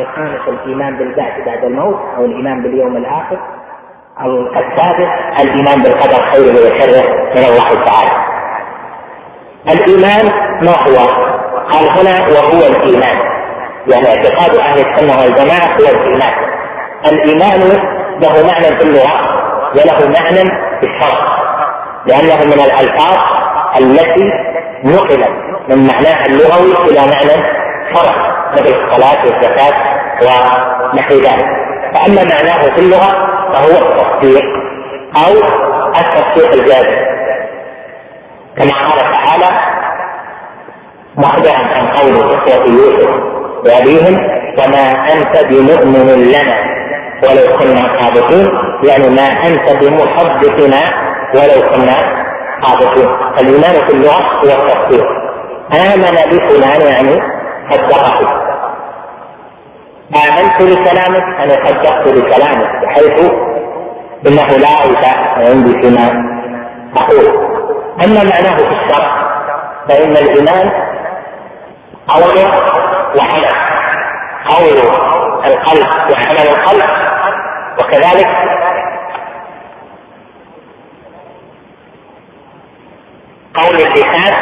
الخامس 0.00 0.40
الإيمان 0.48 0.98
بالبعث 0.98 1.46
بعد 1.46 1.64
الموت 1.64 2.00
أو 2.16 2.24
الإيمان 2.24 2.62
باليوم 2.62 2.96
الآخر 2.96 3.38
أو 4.20 4.46
السادس 4.46 5.40
الإيمان 5.40 5.82
بالقدر 5.82 6.30
خيره 6.32 6.54
وشره 6.54 7.08
من 7.34 7.44
الله 7.44 7.84
تعالى. 7.84 8.10
الإيمان 9.70 10.24
ما 10.62 10.72
هو؟ 10.72 11.06
قال 11.68 11.88
هنا 11.98 12.28
وهو 12.28 12.66
الإيمان. 12.66 13.18
يعني 13.92 14.08
اعتقاد 14.08 14.56
أهل 14.56 14.78
السنة 14.78 15.20
والجماعة 15.20 15.76
هو 15.76 15.88
الإيمان. 15.98 16.34
الإيمان 17.12 17.60
له 18.20 18.46
معنى 18.46 18.76
في 18.76 18.82
اللغة 18.82 19.12
وله 19.74 20.08
معنى 20.20 20.50
في 20.80 20.86
الشرع 20.86 21.38
لأنه 22.06 22.44
من 22.44 22.60
الألفاظ 22.60 23.18
التي 23.78 24.30
نقلت 24.84 25.28
من 25.68 25.86
معناها 25.86 26.26
اللغوي 26.26 26.90
إلى 26.90 27.00
معنى 27.00 27.58
شرع 27.94 28.14
مثل 28.52 28.64
الصلاة 28.64 29.20
والزكاة 29.24 29.74
ونحو 30.22 31.14
ذلك. 31.14 31.46
فأما 31.94 32.24
معناه 32.24 32.74
في 32.74 32.78
اللغة 32.78 33.10
فهو 33.52 33.88
التصديق 33.88 34.44
أو 35.16 35.32
التصديق 36.00 36.52
الجازم. 36.52 37.08
كما 38.56 38.88
قال 38.88 38.98
تعالى 39.00 39.60
مخبرا 41.16 41.58
عن 41.58 41.86
قول 41.86 42.34
إخوة 42.34 42.66
يوسف 42.66 43.10
وأبيهم 43.64 44.18
وما 44.58 45.12
أنت 45.12 45.44
بمؤمن 45.46 46.22
لنا 46.22 46.68
ولو 47.22 47.58
كنا 47.58 48.00
صادقين. 48.00 48.48
يعني 48.84 49.08
ما 49.08 49.28
أنت 49.46 49.84
بمصدقنا 49.84 50.80
ولو 51.34 51.68
كنا 51.68 51.96
صادقين. 52.62 53.08
الإيمان 53.40 53.86
في 53.86 53.92
اللغة 53.94 54.22
هو 54.22 54.62
التصديق. 54.62 55.06
آمن 55.72 56.16
بفلان 56.30 56.80
يعني 56.80 57.37
صدقه 57.70 58.20
آمنت 60.14 60.62
بكلامك 60.62 61.22
أنا 61.40 61.64
صدقت 61.64 62.08
بكلامك 62.08 62.82
بحيث 62.84 63.30
إنه 64.26 64.46
لا 64.56 64.68
عيب 64.68 65.04
عندي 65.48 65.82
فيما 65.82 66.28
أقول. 66.96 67.48
أما 68.04 68.24
معناه 68.24 68.56
في 68.56 68.64
الشرع 68.64 69.28
فإن 69.88 70.10
الإيمان 70.12 70.70
قول 72.08 72.38
وعمل 73.16 73.46
قول 74.48 74.78
القلب 75.46 75.86
وعمل 76.10 76.48
القلب 76.48 76.84
وكذلك 77.80 78.26
قول 83.54 83.76
اللسان 83.76 84.34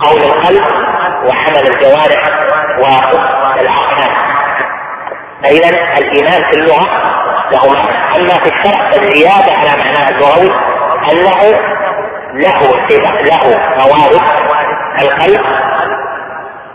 وقول 0.00 0.22
القلب 0.22 0.64
وعمل 1.24 1.66
الجوارح 1.74 2.28
والاركان 2.78 4.10
فإذا 5.44 5.68
الإيمان 5.98 6.50
في 6.50 6.56
اللغة 6.56 6.88
له 7.50 7.72
معنى. 7.72 8.16
أما 8.16 8.34
في 8.44 8.48
الشرع 8.48 8.90
فالزيادة 8.90 9.52
على 9.52 9.70
معناه 9.84 10.08
اللغوي 10.08 10.50
أنه 11.12 11.40
له 12.34 12.58
له 13.24 13.42
موارد 13.78 14.22
القلب 15.02 15.40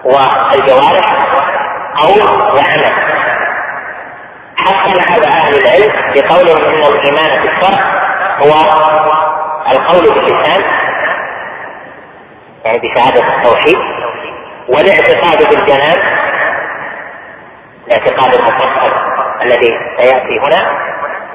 والجوارح 0.04 1.28
قول 1.96 2.22
وعمل 2.56 2.86
حصل 4.58 5.00
هذا 5.10 5.28
أهل 5.28 5.54
العلم 5.56 5.94
بقولهم 6.16 6.64
إن 6.64 6.84
الإيمان 6.84 7.42
في 7.42 7.48
الشرع 7.56 7.80
هو 8.40 8.54
القول 9.72 10.14
باللسان 10.14 10.62
يعني 12.66 12.80
بشهاده 12.80 13.38
التوحيد 13.38 13.78
والاعتقاد 14.70 15.50
بالجنان 15.50 15.98
الاعتقاد 17.88 18.34
المفصل 18.34 18.96
الذي 19.42 19.70
سيأتي 19.98 20.40
هنا 20.42 20.72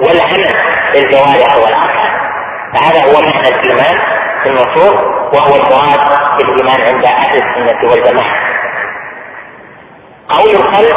والعمل 0.00 0.54
بالجوارح 0.92 1.56
والأركان. 1.56 2.08
فهذا 2.74 3.04
هو 3.04 3.20
معنى 3.20 3.48
الإيمان 3.48 3.98
في 4.42 4.48
النصوص 4.50 4.96
وهو 5.34 5.54
المراد 5.56 6.00
بالإيمان 6.38 6.94
عند 6.94 7.04
أهل 7.04 7.36
السنة 7.36 7.90
والجماعة. 7.90 8.36
قول 10.28 10.50
القلب 10.50 10.96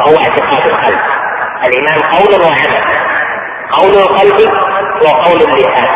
هو 0.00 0.18
اعتقاد 0.18 0.66
القلب 0.66 1.00
الإيمان 1.66 2.02
قول 2.02 2.40
وعمل. 2.42 2.84
قول 3.70 3.90
القلب 3.90 4.52
وقول 5.02 5.42
اللسان. 5.42 5.88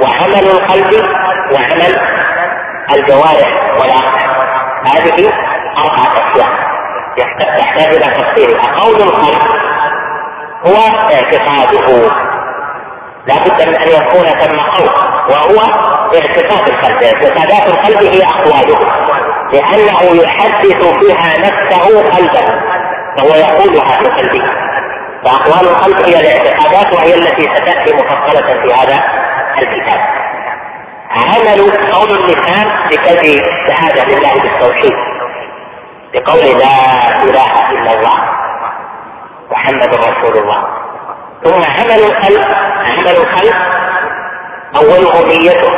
وعمل 0.00 0.50
القلب 0.50 1.06
وعمل 1.52 2.15
الجوارح 2.92 3.48
والاركان 3.80 4.28
هذه 4.86 5.32
أربعة 5.78 6.30
أشياء. 6.30 6.48
يحتاج 7.18 7.94
إلى 7.94 8.14
تفصيلها 8.14 8.76
قول 8.76 8.94
القلب 8.94 9.38
هو 10.66 10.76
اعتقاده. 11.14 12.10
لا 13.26 13.34
بد 13.34 13.68
من 13.68 13.74
أن 13.74 13.88
يكون 13.88 14.26
ثم 14.28 14.58
قول 14.58 14.90
وهو 15.30 15.60
اعتقاد 16.14 16.68
القلب. 16.68 17.02
اعتقادات 17.02 17.68
القلب 17.68 18.14
هي 18.14 18.22
أقواله 18.24 18.78
لأنه 19.52 20.22
يحدث 20.22 20.84
فيها 20.98 21.38
نفسه 21.38 22.10
قلبا 22.10 22.60
فهو 23.16 23.34
يقولها 23.34 23.88
في 23.88 24.08
قلبه. 24.08 24.44
فأقوال 25.24 25.68
القلب 25.68 26.06
هي 26.06 26.20
الاعتقادات 26.20 26.94
وهي 26.94 27.14
التي 27.14 27.42
ستأتي 27.42 27.94
مفصلة 27.94 28.62
في 28.62 28.74
هذا 28.74 29.02
الكتاب. 29.58 30.00
عمل 31.16 31.70
قول 31.92 32.10
اللسان 32.10 32.66
بكذب 32.90 33.42
شهادة 33.68 34.04
لله 34.04 34.32
بالتوحيد 34.42 34.94
بقول 36.14 36.58
لا 36.58 36.76
إله 37.24 37.70
إلا 37.70 37.92
الله 37.98 38.18
محمد 39.50 39.94
رسول 39.94 40.42
الله. 40.42 40.64
ثم 41.44 41.54
عمل 41.54 42.00
القلب 42.04 42.44
عمل 42.84 43.08
القلب 43.08 43.54
أوله 44.76 45.26
نيته 45.26 45.72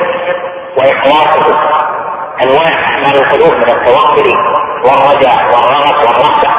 وإخلاصه 0.78 1.58
أنواع 2.42 2.72
أعمال 2.90 3.16
القلوب 3.16 3.54
من 3.54 3.68
التوكل 3.68 4.28
والرجاء 4.84 5.38
والرغب 5.46 5.98
والرهبة 6.06 6.50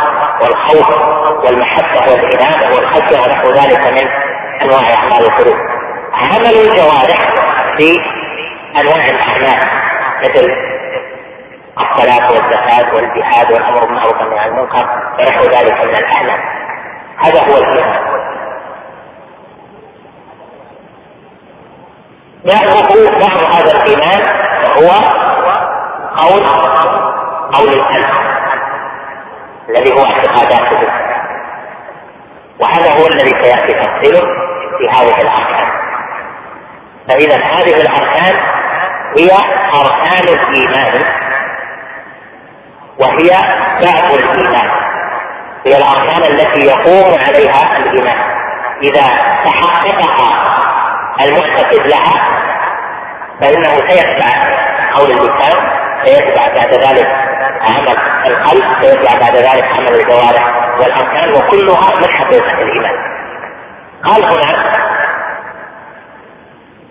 والخوف 0.41 0.89
والمحبة 1.45 2.11
والإنابة 2.11 2.75
والخشية 2.75 3.19
ونحو 3.19 3.49
ذلك 3.49 3.87
من 3.87 4.07
أنواع 4.61 4.93
أعمال 4.97 5.25
القلوب. 5.25 5.57
عمل 6.13 6.53
الجوارح 6.67 7.29
في 7.77 7.97
أنواع 8.77 9.09
الأعمال 9.09 9.67
مثل 10.23 10.69
الصلاة 11.79 12.31
والزكاة 12.31 12.95
والجهاد 12.95 13.51
والأمر 13.51 13.85
بالمعروف 13.85 14.21
والنهي 14.21 14.39
عن 14.39 14.49
المنكر 14.49 14.89
ونحو 15.19 15.43
ذلك 15.43 15.85
من 15.85 15.95
الأعمال. 15.95 16.39
هذا 17.17 17.41
هو 17.41 17.57
الإيمان. 17.57 18.09
يعرف 22.45 22.91
بعض 23.19 23.53
هذا 23.53 23.71
الإيمان 23.71 24.21
وهو 24.63 24.89
قول 26.15 26.43
قول 27.51 27.69
القلب 27.69 28.09
الذي 29.69 29.93
هو 29.93 30.05
اعتقاداته 30.05 30.79
وهذا 32.59 33.01
هو 33.01 33.07
الذي 33.07 33.29
سيأتي 33.29 33.73
تفصيله 33.73 34.21
في 34.77 34.89
هذه 34.89 35.21
الأركان. 35.21 35.69
فإذا 37.07 37.35
هذه 37.35 37.81
الأركان 37.81 38.58
هي 39.17 39.29
أركان 39.73 40.35
الإيمان. 40.35 41.03
وهي 42.99 43.29
بعض 43.81 44.11
الإيمان. 44.13 44.69
هي 45.65 45.77
الأركان 45.77 46.23
التي 46.23 46.59
يقوم 46.59 47.19
عليها 47.27 47.77
الإيمان. 47.77 48.29
إذا 48.83 49.03
تحققها 49.45 50.49
المعتقد 51.21 51.87
لها 51.87 52.39
فإنه 53.41 53.67
سيتبع 53.67 54.29
قول 54.93 55.11
اللسان 55.11 55.69
سيتبع 56.03 56.47
بعد 56.55 56.73
ذلك 56.73 57.07
عمل 57.61 57.97
القلب 58.27 58.81
سيتبع 58.81 59.19
بعد 59.19 59.35
ذلك 59.35 59.63
عمل 59.77 59.99
الجوارح 59.99 60.75
والأركان 60.79 61.29
وكلها 61.29 61.95
من 61.95 62.09
حقيقة 62.13 62.61
الإيمان. 62.61 62.95
قال 64.05 64.25
هنا 64.25 64.79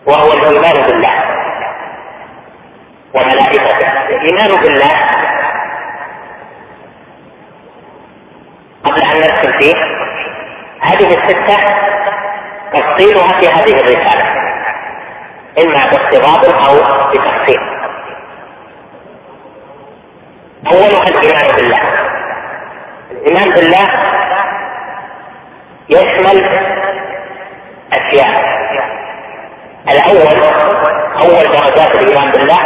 وهو 0.06 0.32
الإيمان 0.32 0.86
بالله. 0.86 1.27
وملائكته. 3.14 3.88
الإيمان 4.08 4.60
بالله. 4.62 5.06
قبل 8.84 9.02
أن 9.02 9.18
ندخل 9.18 9.58
فيه 9.58 9.74
هذه 10.80 11.06
الستة 11.06 11.56
تفصيلها 12.72 13.40
في 13.40 13.48
هذه 13.48 13.80
الرسالة. 13.80 14.28
إما 15.62 15.90
باقتضاب 15.90 16.44
أو 16.44 16.74
بتفصيل. 17.10 17.60
أولها 20.66 21.08
الإيمان 21.08 21.56
بالله. 21.56 21.80
الإيمان 23.10 23.50
بالله 23.50 23.88
يشمل 25.90 26.44
أشياء. 27.92 28.58
الأول 29.88 30.42
أول 31.22 31.44
درجات 31.52 31.94
الإيمان 31.94 32.30
بالله 32.30 32.58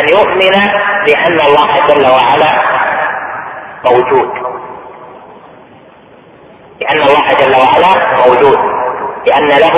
أن 0.00 0.08
يؤمن 0.08 0.52
بأن 1.06 1.40
الله 1.40 1.86
جل 1.88 2.06
وعلا 2.06 2.62
موجود. 3.84 4.28
لأن 6.80 6.98
الله 7.02 7.28
جل 7.40 7.54
وعلا 7.56 7.92
موجود. 8.26 8.58
لأن 9.26 9.48
له 9.48 9.76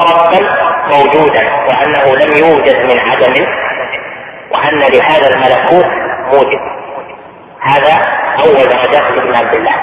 ربا 0.00 0.40
موجودا 0.88 1.42
وأنه 1.68 2.16
لم 2.16 2.32
يوجد 2.36 2.76
من 2.76 3.00
عدم 3.00 3.46
وأن 4.50 4.78
لهذا 4.78 5.28
الملكوت 5.28 5.90
موجد. 6.32 6.60
هذا 7.60 8.02
أول 8.38 8.68
درجات 8.68 9.02
الإيمان 9.02 9.48
بالله 9.48 9.74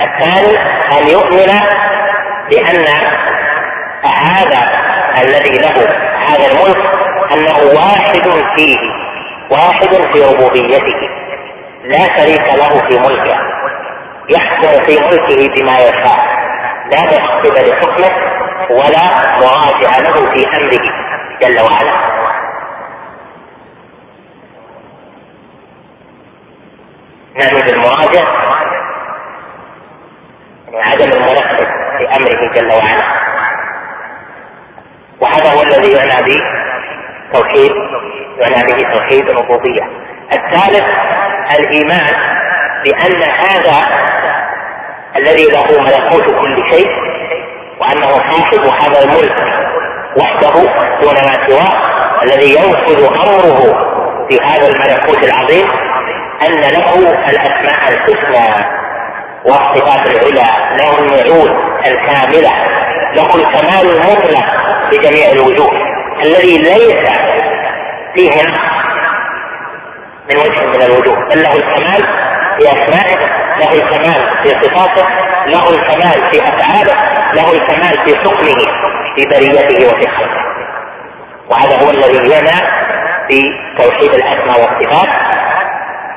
الثاني 0.00 0.58
أن 0.98 1.08
يؤمن 1.08 1.60
بأن 2.50 2.86
هذا 4.04 4.70
الذي 5.22 5.58
له 5.58 6.07
هذا 6.28 6.46
الملك 6.52 6.78
أنه 7.32 7.80
واحد 7.80 8.30
فيه 8.56 8.78
واحد 9.50 10.12
في 10.12 10.24
ربوبيته. 10.24 11.00
لا 11.84 11.98
شريك 12.16 12.54
له 12.54 12.88
في 12.88 12.98
ملكه. 12.98 13.36
يحكم 14.30 14.84
في 14.84 15.00
ملكه 15.00 15.54
بما 15.54 15.78
يشاء. 15.78 16.18
لا 16.92 17.04
مخطب 17.04 17.54
لحكمه 17.54 18.10
ولا 18.70 19.04
مراجع 19.40 19.98
له 19.98 20.32
في 20.32 20.56
أمره 20.56 20.84
جل 21.42 21.60
وعلا. 21.60 22.08
نعني 27.36 27.62
بالمراجع 27.62 28.22
يعني 30.72 30.90
عدم 30.90 31.12
المنفذ 31.12 31.66
في 31.98 32.16
أمره 32.16 32.52
جل 32.54 32.72
وعلا. 32.72 33.27
وهذا 35.20 35.52
هو 35.54 35.62
الذي 35.62 35.92
يعنى 35.92 36.26
به 36.26 36.40
توحيد 37.32 37.72
يعنى 38.38 38.72
به 38.72 38.94
توحيد 38.94 39.30
الربوبية. 39.30 39.82
الثالث 40.32 40.84
الإيمان 41.58 42.14
بأن 42.84 43.22
هذا 43.22 43.86
الذي 45.16 45.44
له 45.50 45.80
ملكوت 45.80 46.24
كل 46.24 46.70
شيء 46.70 46.88
وأنه 47.80 48.08
صاحب 48.08 48.60
هذا 48.60 49.04
الملك 49.04 49.36
وحده 50.16 50.52
دون 51.02 51.14
ما 51.14 51.46
سواه 51.48 51.82
الذي 52.24 52.50
ينفذ 52.54 53.04
أمره 53.04 53.88
في 54.28 54.38
هذا 54.44 54.68
الملكوت 54.68 55.24
العظيم 55.24 55.66
أن 56.48 56.60
له 56.60 57.12
الأسماء 57.30 57.92
الحسنى 57.92 58.64
والصفات 59.44 60.06
العلى 60.06 60.76
له 60.76 60.98
النعوت 60.98 61.50
الكاملة 61.86 62.50
له 63.14 63.34
الكمال 63.34 63.90
المطلق 63.96 64.67
بجميع 64.90 65.30
الوجوه 65.32 65.70
الذي 66.24 66.58
ليس 66.58 67.08
فيه 68.14 68.42
نقص 68.42 68.68
من 70.30 70.36
وجه 70.36 70.66
من 70.66 70.82
الوجوه. 70.82 71.28
بل 71.28 71.42
له 71.42 71.56
الكمال 71.56 72.02
في 72.58 72.68
أسمائه 72.68 73.18
له 73.58 73.72
الكمال 73.72 74.42
في 74.42 74.48
صفاته 74.48 75.08
له 75.46 75.70
الكمال 75.70 76.30
في 76.30 76.42
أفعاله 76.42 76.94
له 77.34 77.52
الكمال 77.52 78.04
في 78.04 78.18
حكمه 78.18 78.58
في 79.16 79.26
بريته 79.26 79.88
وفي 79.88 80.06
خلقه. 80.08 80.48
وهذا 81.50 81.84
هو 81.84 81.90
الذي 81.90 82.36
ينام 82.36 82.66
في 83.28 83.40
توحيد 83.78 84.10
الأسماء 84.14 84.60
والصفات. 84.60 85.08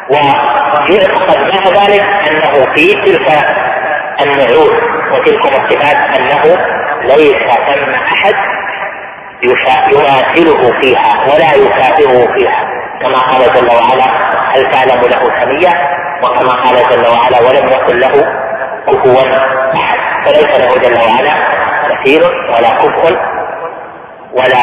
ويعتقد 0.10 1.38
مع 1.40 1.84
ذلك 1.84 2.04
أنه 2.30 2.74
في 2.76 2.94
تلك 2.94 3.28
النعوت 4.22 4.74
وتلك 5.14 5.46
الصفات 5.46 5.98
أنه 6.20 6.44
ليس 7.06 7.38
ثم 7.68 7.94
أحد 7.94 8.36
يماثله 9.44 10.80
فيها 10.82 11.24
ولا 11.24 11.66
يكافئه 11.66 12.34
فيها. 12.34 12.72
كما 13.02 13.18
قال 13.18 13.54
جل 13.54 13.68
وعلا 13.68 14.10
هل 14.56 14.72
تعلم 14.72 15.02
له 15.02 15.40
سميا 15.40 15.74
وكما 16.24 16.62
قال 16.62 16.76
جل 16.76 17.08
وعلا 17.08 17.40
ولم 17.40 17.68
يكن 17.68 17.98
له 17.98 18.12
كفوا 18.88 19.22
أحد. 19.76 20.00
فليس 20.26 20.60
له 20.60 20.90
جل 20.90 20.98
وعلا 21.02 21.34
كثير 21.90 22.22
ولا 22.24 22.70
كفء 22.70 23.18
ولا 24.34 24.62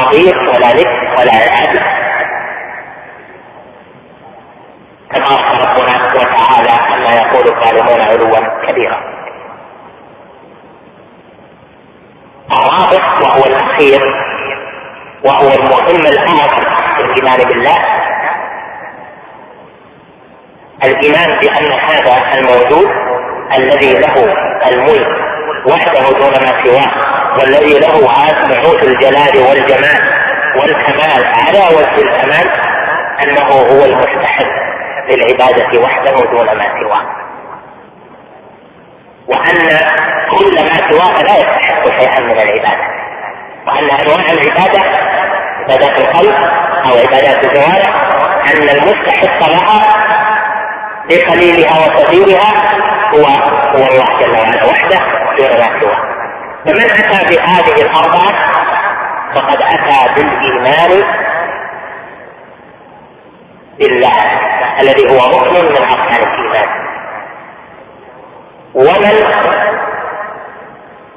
نظير 0.00 0.38
ولا 0.38 0.72
ند 0.72 1.18
ولا 1.18 1.32
عدل 1.32 1.80
كما 5.12 5.26
اخبر 5.26 5.60
ربنا 5.60 6.14
وتعالى 6.14 6.70
عما 6.70 7.10
يقول 7.14 7.56
الظالمون 7.56 8.00
علوا 8.00 8.66
كبيرا. 8.66 9.00
الرابع 12.52 13.20
وهو 13.22 13.44
الأخير 13.44 14.00
وهو 15.24 15.48
المهم 15.48 16.06
الاعظم 16.06 16.64
في 16.96 17.02
الإيمان 17.02 17.48
بالله. 17.48 17.76
الإيمان 20.84 21.38
بأن 21.38 21.72
هذا 21.72 22.38
الموجود 22.38 22.88
الذي 23.56 23.92
له 23.98 24.34
الملك 24.72 25.06
وحده 25.66 26.10
دون 26.18 26.30
ما 26.30 26.62
سواه 26.64 26.90
والذي 27.38 27.78
له 27.78 28.00
نعوت 28.48 28.82
الجلال 28.82 29.38
والجمال 29.48 30.14
والكمال 30.56 31.24
على 31.26 31.76
وجه 31.76 32.02
الكمال 32.02 32.48
أنه 33.24 33.48
هو 33.48 33.84
المستحق 33.84 34.50
للعبادة 35.10 35.80
وحده 35.80 36.30
دون 36.30 36.46
ما 36.46 36.64
سواه. 36.80 37.23
وأن 39.28 39.68
كل 40.30 40.64
ما 40.64 40.90
سواه 40.90 41.22
لا 41.22 41.38
يستحق 41.38 42.00
شيئا 42.00 42.20
من 42.20 42.30
العبادة. 42.30 42.84
وأن 43.66 43.90
انواع 43.90 44.26
العبادة 44.30 44.80
عبادات 45.60 46.00
القلب 46.00 46.36
أو 46.86 46.90
عبادات 46.90 47.44
الجوارح 47.44 47.94
أن 48.54 48.68
المستحق 48.68 49.48
لها 49.48 49.96
لقليلها 51.10 51.86
وكثيرها 51.86 52.50
هو 53.14 53.26
هو 53.74 53.86
الله 53.86 54.18
جل 54.20 54.36
وعلا 54.38 54.64
وحده 54.70 55.00
دون 55.38 55.58
ما 55.60 55.80
سواه. 55.80 56.14
فمن 56.64 56.84
أتى 56.84 57.36
بهذه 57.36 57.82
الاربعه 57.82 58.32
فقد 59.34 59.62
أتى 59.62 60.14
بالإيمان 60.14 61.04
بالله 63.78 64.12
الذي 64.80 65.08
هو 65.08 65.26
ركن 65.26 65.64
من 65.64 65.82
أركان 65.82 66.22
الإيمان. 66.28 66.68
ومن 68.74 69.16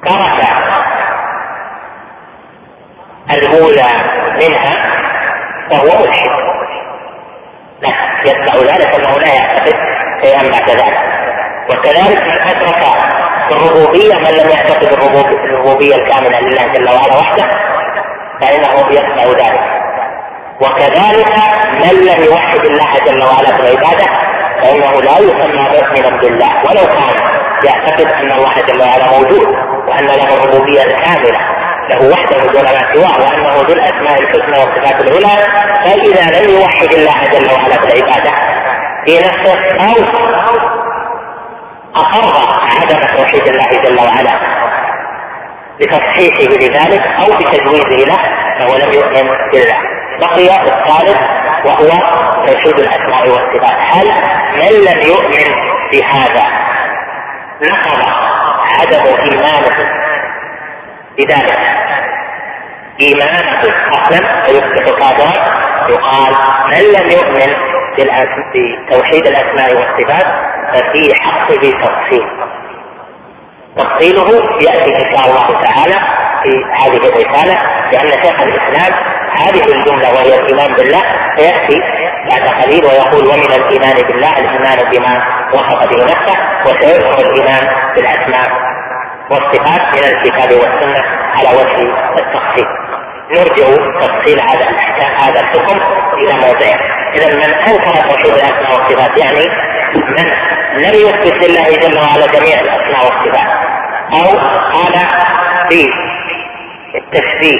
ترك 0.05 0.47
الأولى 3.31 3.87
منها 4.35 4.71
فهو 5.69 5.99
ملحد 6.01 6.29
لا 7.81 7.89
يتبع 8.25 8.73
ذلك 8.73 8.99
انه 8.99 9.19
لا 9.19 9.33
يعتقد 9.33 9.73
شيئا 10.21 10.41
بعد 10.51 10.69
ذلك. 10.69 10.97
وكذلك 11.69 12.21
من 12.21 12.41
أدرك 12.41 12.83
الربوبية 13.51 14.15
من 14.15 14.37
لم 14.37 14.49
يعتقد 14.49 14.93
الربوبية 14.93 15.95
الكاملة 15.95 16.39
لله 16.39 16.73
جل 16.73 16.89
وعلا 16.89 17.17
وحده 17.19 17.43
فإنه 18.41 18.91
يتبع 18.91 19.23
ذلك. 19.23 19.59
وكذلك 20.61 21.35
من 21.69 22.05
لم 22.05 22.23
يوحد 22.23 22.65
الله 22.65 22.93
جل 23.05 23.23
وعلا 23.23 23.57
في 23.57 23.59
العبادة 23.61 24.05
فإنه 24.61 25.01
لا 25.01 25.17
يسمى 25.19 25.61
مؤمنا 25.61 26.17
بالله 26.21 26.49
ولو 26.65 26.87
كان. 26.87 27.46
يعتقد 27.65 28.05
أن 28.13 28.31
الله 28.31 28.53
جل 28.67 28.81
وعلا 28.81 29.11
موجود 29.19 29.47
وأن 29.87 30.05
له 30.05 30.33
الربوبية 30.33 30.81
الكاملة 30.83 31.39
له 31.89 32.11
وحده 32.11 32.37
دون 32.37 32.63
ما 32.63 32.93
سواه 32.93 33.25
وأنه 33.25 33.53
ذو 33.67 33.73
الأسماء 33.73 34.21
الحسنى 34.21 34.57
والصفات 34.57 35.01
العلى 35.01 35.43
فإذا 35.85 36.39
لم 36.39 36.59
يوحد 36.59 36.93
الله 36.93 37.27
جل 37.33 37.53
وعلا 37.53 37.75
في 37.75 37.85
العبادة 37.93 38.31
في 39.05 39.17
نفسه 39.17 39.53
أو 39.89 40.03
أقر 41.95 42.49
عدم 42.81 43.17
توحيد 43.17 43.47
الله 43.47 43.69
جل 43.83 43.99
وعلا 43.99 44.57
بتصحيحه 45.81 46.57
لذلك 46.57 47.01
أو 47.01 47.37
بتجويزه 47.37 48.05
له 48.07 48.17
فهو 48.59 48.75
لم 48.75 48.91
يؤمن 48.93 49.29
بالله 49.51 49.77
بقي 50.19 50.61
الثالث 50.61 51.17
وهو 51.65 51.89
توحيد 52.45 52.79
الأسماء 52.79 53.29
والصفات. 53.29 53.77
هل 53.91 54.07
من 54.55 54.85
لم 54.85 55.01
يؤمن 55.01 55.53
بهذا؟ 55.93 56.66
نقض 57.61 57.99
عدم 58.79 59.03
ايمانه 59.05 59.77
بذلك 61.17 61.59
إيمانه 63.01 63.61
أصلا 63.91 64.43
ويصبح 64.47 64.99
كافرا 64.99 65.33
يقال 65.89 66.33
من 66.69 66.83
لم 66.99 67.11
يؤمن 67.11 67.53
بتوحيد 67.97 69.25
الأسماء 69.27 69.75
والصفات 69.75 70.25
ففي 70.73 71.15
حقه 71.15 71.71
تفصيل. 71.81 72.27
تفصيله 73.77 74.29
يأتي 74.61 74.95
إن 74.95 75.15
شاء 75.15 75.25
الله 75.25 75.61
تعالى 75.61 75.99
في 76.43 76.51
هذه 76.73 76.97
الرسالة 76.97 77.53
لأن 77.91 78.09
شيخ 78.23 78.41
الإسلام 78.41 78.93
هذه 79.31 79.63
الجملة 79.65 80.13
وهي 80.13 80.39
الإيمان 80.39 80.73
بالله 80.75 81.01
سيأتي 81.37 81.81
بعد 82.29 82.63
قليل 82.63 82.85
ويقول 82.85 83.27
ومن 83.27 83.53
الإيمان 83.53 84.07
بالله 84.07 84.39
الإيمان 84.39 84.79
بما 84.91 85.23
وصف 85.53 85.89
به 85.89 86.05
نفسه 86.05 86.37
وسيذكر 86.65 87.27
الإيمان 87.27 87.67
بالأسماء 87.95 88.51
والصفات 89.31 89.81
من 89.95 90.03
الكتاب 90.03 90.51
والسنة 90.51 91.03
على 91.35 91.49
وجه 91.49 91.93
التخصيص 92.17 92.67
نرجع 93.31 93.65
تفصيل 93.99 94.41
هذا 94.41 94.69
الأحكام 94.69 95.15
هذا 95.15 95.39
الحكم 95.39 95.79
إلى 96.17 96.33
موضعه 96.33 96.77
اذا 97.15 97.35
من 97.35 97.53
أنكر 97.53 98.09
توحيد 98.09 98.33
الأسماء 98.33 98.71
والصفات 98.71 99.17
يعني 99.17 99.49
من 99.95 100.25
لم 100.83 100.93
يثبت 100.93 101.49
لله 101.49 101.65
جل 101.65 101.99
وعلا 101.99 102.27
جميع 102.27 102.59
الأسماء 102.61 103.05
والصفات 103.05 103.47
أو 104.13 104.37
قال 104.71 104.93
في 105.69 105.89
التشبيه 106.95 107.59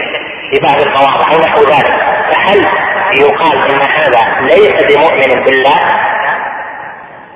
في 0.52 0.60
بعض 0.64 0.82
المواضع 0.82 1.32
أو 1.34 1.40
نحو 1.40 1.60
ذلك 1.60 1.94
فهل 2.32 2.66
يقال 3.14 3.72
إن 3.72 3.82
هذا 3.82 4.42
ليس 4.42 4.84
بمؤمن 4.84 5.44
بالله 5.44 5.80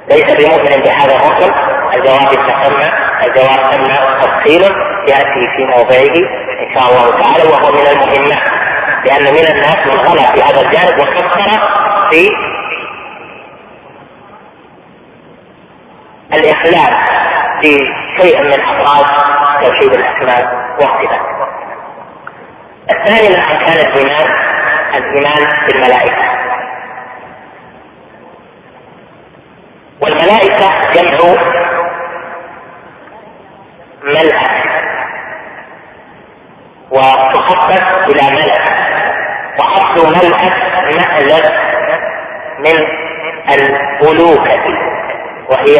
ليس 0.09 0.35
بمؤمن 0.35 0.83
بهذا 0.83 1.15
الركن 1.15 1.53
الجواب 1.95 2.29
تسمى 2.29 2.89
الجواب 3.25 3.71
تم 3.71 3.83
تفصيل 4.21 4.61
يأتي 5.07 5.47
في 5.55 5.65
موضعه 5.65 6.15
إن 6.59 6.73
شاء 6.75 6.89
الله 6.89 7.19
تعالى 7.19 7.49
وهو 7.49 7.71
من 7.71 7.87
المهمات 7.87 8.41
لأن 9.05 9.23
من 9.33 9.45
الناس 9.51 9.77
من 9.87 9.99
غلط 9.99 10.25
في 10.25 10.41
هذا 10.43 10.61
الجانب 10.61 10.99
وفكر 10.99 11.61
في 12.09 12.29
الاخلال 16.33 16.93
في 17.61 17.77
شيء 18.21 18.43
من 18.43 18.53
أفراد 18.61 19.05
توحيد 19.63 19.93
الاسماء 19.93 20.53
والصفات. 20.79 21.21
الثاني 22.91 23.29
من 23.29 23.39
أركان 23.39 23.87
الإيمان 23.87 24.50
الإيمان 24.97 25.67
بالملائكة. 25.67 26.31
والملائكة 30.01 30.91
جمع 30.93 31.17
ملأ 34.03 34.41
وتخفف 36.91 37.83
إلى 38.09 38.35
ملأ. 38.35 38.61
وأصل 39.59 40.11
ملأ 40.17 40.37
مألف 40.91 41.51
من 42.59 42.77
الألوكة 43.49 44.63
وهي 45.49 45.77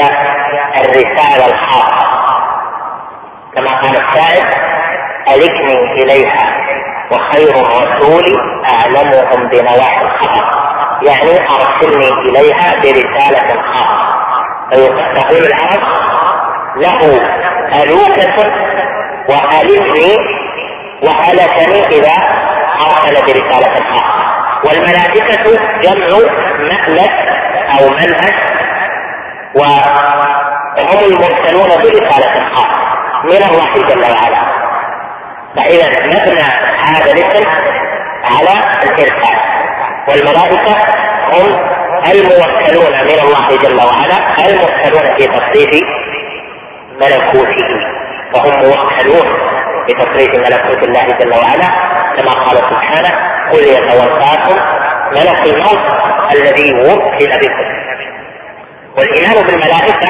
الرسالة 0.78 1.46
الخاصة. 1.46 2.02
كما 3.56 3.72
قال 3.82 3.96
الشاعر 3.96 4.48
ألكني 5.28 6.04
إليها. 6.04 6.51
وخير 7.12 7.50
الرسول 7.50 8.38
أعلمهم 8.66 9.50
بنواحي 9.50 10.02
الخطر 10.06 10.44
يعني 11.02 11.40
أرسلني 11.50 12.10
إليها 12.10 12.72
برسالة 12.76 13.62
خاصة 13.74 14.12
فيقول 15.14 15.46
العرب 15.46 15.82
له 16.76 17.22
ألوكة 17.84 18.52
وألكني 19.30 20.18
وألكني 21.04 21.86
إذا 21.98 22.14
أرسل 22.82 23.14
برسالة 23.26 23.84
خاصة 23.92 24.26
والملائكة 24.66 25.44
جمع 25.82 26.18
مألك 26.60 27.12
أو 27.80 27.90
منهج 27.90 28.34
وهم 29.56 31.00
المرسلون 31.06 31.70
برسالة 31.82 32.56
خاصة 32.56 32.82
من 33.24 33.44
الله 33.50 33.74
جل 33.74 34.02
وعلا. 34.02 34.61
فإذا 35.56 36.06
مبنى 36.06 36.48
هذا 36.84 37.12
الاسم 37.12 37.46
على 38.24 38.62
الإرسال 38.84 39.38
والملائكة 40.08 40.76
هم 41.32 41.72
الموكلون 42.12 42.92
من 42.92 43.20
الله 43.24 43.58
جل 43.64 43.76
وعلا 43.76 44.48
الموكلون 44.48 45.16
في 45.16 45.28
تصريف 45.28 45.84
ملكوته. 47.02 47.68
وهم 48.36 48.54
موكلون 48.60 49.38
بتصريف 49.88 50.36
ملكوت 50.36 50.84
الله 50.84 51.18
جل 51.20 51.34
وعلا 51.34 51.70
كما 52.18 52.32
قال 52.32 52.58
سبحانه 52.58 53.12
قل 53.52 53.64
يتوفاكم 53.64 54.60
ملك 55.12 55.56
الموت 55.56 55.80
الذي 56.34 56.74
وكل 56.74 57.30
بكم. 57.40 57.82
والإيمان 58.98 59.46
بالملائكة 59.46 60.08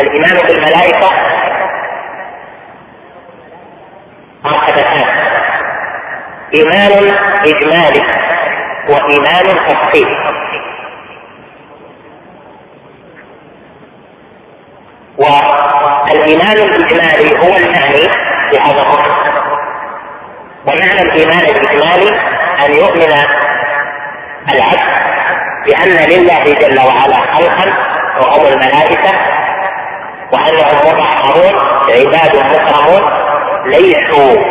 الايمان 0.00 0.46
بالملائكه 0.46 1.10
مرتبتان 4.44 5.04
إيمان 6.54 7.12
إجمالي 7.46 8.02
وإيمان 8.88 9.64
تفصيلي 9.66 10.46
والإيمان 15.18 16.56
الإجمالي 16.56 17.38
هو 17.38 17.56
المعني 17.56 18.08
بهذا 18.52 18.80
الركن 18.82 19.16
ومعنى 20.66 21.02
الإيمان 21.02 21.40
الإجمالي 21.40 22.10
أن 22.66 22.72
يؤمن 22.72 23.12
العبد 24.54 24.96
بأن 25.66 26.10
لله 26.10 26.44
جل 26.44 26.78
وعلا 26.78 27.16
خلقا 27.34 27.66
وهم 28.20 28.46
الملائكة 28.46 29.10
وانهم 30.32 30.98
مطهرون 30.98 31.54
عباد 31.90 32.36
مكرمون 32.36 33.02
ليسوا 33.66 34.42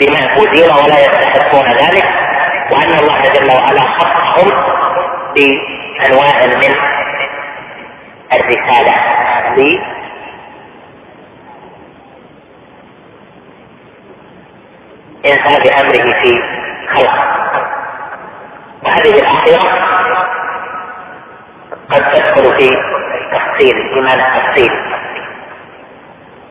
بمعبودين 0.00 0.70
ولا 0.70 1.00
يستحقون 1.00 1.66
ذلك 1.72 2.04
وأن 2.72 2.98
الله 2.98 3.20
جل 3.34 3.50
وعلا 3.52 3.80
خصهم 3.80 4.50
بأنواع 5.34 6.46
من 6.46 6.74
الرسالة. 8.32 8.94
إنفاذ 15.26 15.68
أمره 15.80 16.12
في 16.22 16.42
خلقه 16.94 17.34
وهذه 18.84 19.18
الأخيرة 19.20 19.84
قد 21.90 22.10
تدخل 22.10 22.56
في 22.58 22.76
تفصيل 23.32 23.76
الإيمان 23.76 24.20
التفصيلي 24.20 24.93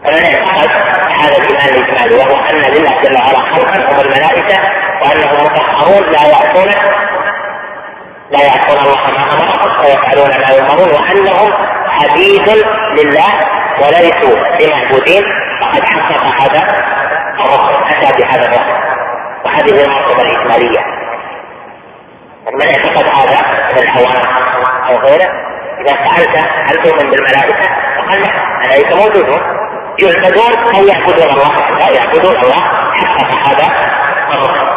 اعتقد 0.05 0.69
هذا 1.21 1.37
الإيمان 1.37 1.69
الإجمالي 1.69 2.15
وهو 2.15 2.45
أن 2.45 2.73
لله 2.73 3.01
جل 3.03 3.15
وعلا 3.15 3.39
خلقا 3.39 3.91
هم 3.91 3.99
الملائكة 3.99 4.59
وأنهم 5.01 5.45
مطهرون 5.45 6.11
لا 6.11 6.27
يعصون 6.27 6.71
لا 8.31 8.43
يعصون 8.43 8.77
الله 8.77 8.95
ما 8.95 9.33
أمرهم 9.33 9.85
ويفعلون 9.85 10.29
ما 10.41 10.55
يؤمرون 10.55 10.89
وأنهم 10.89 11.51
عبيد 12.01 12.49
لله 12.99 13.31
وليسوا 13.81 14.35
بمعبودين 14.59 15.23
فقد 15.61 15.83
حقق 15.83 16.41
هذا 16.41 16.67
الرسل 17.39 17.83
اتى 17.89 18.21
بهذا 18.21 18.45
الرسل 18.45 18.73
وهذه 19.45 19.83
المرتبه 19.83 20.21
الاجماليه 20.21 20.79
من 22.53 22.67
اعتقد 22.75 23.05
هذا 23.07 23.41
من 23.73 23.81
العوام 23.81 24.25
أو 24.89 24.97
غيره 24.97 25.29
اذا 25.81 25.95
سالت 26.05 26.37
هل 26.65 26.83
تؤمن 26.83 27.09
بالملائكه؟ 27.09 27.69
فقال 27.97 28.21
لا 28.21 28.29
الملائكه 28.63 28.95
موجودون 28.95 29.62
يعبدون 29.99 30.75
أو 30.75 30.83
يعبدون 30.87 31.29
الله 31.33 31.77
لا 31.79 31.91
يعبدون 31.91 32.35
الله 32.35 32.61
حقق 32.93 33.47
هذا 33.47 33.67
الرسل 34.33 34.73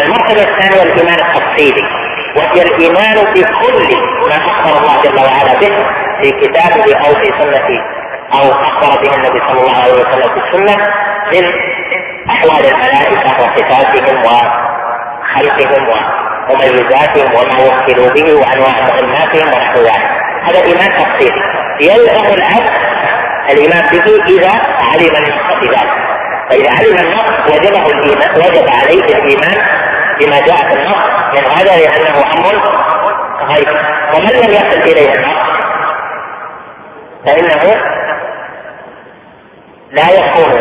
المرتبة 0.00 0.42
الثانية 0.42 0.82
الإيمان 0.82 1.18
التفصيلي 1.20 1.82
وهي 2.36 2.62
الإيمان 2.62 3.14
بكل 3.34 3.96
ما 4.28 4.36
أخبر 4.36 4.80
الله 4.80 5.02
جل 5.02 5.20
وعلا 5.20 5.60
به 5.60 5.86
في 6.20 6.30
كتابه 6.32 6.96
أو 7.06 7.14
في 7.14 7.26
سنه 7.40 7.68
أو 8.34 8.50
أخبر 8.50 9.02
به 9.02 9.14
النبي 9.14 9.40
صلى 9.50 9.60
الله 9.60 9.82
عليه 9.82 9.92
وسلم 9.92 10.34
في 10.34 10.40
السنة 10.46 10.76
من 11.32 11.44
أحوال 12.30 12.66
الملائكة 12.66 13.30
وصفاتهم 13.30 14.18
وخلقهم 14.18 15.88
ومميزاتهم 16.50 17.34
وما 17.34 17.64
وكلوا 17.64 18.12
به 18.14 18.34
وأنواع 18.34 18.72
مهماتهم 18.80 19.46
ونحو 19.54 19.80
ذلك. 19.80 20.02
هذا 20.48 20.64
إيمان 20.66 20.94
تفصيلي. 20.94 21.42
يلزم 21.80 22.34
العبد 22.34 22.91
الإيمان 23.50 23.82
به 23.92 24.24
إذا 24.26 24.52
علم 24.92 25.16
النص 25.16 25.56
بذلك 25.62 25.92
فإذا 26.50 26.70
علم 26.78 26.98
النص 27.06 27.52
وجبه 27.52 27.86
الإيمان 27.86 28.34
وجب 28.36 28.68
عليه 28.68 29.04
الإيمان 29.04 29.66
بما 30.20 30.40
جاء 30.40 30.56
في 30.56 30.74
النص. 30.74 31.04
من 31.32 31.46
هذا 31.46 31.76
لأنه 31.76 32.18
أمر 32.38 32.62
غيب. 33.54 33.68
ومن 34.14 34.30
لم 34.30 34.50
يصل 34.50 34.80
إليه 34.80 35.14
النص 35.14 35.42
فإنه 37.26 37.76
لا 39.92 40.10
يكون 40.10 40.60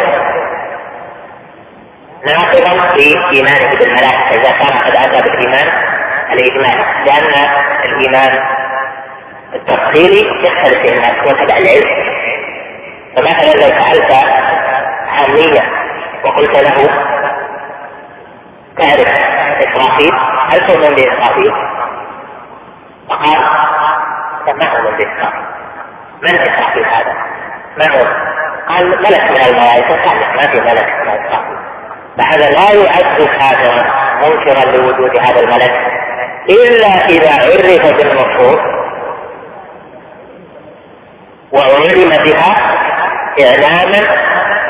ناقضا 2.25 2.87
في 2.87 3.15
إيمانه 3.31 3.79
بالملائكه 3.79 4.29
إذا 4.29 4.51
كان 4.51 4.77
قد 4.77 4.95
أتى 4.95 5.21
بالإيمان 5.21 5.67
الاجمالي 6.33 6.85
لأن 7.05 7.49
الإيمان 7.85 8.43
التفصيلي 9.53 10.21
يختلف 10.43 10.81
في 10.81 10.93
الناس 10.93 11.11
هو 11.11 11.31
تبع 11.31 11.57
العلم. 11.57 12.10
فمثلا 13.15 13.53
لو 13.53 13.79
سالت 13.79 14.11
عامية 15.07 15.61
وقلت 16.25 16.57
له 16.57 16.89
تعرف 18.77 19.07
إسرافيل 19.59 20.11
هل 20.49 20.67
تؤمن 20.67 20.95
بإسرافيل؟ 20.95 21.51
فقال 23.09 23.39
ما 24.57 24.65
أؤمن 24.65 24.97
بإسرافيل 24.97 25.45
من 26.21 26.29
إسرافيل 26.29 26.85
هذا؟ 26.85 27.15
ما 27.77 27.99
هو؟ 27.99 28.05
قال 28.67 28.89
ملك 28.89 29.31
من 29.31 29.45
الملائكة 29.47 30.03
صالح 30.03 30.35
ما 30.35 30.51
في 30.51 30.61
ملك 30.61 30.87
من 31.01 31.09
إسرافيل 31.09 31.57
فهذا 32.17 32.49
لا 32.49 32.73
يعد 32.73 33.27
كافرا 33.27 34.01
منكرا 34.21 34.71
لوجود 34.71 35.17
هذا 35.17 35.39
الملك 35.39 35.71
إلا 36.49 36.87
إذا 36.87 37.31
عرف 37.31 37.95
بالنصوص 37.97 38.59
وعلم 41.51 42.09
بها 42.09 42.80
إعلاما 43.39 44.07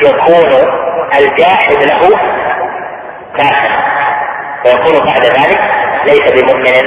يكون 0.04 0.70
الجاحد 1.20 1.84
له 1.84 2.10
كافرا 3.38 3.82
فيكون 4.64 5.06
بعد 5.06 5.22
ذلك 5.26 5.60
ليس 6.06 6.32
بمؤمن 6.32 6.82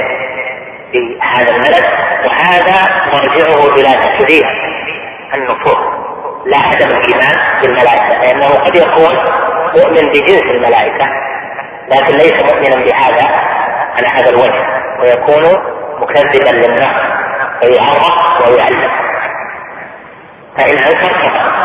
بهذا 0.93 1.51
الملك 1.55 1.85
وهذا 2.25 2.75
مرجعه 3.13 3.75
إلى 3.75 3.89
تكذيب 3.97 4.45
النصوص 5.33 5.77
لا 6.45 6.57
عدم 6.57 6.87
الإيمان 6.97 7.35
بالملائكة 7.61 8.19
لأنه 8.21 8.47
قد 8.47 8.75
يكون 8.75 9.15
مؤمن 9.75 10.09
بجنس 10.09 10.41
الملائكة 10.43 11.05
لكن 11.87 12.15
ليس 12.17 12.43
مؤمنا 12.43 12.85
بهذا 12.85 13.27
على 13.97 14.07
هذا 14.07 14.29
الوجه 14.29 14.65
ويكون 15.01 15.43
مكذبا 15.99 16.49
للنص 16.49 16.89
فيعرف 17.61 18.47
ويعلم. 18.47 19.04
فإن 20.57 20.77
أنكر 20.77 21.07
كفر 21.21 21.55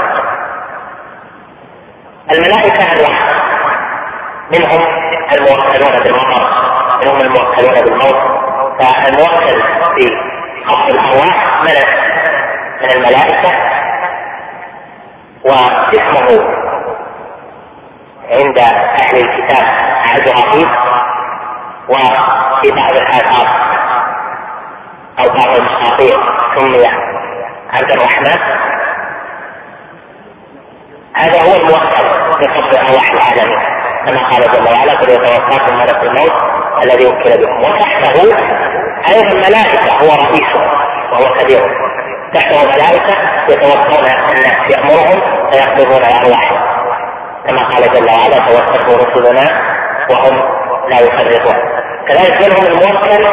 الملائكة 2.30 2.82
أنواع 2.82 3.28
منهم 4.52 4.80
الموكلون 5.32 6.02
بالمطر 6.02 6.46
منهم 7.02 7.20
الموكلون 7.20 7.74
بالموت. 7.84 8.40
فالموكل 8.80 9.62
في 9.96 10.10
خط 10.66 10.88
الأرواح 10.88 11.60
ملك 11.64 11.88
من 12.82 12.90
الملائكة 12.90 13.50
واسمه 15.44 16.60
عند 18.30 18.58
أهل 18.98 19.16
الكتاب 19.16 19.66
عزرائيل 20.04 20.68
وفي 21.88 22.70
بعض 22.76 22.92
الآثار 22.92 23.48
أو 25.20 25.24
بعض 25.28 25.56
المساطير 25.56 26.16
سمي 26.56 26.86
عبد 27.72 27.90
الرحمن. 27.92 28.38
هذا 31.16 31.42
هو 31.42 31.56
الموكل 31.56 32.04
بقبض 32.40 32.74
أرواح 32.74 33.10
العالمين. 33.12 33.58
كما 34.06 34.28
قال 34.28 34.42
جل 34.42 34.72
وعلا 34.72 34.92
قل 35.00 35.10
يتوفاكم 35.10 35.76
ملك 35.76 36.02
الموت 36.02 36.32
الذي 36.84 37.06
وكل 37.06 37.30
بكم 37.30 37.58
وتحته 37.58 38.22
أيضا 39.08 39.28
الملائكة 39.28 39.92
هو 39.92 40.08
رئيسه 40.24 40.60
وهو 41.12 41.34
كبيره 41.34 41.70
تحته 42.34 42.64
ملائكة 42.64 43.14
يتوفون 43.48 44.04
الناس 44.04 44.70
يأمرهم 44.70 45.20
فيقبضون 45.50 46.02
أرواحهم 46.04 46.60
كما 47.46 47.68
قال 47.68 47.92
جل 47.92 48.06
وعلا 48.10 48.38
توفته 48.46 48.96
رسلنا 48.96 49.50
وهم 50.10 50.36
لا 50.88 51.00
يفرطون. 51.00 51.56
كذلك 52.08 52.40
منهم 52.40 52.66
الموكل 52.66 53.24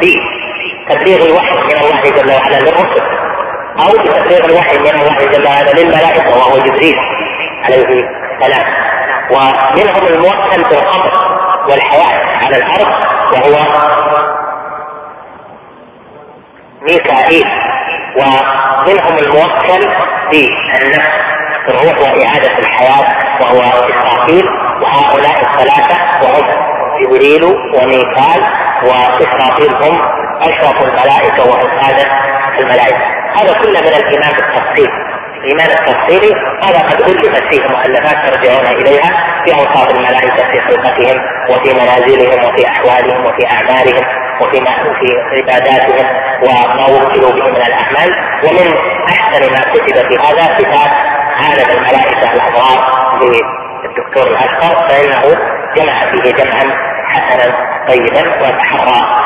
بتبليغ 0.00 1.26
الوحي 1.26 1.58
من 1.58 1.76
الله 1.76 2.10
جل 2.10 2.32
وعلا 2.32 2.56
للرسل. 2.56 3.04
أو 3.82 3.90
بتبليغ 3.90 4.44
الوحي 4.44 4.78
من 4.78 4.86
الله 5.00 5.24
جل 5.32 5.46
وعلا 5.46 5.70
للملائكة 5.70 6.36
وهو 6.36 6.58
جبريل 6.58 6.96
عليه 7.64 7.84
السلام. 7.84 8.74
ومنهم 9.30 10.06
الموكل 10.06 10.62
بالقبر 10.70 11.12
والحياة 11.70 12.24
على 12.44 12.56
الأرض 12.56 12.88
وهو 13.32 13.66
ميكائيل. 16.82 17.46
ومنهم 18.16 19.18
الموكل 19.18 19.88
بالنفس 20.30 21.24
الروح 21.68 22.00
وإعادة 22.00 22.58
الحياة 22.58 23.06
وهو 23.40 23.60
إسرافيل. 23.62 24.44
وهؤلاء 24.82 25.42
الثلاثة 25.42 25.96
وهم 26.22 26.46
جبريل 27.02 27.44
وميكال 27.44 28.40
وإسرافيل 28.82 29.74
هم 29.74 30.00
أشرف 30.42 30.82
الملائكة 30.82 31.50
وأسعد 31.50 32.06
الملائكة. 32.60 33.23
هذا 33.36 33.52
كله 33.62 33.80
من 33.80 33.94
الإيمان 34.00 34.32
بالتفصيل 34.38 34.90
الإيمان 35.44 35.70
التفصيلي 35.70 36.34
هذا 36.62 36.78
قد 36.78 37.00
ألفت 37.02 37.44
فيه 37.48 37.68
مؤلفات 37.68 38.16
ترجعون 38.26 38.66
إليها 38.66 39.10
في 39.44 39.54
أوصاف 39.54 39.90
الملائكة 39.90 40.44
في 40.50 40.60
خلقتهم 40.60 41.20
وفي 41.50 41.72
منازلهم 41.74 42.44
وفي 42.44 42.68
أحوالهم 42.68 43.24
وفي 43.24 43.46
أعمالهم 43.46 44.04
وفي 44.40 44.60
في 45.00 45.36
عباداتهم 45.36 46.06
وما 46.42 46.84
وكلوا 46.84 47.30
به 47.30 47.50
من 47.50 47.62
الأعمال. 47.66 48.10
ومن 48.44 48.68
أحسن 49.08 49.52
ما 49.52 49.60
كتب 49.60 50.08
في 50.08 50.18
هذا 50.18 50.54
كتاب 50.58 50.90
عالم 51.40 51.70
الملائكة 51.78 52.32
الأبرار 52.32 52.78
للدكتور 53.20 54.26
الأشقر 54.26 54.88
فإنه 54.88 55.22
جمع 55.76 56.10
فيه 56.10 56.32
جمعا 56.32 56.76
حسنا 57.08 57.56
طيبا 57.88 58.40
وتحرى 58.40 59.16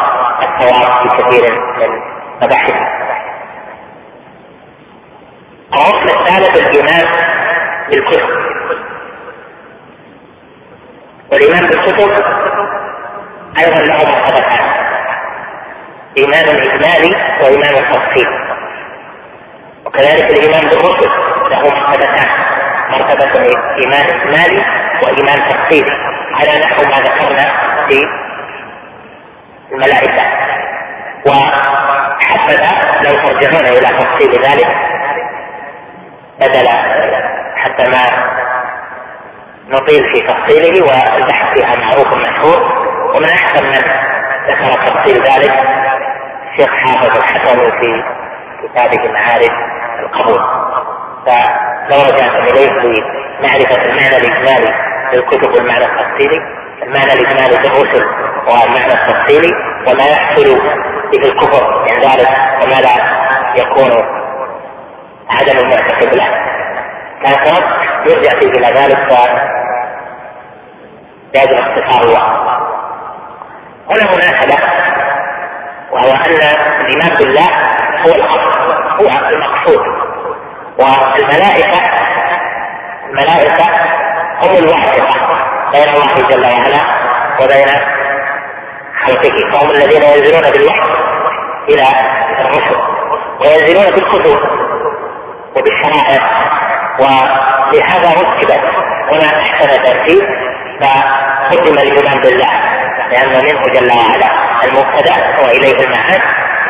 الثواب 0.42 1.08
في 1.08 1.22
كثير 1.22 1.50
من 1.52 2.00
مباحثه. 2.42 2.86
الركن 5.74 6.09
الثالث 6.09 6.57
الايمان 6.57 7.07
بالكتب. 7.90 8.28
والإيمان 11.33 11.62
بالكتب 11.62 12.11
أيضا 13.59 13.81
له 13.81 13.96
مرتبتان 13.96 14.68
إيمان 16.18 16.48
اجمالي 16.48 17.14
وإيمان 17.42 17.92
تفصيلي 17.92 18.48
وكذلك 19.87 20.31
الإيمان 20.31 20.68
بالرسل 20.68 21.11
له 21.50 21.61
مرتبتان. 21.61 22.28
مرتبة 22.90 23.40
إيمان 23.78 24.07
إجمالي 24.20 24.62
وإيمان 25.02 25.50
تفصيلي 25.50 25.90
على 26.35 26.61
نحو 26.61 26.83
ما 26.83 26.96
ذكرنا 26.96 27.46
في 27.88 28.02
الملائكة. 29.72 30.22
وحبذا 31.26 32.68
لو 33.04 33.16
ترجعون 33.16 33.66
إلى 33.66 33.98
تفصيل 33.98 34.33
ذلك 34.33 34.76
بدل 36.40 36.68
حتى 37.57 37.88
ما 37.88 38.29
نطيل 39.68 40.03
في 40.12 40.20
تفصيله 40.20 40.83
والبحث 40.83 41.55
فيها 41.55 41.77
معروف 41.77 42.07
مشهور 42.07 42.88
ومن 43.14 43.29
أحسن 43.29 43.64
من 43.64 43.81
ذكر 44.48 44.85
تفصيل 44.87 45.16
ذلك 45.16 45.55
الشيخ 46.51 46.70
حافظ 46.70 47.16
الحسني 47.16 47.64
في 47.64 48.03
كتابه 48.62 49.12
معارف 49.12 49.53
القبول. 50.01 50.40
فلو 51.27 52.03
رجعتم 52.03 52.42
اليه 52.42 52.72
لمعرفه 52.72 53.85
المعنى 53.85 54.16
الاجمالي 54.16 54.74
للكتب 55.12 55.55
والمعنى 55.55 55.85
التفصيلي. 55.85 56.40
المعنى 56.83 57.12
الاجمالي 57.12 57.68
للرسل 57.68 58.07
والمعنى 58.48 58.92
التفصيلي. 58.92 59.53
وما 59.87 60.05
يحصل 60.05 60.61
به 61.12 61.29
الكفر 61.29 61.83
من 61.83 62.01
ذلك. 62.03 62.29
وما 62.62 62.81
لا 62.81 63.18
يكون 63.57 64.17
عدم 65.30 65.58
المعتقد 65.58 66.14
له 66.14 66.28
لكن 67.22 67.64
يرجع 68.06 68.30
فيه 68.30 68.50
إلى 68.50 68.66
ذلك 68.66 69.08
فيجب 71.32 71.58
اختصار 71.58 72.02
الوقت 72.02 72.48
هنا 73.90 74.10
مناسبة 74.16 74.56
وهو 75.90 76.10
أن 76.10 76.32
الإيمان 76.80 77.16
بالله 77.18 77.48
هو 78.06 78.14
الأصل 78.14 78.72
هو 79.00 79.28
المقصود. 79.28 79.80
والملائكة 80.78 81.80
الملائكة 83.08 83.64
هم 84.42 84.56
الوحدة 84.58 85.04
بين 85.72 85.88
الله 85.94 86.28
جل 86.28 86.46
وعلا 86.46 86.82
وبين 87.40 87.68
خلقه. 89.06 89.52
فهم 89.52 89.70
الذين 89.70 90.02
ينزلون 90.02 90.52
بالوحي 90.52 90.90
إلى 91.68 91.86
الرسل 92.40 92.76
وينزلون 93.40 93.94
بالكتب. 93.94 94.38
وبالشرائع 95.56 96.22
ولهذا 96.98 98.11
رتبت 98.20 98.61
هنا 99.12 99.40
أحسن 99.42 99.82
ترتيب 99.84 100.22
فقدم 100.80 101.72
الايمان 101.78 102.20
بالله 102.22 102.50
لأن 103.11 103.28
منه 103.44 103.68
جل 103.68 103.90
وعلا 103.98 104.30
المبتدأ 104.64 105.14
واليه 105.42 105.84
المعاد 105.84 106.20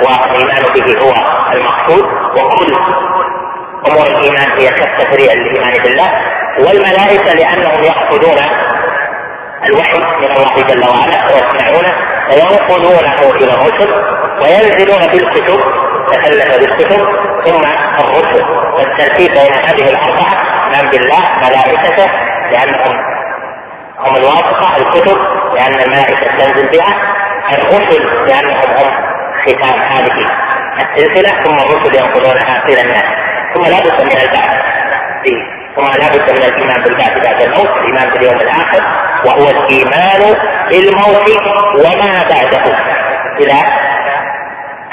والإيمان 0.02 0.62
به 0.74 0.98
هو 1.04 1.14
المقصود 1.54 2.04
وكل 2.36 2.72
أمور 3.86 4.06
الإيمان 4.06 4.50
هي 4.58 4.68
كالتفريع 4.68 5.32
للإيمان 5.32 5.82
بالله 5.82 6.10
والملائكة 6.58 7.34
لأنهم 7.34 7.84
يأخذون 7.84 8.38
الوحي 9.68 9.98
من 9.98 10.30
الله 10.36 10.54
جل 10.68 10.84
وعلا 10.88 11.24
ويسمعونه 11.26 11.94
فينقلونه 12.30 13.30
إلى 13.36 13.52
الرسل 13.52 13.92
وينزلون 14.42 15.06
بالكتب 15.12 15.60
تكلف 16.12 16.58
بالكتب 16.58 17.06
ثم 17.48 17.64
الرسل 18.00 18.44
والترتيب 18.76 19.30
بين 19.30 19.52
هذه 19.52 19.90
الأربعة 19.90 20.42
من 20.68 20.90
بالله 20.90 21.24
ملائكته 21.36 22.06
لأنهم 22.52 22.96
هم 23.98 24.16
الواثقة 24.16 24.76
الكتب 24.76 25.18
لأن 25.54 25.74
الملائكة 25.82 26.36
تنزل 26.38 26.68
بها 26.68 26.94
الرسل 27.52 28.04
لأنهم 28.26 28.70
هم 28.70 28.90
ختام 29.42 29.80
هذه 29.80 30.26
السلسلة 30.80 31.44
ثم 31.44 31.54
الرسل 31.54 31.96
ينقلونها 31.96 32.64
إلى 32.68 32.80
الناس. 32.80 33.04
ثم 33.54 33.62
لا 33.62 33.80
بد 33.80 34.02
من 34.02 34.20
البعث 34.20 34.56
في 35.24 35.32
وما 35.76 35.92
لا 35.92 36.08
بد 36.08 36.30
من 36.32 36.42
الإيمان 36.42 36.82
بالبعث 36.82 37.12
بعد 37.12 37.42
الموت 37.42 37.70
الإيمان 37.70 38.10
باليوم 38.10 38.36
الآخر 38.36 38.82
وهو 39.24 39.50
الإيمان 39.50 40.34
بالموت 40.70 41.30
وما 41.76 42.24
بعده. 42.30 42.78
إلى 43.40 43.87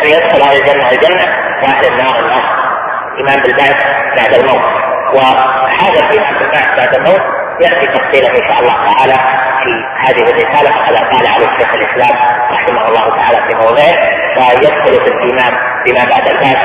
أن 0.01 0.07
يدخل 0.07 0.41
أهل 0.41 0.57
الجنة 0.61 0.89
الجنة 0.91 1.25
واهل 1.63 1.85
النار 1.85 2.19
النار 2.19 2.65
الايمان 3.13 3.43
بالبعث 3.43 3.83
بعد 4.17 4.33
الموت. 4.33 4.65
وهذا 5.13 5.99
الايمان 6.05 6.33
بالبعث 6.39 6.79
بعد 6.79 6.95
الموت 6.95 7.21
يأتي 7.61 7.87
تفصيلا 7.87 8.29
إن 8.29 8.49
شاء 8.49 8.59
الله 8.59 8.93
تعالى 8.93 9.13
في 9.63 9.71
هذه 10.05 10.29
الرسالة 10.29 10.69
كما 10.71 10.99
قال 11.09 11.27
عليه 11.27 11.47
الشيخ 11.47 11.73
الإسلام 11.73 12.15
رحمه 12.51 12.87
الله 12.87 13.15
تعالى 13.15 13.37
في 13.47 13.53
موضعه 13.53 13.95
فيدخل 14.35 15.05
في 15.05 15.11
الإيمان 15.13 15.53
بما 15.85 16.05
بعد 16.09 16.29
البعث. 16.29 16.57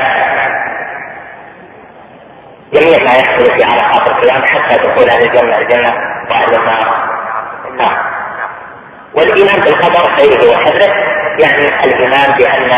جميع 2.73 2.97
ما 2.97 3.17
يحصل 3.19 3.45
في 3.55 3.63
عرفات 3.63 4.09
القيام 4.09 4.43
حتى 4.43 4.77
دخول 4.87 5.09
أهل 5.09 5.23
الجنة 5.23 5.57
الجنة 5.57 5.93
وأهل 6.29 6.59
النار. 6.59 7.09
النار 7.67 7.97
والإيمان 9.15 9.59
بالقدر 9.59 10.15
خيره 10.15 10.49
وشره. 10.49 11.10
يعني 11.39 11.83
الإيمان 11.85 12.37
بأن 12.37 12.71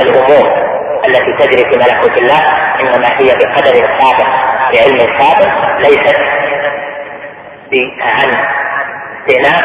الأمور 0.00 0.68
التي 1.06 1.32
تجري 1.38 1.70
في 1.70 1.76
ملكوت 1.76 2.18
الله 2.18 2.40
إنما 2.80 3.08
هي 3.18 3.36
بقدر 3.36 3.98
سابق 3.98 4.28
بعلم 4.72 5.18
سابق 5.18 5.78
ليست 5.78 6.18
عن 8.00 8.34
استئناف 9.20 9.62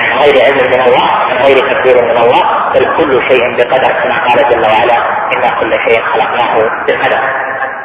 عن 0.00 0.18
غير 0.18 0.44
علم 0.44 0.66
من 0.66 0.80
الله 0.80 1.12
عن 1.12 1.36
غير 1.36 1.56
تقدير 1.56 2.04
من 2.04 2.18
الله 2.18 2.70
بل 2.74 2.96
كل 2.96 3.28
شيء 3.28 3.56
بقدر 3.56 3.92
كما 3.92 4.24
قال 4.24 4.50
جل 4.50 4.62
وعلا 4.62 4.98
إن 5.32 5.60
كل 5.60 5.72
شيء 5.84 6.02
خلقناه 6.02 6.70
بقدر. 6.88 7.20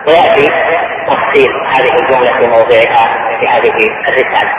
ويأتي 0.07 0.51
تفصيل 1.07 1.51
هذه 1.67 1.93
الجملة 1.99 2.37
في 2.37 2.47
موضعها 2.47 3.37
في 3.39 3.47
هذه 3.47 3.73
الرسالة. 4.09 4.51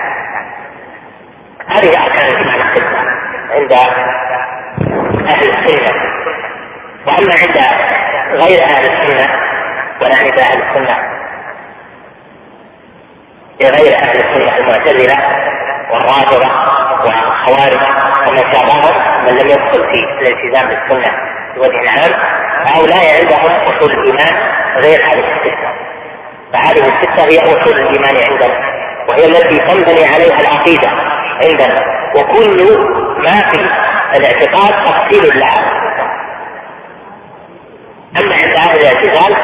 هذه 1.69 2.05
أركان 2.05 2.33
الإيمان 2.33 2.69
السته 2.69 2.97
عند 3.51 3.73
أهل 5.15 5.49
السنة 5.51 5.93
وأما 7.07 7.33
عند 7.41 7.59
غير 8.43 8.63
أهل 8.65 8.85
السنة 8.85 9.35
ولا 10.03 10.17
عند 10.17 10.39
أهل 10.39 10.63
السنة 10.63 10.97
لغير 13.61 13.95
أهل 13.97 14.17
السنة 14.17 14.57
المعتزلة 14.57 15.17
والرافضة 15.91 16.49
والخوارج 17.05 17.81
ومن 18.29 18.53
شابههم 18.53 19.25
من 19.25 19.33
لم 19.39 19.49
يدخل 19.49 19.79
في 19.79 20.23
الالتزام 20.23 20.69
بالسنة 20.69 21.13
بوجه 21.57 21.91
عام 21.91 22.13
هؤلاء 22.67 23.21
عندهم 23.21 23.63
أصول 23.63 23.91
الإيمان 23.91 24.35
غير 24.77 25.01
هذه 25.01 25.25
السته 25.37 25.69
فهذه 26.53 26.89
الستة 26.95 27.25
هي 27.25 27.39
أصول 27.39 27.73
الإيمان 27.81 28.17
عندنا 28.31 28.77
وهي 29.09 29.27
التي 29.27 29.59
تنبني 29.59 30.07
عليها 30.15 30.41
العقيدة 30.41 30.89
عندنا 31.43 31.85
وكل 32.17 32.79
ما 33.19 33.51
في 33.51 33.86
الاعتقاد 34.15 34.85
تفصيل 34.85 35.39
لها. 35.39 35.77
أما 38.21 38.35
عند 38.35 38.57
أهل 38.57 38.79
الاعتزال 38.79 39.37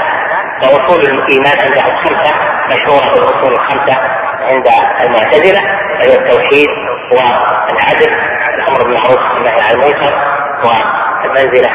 فاصول 0.61 1.01
الايمان 1.01 1.59
عندهم 1.65 1.97
خمسه 1.97 2.35
مشهورة 2.69 3.15
الاصول 3.19 3.53
الخمسة 3.53 3.97
عند 4.41 4.67
المعتزلة 5.01 5.61
وهي 5.93 6.19
التوحيد 6.19 6.69
والعدل 7.13 8.13
الأمر 8.55 8.83
بالمعروف 8.83 9.35
والنهي 9.35 9.61
عن 9.67 9.73
المنكر 9.73 10.15
والمنزلة 10.65 11.71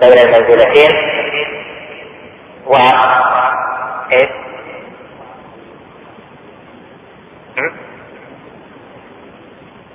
بين 0.00 0.18
المنزلتين. 0.18 0.90
و 2.66 2.76
إيه؟ 4.12 4.30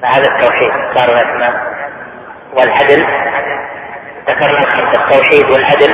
فهذا 0.02 0.28
التوحيد. 0.36 0.72
صار 0.96 1.10
الاسماء 1.10 1.72
والعدل 2.54 3.06
ذكرنا 4.30 4.60
الخمسه 4.60 5.04
التوحيد 5.04 5.50
والعدل 5.52 5.94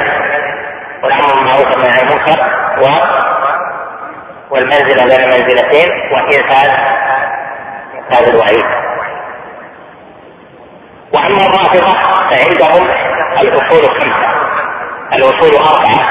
والأمر 1.04 1.34
بالمعروف 1.34 1.68
والنهي 1.68 1.92
عن 1.92 2.00
المنكر 2.00 2.40
و 2.82 2.88
والمنزلة 4.50 5.04
بين 5.04 5.24
المنزلتين 5.24 5.90
وإنفاذ 6.14 6.72
إنفاذ 7.96 8.30
الوعيد. 8.30 8.66
وأما 11.14 11.46
الرافضة 11.46 11.94
فعندهم 12.30 12.88
الأصول 13.42 13.90
خمسه 13.90 14.28
الأصول 15.14 15.56
أربعة. 15.56 16.10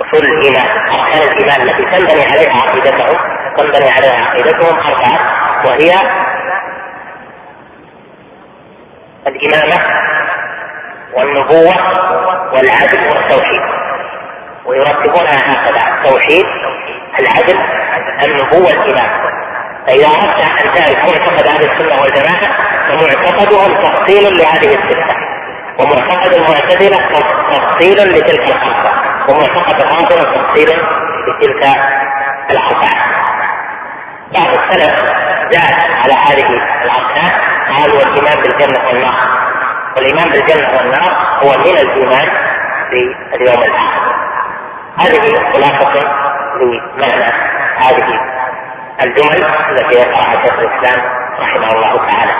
أصول 0.00 0.22
الإيمان. 0.26 0.66
أركان 0.98 1.28
الإيمان 1.28 1.68
التي 1.68 1.96
تنبني 1.96 2.24
عليها 2.24 2.52
عقيدتهم 2.52 3.18
تنبني 3.56 3.90
عليها 3.90 4.26
عقيدتهم 4.26 4.78
أربعة 4.78 5.20
وهي 5.64 5.92
الإمامة 9.26 9.84
والنبوة 11.14 11.74
والعدل 12.52 13.00
والتوحيد. 13.04 13.62
ويرتبونها 14.66 15.38
هكذا 15.52 15.82
التوحيد 15.96 16.46
العدل 17.20 17.58
النبوة 18.24 18.70
الإمام 18.70 19.10
فإذا 19.86 20.06
أردت 20.06 20.40
أن 20.40 20.72
تعرف 20.74 21.04
معتقد 21.04 21.46
أهل 21.46 21.64
السنة 21.70 22.02
والجماعة 22.02 22.56
فمعتقدهم 22.88 23.82
تفصيل 23.82 24.22
لهذه 24.38 24.74
الستة 24.74 25.06
ومعتقد 25.78 26.34
المعتزلة 26.34 26.98
تفصيل 27.50 27.96
لتلك 27.96 28.48
الخمسة 28.48 28.90
ومعتقد 29.28 29.80
الرافضة 29.80 30.22
تفصيل 30.22 30.68
لتلك 31.28 31.66
الأربعة 32.50 33.06
بعض 34.34 34.48
السلف 34.48 34.94
زاد 35.50 35.74
على 36.04 36.14
هذه 36.14 36.46
الأركان 36.84 37.55
قال 37.68 37.90
والإيمان 37.90 38.42
بالجنة 38.42 38.86
والنار. 38.88 39.46
والإيمان 39.96 40.30
بالجنة 40.30 40.76
والنار 40.76 41.10
هو 41.42 41.48
من 41.58 41.78
الإيمان 41.78 42.28
باليوم 43.32 43.62
الآخر. 43.62 44.16
هذه 44.98 45.34
خلاصة 45.52 45.94
لمعنى 46.60 47.32
هذه 47.76 48.08
الجمل 49.02 49.44
التي 49.70 49.94
ذكرها 49.94 50.42
شيخ 50.42 50.58
الإسلام 50.58 51.04
رحمه 51.40 51.72
الله 51.72 51.96
تعالى. 52.06 52.32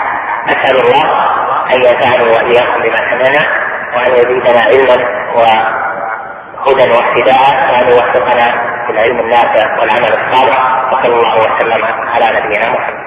أسأل 0.49 0.79
الله 0.79 1.03
أن 1.73 1.83
ينفعني 1.83 2.23
وإياكم 2.23 2.81
بما 2.81 2.95
سمعنا 2.95 3.43
وأن 3.95 4.11
يزيدنا 4.11 4.59
علما 4.59 4.97
وهدى 5.35 6.91
واهتداء 6.91 7.71
وأن 7.71 7.89
يوفقنا 7.89 8.45
في 8.85 8.91
العلم 8.93 9.19
النافع 9.19 9.79
والعمل 9.79 10.13
الصالح. 10.13 10.87
وصلى 10.93 11.15
الله 11.15 11.35
وسلم 11.37 11.83
على 11.85 12.39
نبينا 12.39 12.71
محمد. 12.71 13.06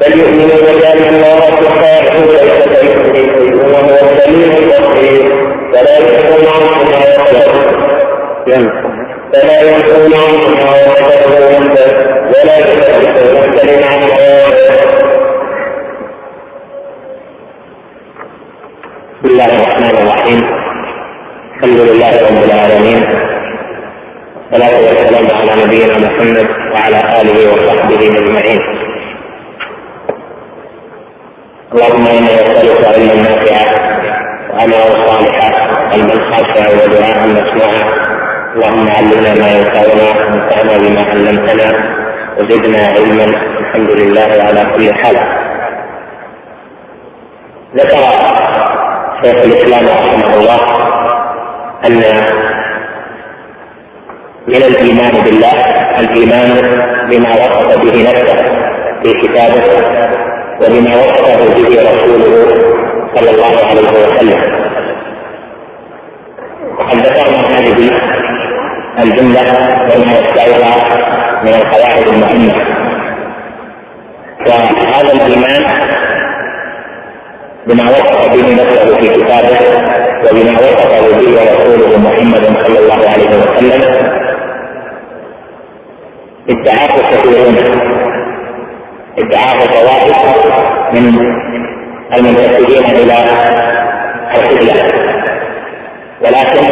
بل 0.00 0.12
يؤمنون 0.20 0.80
بان 0.80 1.14
الله 1.14 1.40
سبحانه 1.60 2.14
ليس 2.26 2.58
كمثله 2.64 3.26
وهو 3.72 3.94
السميع 4.06 4.50
البصير. 4.58 5.24
فلا 5.72 5.94
يكون 5.98 6.44
عنه 6.54 6.78
ما 6.90 7.02
فلا 9.32 9.56
يكون 9.60 10.12
عنها 10.14 10.70
ولا 10.92 11.26
ولا 12.32 12.54
يتكلم 12.58 13.82
عنها 13.92 14.28
بسم 19.22 19.30
الله 19.30 19.50
الرحمن 19.56 19.94
الرحيم. 20.02 20.40
الحمد 21.56 21.80
لله 21.80 22.12
رب 22.28 22.40
العالمين. 22.44 23.00
والصلاة 24.52 24.80
والسلام 24.86 25.26
على 25.40 25.52
نبينا 25.64 25.94
محمد 25.98 26.48
وعلى 26.74 27.00
آله 27.20 27.36
وصحبه 27.52 28.02
أجمعين. 28.20 28.77
اللهم 31.72 32.06
إنا 32.06 32.32
نسألك 32.42 32.84
علما 32.84 33.14
نافعا 33.14 33.66
وعملا 34.50 35.06
صالحا 35.06 35.48
قلبا 35.92 36.16
خاشعا 36.30 36.68
ودعاء 36.68 37.18
مسموعا. 37.28 37.82
اللهم 38.54 38.88
علمنا 38.98 39.30
ما 39.42 39.48
ينفعنا 39.56 40.06
وانفعنا 40.08 40.78
بما 40.78 41.02
علمتنا 41.10 41.68
وزدنا 42.38 42.82
علما. 42.96 43.24
الحمد 43.60 43.90
لله 43.90 44.30
على 44.46 44.72
كل 44.74 44.94
حال. 44.94 45.16
ذكر 47.76 48.02
شيخ 49.22 49.38
الإسلام 49.44 49.84
رحمه 49.98 50.30
الله 50.38 50.60
أن 51.86 52.02
من 54.48 54.62
الإيمان 54.70 55.14
بالله 55.24 55.58
الإيمان 56.00 56.50
بما 57.10 57.30
وصف 57.30 57.78
به 57.82 57.96
نفسه 58.08 58.38
في 59.02 59.12
كتابه. 59.22 60.27
وبما 60.60 60.96
وصفه 60.96 61.38
به 61.54 61.82
رسوله 61.90 62.32
صلى 63.14 63.30
الله 63.30 63.54
عليه 63.68 63.88
وسلم. 64.06 64.40
وقد 66.78 66.96
ذكرنا 66.96 67.40
هذه 67.58 67.90
الجملة 69.02 69.46
وما 69.90 70.12
يستعيرها 70.18 70.76
من 71.42 71.54
القواعد 71.54 72.06
المهمة. 72.08 72.54
وهذا 74.46 75.12
الإيمان 75.12 75.64
بما 77.66 77.84
وصف 77.90 78.28
به 78.28 78.52
نفسه 78.54 78.94
في 78.96 79.08
كتابه 79.08 79.60
وبما 80.24 80.52
وصفه 80.52 81.00
به 81.18 81.32
رسوله 81.52 81.98
محمد 81.98 82.44
صلى 82.66 82.78
الله 82.78 83.00
عليه 83.12 83.28
وسلم 83.28 83.82
ادعاه 86.50 86.92
كثيرون 87.10 87.54
ادعاه 89.28 89.66
طوائف 89.66 90.16
من 90.92 91.18
المنتسبين 92.16 92.84
إلى 92.84 93.14
القبله 94.34 94.82
ولكن 96.20 96.62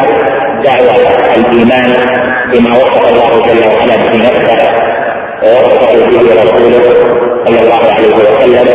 دعوة 0.65 1.35
الإيمان 1.37 1.91
بما 2.53 2.71
وصف 2.73 3.09
الله 3.09 3.47
جل 3.47 3.67
وعلا 3.67 3.97
به 3.97 4.17
نفسه 4.19 4.59
ووصفه 5.43 6.07
به 6.07 6.43
رسوله 6.43 6.83
صلى 7.47 7.61
الله 7.61 7.93
عليه 7.93 8.15
وسلم 8.15 8.69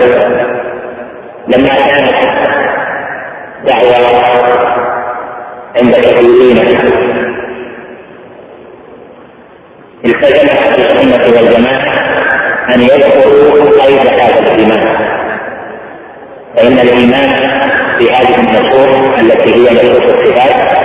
لما 1.47 1.69
كانت 1.69 2.11
دعوة 3.65 4.21
عند 5.81 5.95
كثيرين 5.95 6.57
التزم 10.05 10.47
أهل 10.47 10.81
السنة 10.81 11.37
والجماعة. 11.37 11.90
أن 12.75 12.81
يذكروا 12.81 13.83
قيد 13.83 14.07
هذا 14.07 14.39
الإيمان. 14.53 14.83
فإن 16.57 16.73
الإيمان 16.79 17.31
في 17.97 18.11
هذه 18.11 18.35
النصوص 18.39 19.19
التي 19.19 19.53
هي 19.55 19.73
نصوص 19.73 20.01
الصفات 20.13 20.77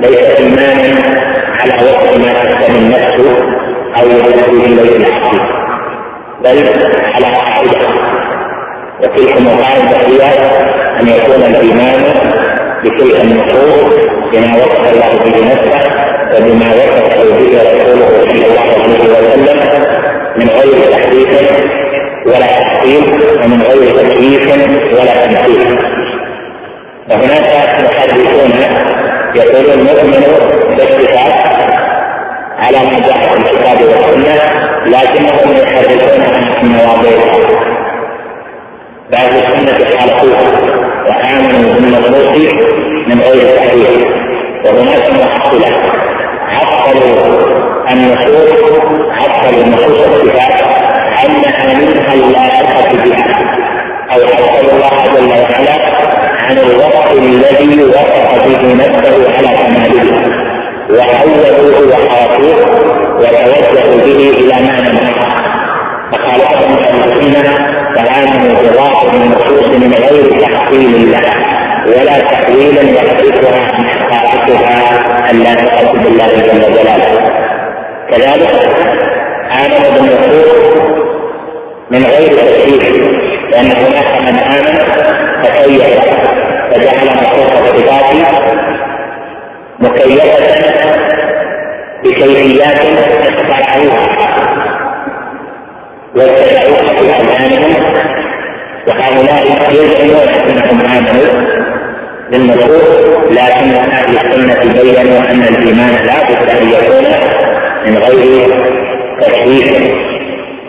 ليس 0.00 0.38
ايمانا 0.40 1.00
على 1.60 1.72
وفق 1.74 2.16
ما 2.16 2.32
تحتمل 2.32 2.76
النفس 2.76 3.20
أو 3.96 4.06
يدرك 4.06 4.48
اليه 4.48 4.96
الحقيقة 4.96 5.54
بل 6.44 6.68
على 7.14 7.26
قاعدة. 7.26 7.88
وتلك 9.02 9.36
القاعده 9.36 9.96
هي 10.06 10.22
أن 11.00 11.08
يكون 11.08 11.42
الإيمان 11.42 12.02
بتلك 12.84 13.20
النصوص 13.24 13.94
بما 14.32 14.54
وصف 14.56 14.92
الله 14.92 15.10
به 15.24 15.52
نفسه 15.52 15.90
وبما 16.34 16.66
وصف 16.74 17.14
به 17.16 17.58
رسوله 17.58 18.08
صلى 18.24 18.46
الله 18.46 18.66
عليه 18.82 18.98
وسلم 19.04 19.93
من 20.36 20.48
غير 20.48 20.92
تحديث 20.92 21.52
ولا 22.26 22.46
تحقيق 22.46 23.04
ومن 23.44 23.62
غير 23.62 23.96
تكييف 23.96 24.42
ولا 24.92 25.24
تمثيل 25.26 25.78
وهناك 27.10 27.48
محدثون 27.84 28.52
يقولون 29.34 29.86
نؤمن 29.86 30.24
بالصفات 30.76 31.34
على 32.58 32.78
ما 32.78 32.98
جاء 33.06 33.18
في 33.28 33.36
الكتاب 33.36 33.82
والسنة 33.82 34.36
لكنهم 34.86 35.56
يحدثون 35.56 36.20
عن 36.34 36.62
المواضيع 36.62 37.18
بعض 39.12 39.32
السنة 39.36 39.78
خالفوها 39.98 40.50
وآمنوا 41.06 41.74
بالنصوص 41.74 42.52
من 43.08 43.20
غير 43.20 43.56
تحديث. 43.56 44.06
وهناك 44.64 45.10
محصله 45.10 45.76
عطلوا 46.48 47.63
النصوص 47.92 48.52
عطلوا 49.10 49.64
النصوص 49.64 50.06
الصفات 50.06 50.64
عنها 51.18 51.74
منها 51.78 52.14
اللائقة 52.14 53.04
بها. 53.04 53.26
أو 54.12 54.20
عطلوا 54.20 54.72
الله 54.72 55.04
جل 55.14 55.28
وعلا 55.30 55.74
عن 56.46 56.58
الوصف 56.58 57.12
الذي 57.12 57.82
وصف 57.84 58.46
به 58.46 58.74
نفسه 58.74 59.36
على 59.36 59.48
كماله 59.58 60.34
وحولوه 60.90 61.88
وحرفوه 61.90 62.58
وتوجهوا 63.18 63.96
به 64.06 64.34
إلى 64.38 64.54
معنى 64.66 64.98
آخر 64.98 65.34
فخالفهم 66.12 66.78
المسلمين 66.94 67.44
فآمنوا 67.96 68.60
بظاهر 68.62 69.06
النصوص 69.14 69.68
من 69.68 69.94
غير 69.94 70.40
تحصيل 70.40 71.10
لها 71.10 71.34
ولا 71.86 72.18
تحويلا 72.18 72.82
يحدثها 72.82 73.60
عن 73.72 73.84
حقائقها 73.88 75.32
لا 75.32 75.54
تقصد 75.54 75.98
بالله 76.04 76.26
جل 76.26 76.53
كذلك 78.16 78.50
آمن 79.52 79.94
بالنصوص 79.94 80.76
من 81.90 82.04
غير 82.04 82.28
تكليف 82.28 83.14
لأن 83.52 83.66
هناك 83.72 84.20
من 84.22 84.38
آمن 84.38 84.78
فكيف 85.42 85.82
فجعل 86.70 87.06
نصوص 87.16 87.52
الصفات 87.60 88.04
مكيفة 89.80 90.24
بكيفيات 92.04 92.78
اخترعوها 93.22 94.06
واتبعوها 96.16 96.92
في 97.00 97.06
أذهانهم 97.10 97.74
وهؤلاء 98.88 99.42
يزعمون 99.72 100.28
أنهم 100.50 100.80
آمنوا 100.96 101.54
بالنصوص 102.30 102.88
لكن 103.30 103.74
أهل 103.74 104.16
السنة 104.16 104.72
بينوا 104.82 105.18
أن 105.30 105.42
الإيمان 105.42 105.94
لا 106.06 106.18
بد 106.24 106.48
أن 106.50 106.68
يكون. 106.68 106.93
من 107.84 107.96
غير 107.96 108.50
تشويش 109.20 109.70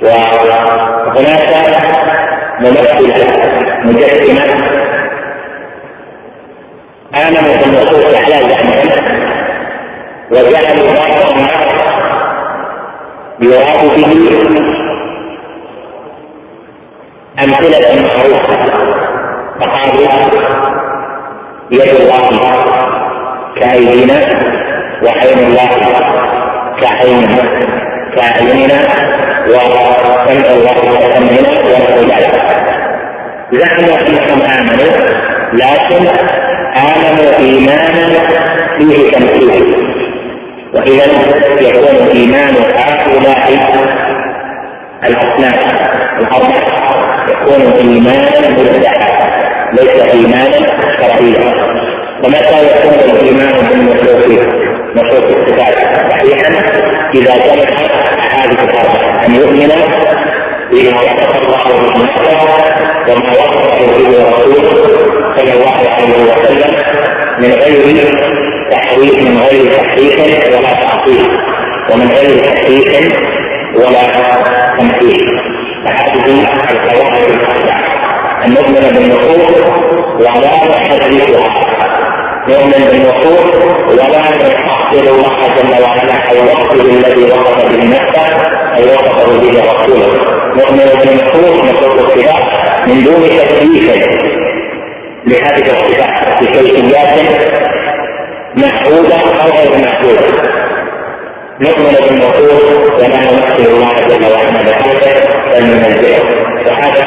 وهناك 0.03 1.51
ممثلة 2.59 3.27
مجسمة. 3.83 4.45
امنوا 7.15 7.55
بالنصوص 7.61 8.15
على 8.15 8.35
زعمهم 8.49 8.89
وجعلوا 10.31 10.89
بعضهم 10.97 11.47
يراد 13.41 13.83
به 13.97 14.13
أمثلة 17.43 17.85
معروفة. 18.01 18.61
فقالوا 19.59 20.09
يد 21.71 21.81
الله 21.81 22.25
كأيدينا 23.59 24.19
وعين 25.03 25.39
الله 25.47 25.69
كعيننا 26.99 27.43
كأعيننا 28.15 28.79
وسمع 29.47 30.51
الله 30.51 30.73
كسمعنا 30.99 31.51
ونحو 31.65 31.99
ذلك 31.99 32.35
زعموا 33.51 33.97
انهم 34.07 34.41
آمنوا 34.59 34.93
لكن 35.53 36.07
آمنوا 36.77 37.29
إيمانا 37.39 38.05
فيه 38.77 39.11
تمثيل. 39.11 39.75
وإذا 40.73 41.05
يكون 41.61 42.07
ايمان 42.13 42.55
هؤلاء 42.75 43.43
الأصناف 45.07 45.59
الاربعه 46.19 47.29
يكون 47.29 47.61
ايمانا 47.77 48.49
مدعى 48.49 49.09
ليس 49.73 50.13
إيمانا 50.13 50.59
شرعيا. 50.97 51.65
ومتى 52.23 52.57
يكون 52.65 52.93
الإيمان 53.15 53.53
بالنصوص 53.69 54.45
نصوص 54.95 55.34
صحيحا 56.09 56.49
إذا 57.15 57.33
جمع 57.37 57.69
هذه 58.31 58.51
الاربعه 58.63 59.25
ان 59.27 59.35
يؤمن 59.35 59.71
بما 60.71 61.01
وصف 61.01 61.41
الله 61.41 61.63
به 61.81 62.03
نفسه 62.03 62.37
وما 63.07 63.31
وصف 63.31 63.79
به 63.79 64.09
رسوله 64.29 64.87
صلى 65.35 65.53
الله 65.53 65.77
عليه 65.93 66.13
وسلم 66.31 66.75
من 67.39 67.51
غير 67.51 68.05
تحريف 68.71 69.29
من 69.29 69.37
غير 69.37 69.71
تحريف 69.71 70.19
ولا 70.55 70.73
تعطيل 70.73 71.27
ومن 71.93 72.07
غير 72.07 72.39
تحريف 72.39 73.13
ولا 73.75 74.03
تمثيل. 74.77 75.25
فهذه 75.85 76.25
القواعد 76.71 77.23
الاربعه 77.23 77.85
ان 78.45 78.53
نؤمن 78.53 78.91
بالنصوص 78.93 79.51
ولا 80.15 80.39
نحرفها 80.39 81.07
نؤمن 82.49 82.71
بالنصوص 82.71 83.45
ولا 83.89 84.03
نحصل 84.09 84.51
الله 85.07 85.47
جل 85.55 85.83
وعلا 85.83 86.15
أو 86.29 86.43
وصفه 86.43 86.81
الذي 86.81 87.23
وصف 87.23 87.65
به 87.71 87.83
نفسه 87.95 88.27
أو 88.77 88.83
وصفه 88.83 89.39
به 89.39 89.61
رسوله. 89.71 90.11
نؤمن 90.55 90.89
بالنصوص 90.99 91.63
نصوص 91.63 92.03
الصفات 92.03 92.43
من 92.87 93.03
دون 93.03 93.21
تكليف 93.21 93.87
لهذه 95.27 95.65
الصفات 95.71 96.43
بكيفيات 96.43 97.09
محدوده 98.57 99.15
أو 99.41 99.49
غير 99.57 99.71
محدوده 99.85 100.27
نؤمن 101.61 101.95
بالنصوص 102.09 102.63
ولا 102.99 103.07
نمثل 103.07 103.65
الله 103.73 103.93
جل 103.93 104.33
وعلا 104.33 104.61
بخلقه 104.63 105.13
بل 105.51 105.63
ننزله. 105.63 106.19
وهذا 106.67 107.05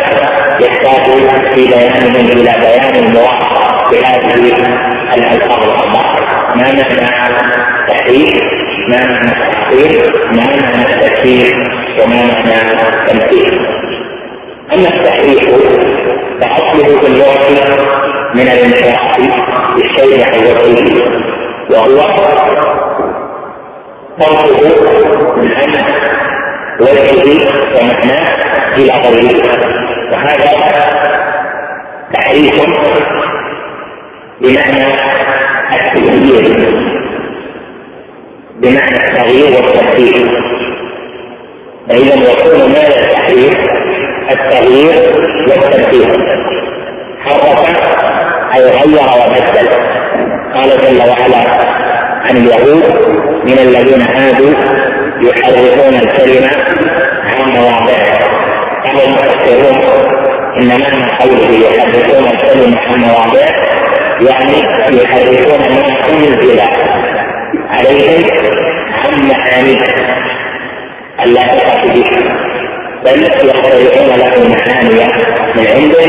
يحتاج 0.61 1.05
في 1.55 1.67
بيانهم 1.67 2.17
إلى 2.17 2.55
بيان 2.61 3.05
الموافقه 3.05 3.91
بهذه 3.91 4.35
الالفاظ 5.19 5.63
الاربعه 5.63 6.17
ما 6.57 6.73
معنى 6.73 6.83
تحريف 7.89 8.43
ما 8.89 8.99
معنى 9.07 9.31
تحقيق 9.53 10.31
ما 10.31 10.45
معنى 10.45 10.95
التكفير 10.95 11.55
وما 12.03 12.17
معنى 12.17 12.89
التمثيل 12.89 13.59
اما 14.75 14.89
التحريف 14.89 15.49
فاصله 16.41 17.01
في 17.01 17.07
اللغة 17.07 17.49
من 18.35 18.43
الانحراف 18.43 19.19
بالشيء 19.75 20.25
عن 20.25 20.41
وجهه 20.41 21.05
وهو 21.71 22.01
صرفه 22.01 22.89
من 24.19 24.37
وجهه 26.81 27.29
ومعناه 27.75 28.39
إلى 28.77 28.93
غيره 28.93 29.43
وهذا 30.13 30.51
تحريف 32.15 32.55
بمعنى 34.41 34.87
التغيير. 35.73 36.89
بمعنى 38.63 38.97
التغيير 38.97 39.51
والتبديل 39.57 40.31
فإذا 41.89 42.15
يكون 42.15 42.73
ماذا 42.73 43.01
التحريف 43.01 43.55
التغيير 44.31 44.95
والتبديل 45.49 46.23
حرف 47.25 47.69
أي 48.55 48.65
غير 48.65 48.99
وبدل 49.19 49.69
قال 50.55 50.69
جل 50.69 50.99
وعلا 50.99 51.69
عن 52.25 52.37
اليهود 52.37 52.85
من 53.45 53.59
الذين 53.59 54.01
هادوا 54.03 54.51
يحرفون 55.21 55.95
الكلمة 55.95 56.51
عن 57.25 57.53
مواضعه 57.53 58.19
قال 58.85 58.97
المفسرون 59.07 59.83
إن 60.57 60.69
معنى 60.69 61.19
قوله 61.21 61.69
يحرفون 61.69 62.25
الكلمة 62.25 62.79
عن 62.81 63.01
مواضعه 63.01 63.78
يعني 64.21 64.59
يحرفون 65.03 65.61
ما 65.61 66.09
انزل 66.09 66.61
عليهم 67.71 68.25
عن 69.05 69.29
معانيه 69.29 69.85
اللائقة 71.25 71.95
به 71.95 72.11
بل 73.05 73.23
يخترعون 73.23 74.19
لهم 74.19 74.51
معاني 74.51 75.05
من 75.57 75.67
عنده 75.67 76.09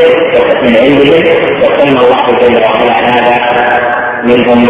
من 0.61 0.75
عندهم 0.77 1.23
وسمى 1.61 1.99
الله 1.99 2.25
جل 2.41 2.55
وعلا 2.63 3.09
هذا. 3.09 3.99
منهم 4.23 4.67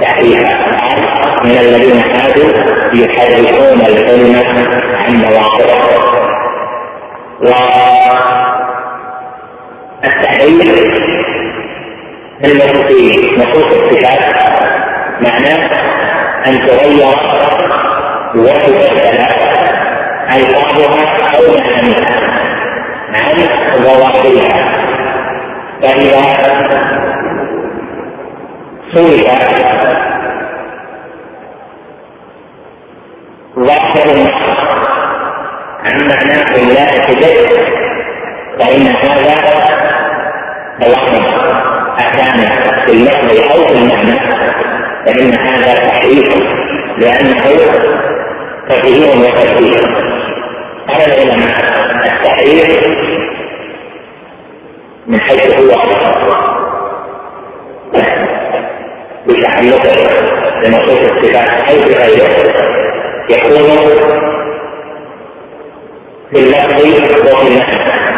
تحريفا 0.00 0.48
من 1.44 1.50
الذين 1.50 2.02
هادوا 2.02 2.50
يحرفون 2.94 3.80
الكلمة 3.80 4.66
عن 4.94 5.14
مواضعه 5.14 5.88
والتحريف 10.02 11.31
في 12.88 13.30
نصوص 13.36 13.66
الصفات 13.66 14.20
معناه 15.20 15.70
ان 16.46 16.66
تغير 16.66 17.06
وتبدل 18.34 19.18
الفاظها 20.36 21.36
أو 21.36 21.42
معانيها 21.54 22.32
عن 23.14 23.82
ظواهرها 23.82 24.82
فاذا 25.82 26.22
صرف 28.94 29.26
ظاهر 33.58 34.32
عن 35.84 35.98
معناه 36.08 36.52
لا 36.56 36.86
به 37.08 37.72
فإن 38.58 38.86
هذا 38.86 39.34
توهم 40.80 41.51
أكان 41.98 42.50
في 42.86 42.92
اللفظ 42.92 43.52
أو 43.52 43.66
في 43.66 43.72
المعنى. 43.72 44.18
فإن 45.06 45.32
هذا 45.32 45.74
تحريف 45.74 46.28
لأنه 46.98 47.40
تغيير 48.68 49.08
وتبديل 49.08 49.80
قال 50.88 51.00
العلماء 51.12 51.56
التحريف 52.04 52.82
من 55.06 55.20
حيث 55.20 55.60
هو. 55.60 55.82
بتعلقه 59.26 60.24
بنصوص 60.62 61.00
الصفات 61.10 61.70
أو 61.70 61.76
بغيره 61.76 62.52
يكون 63.30 63.68
في 66.30 66.38
اللفظ 66.38 66.84
وفي 66.84 67.48
المعنى. 67.48 68.11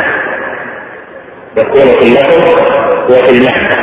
يكون 1.56 1.80
في 1.80 2.02
اللفظ 2.02 2.62
وفي 3.10 3.30
المعنى 3.30 3.74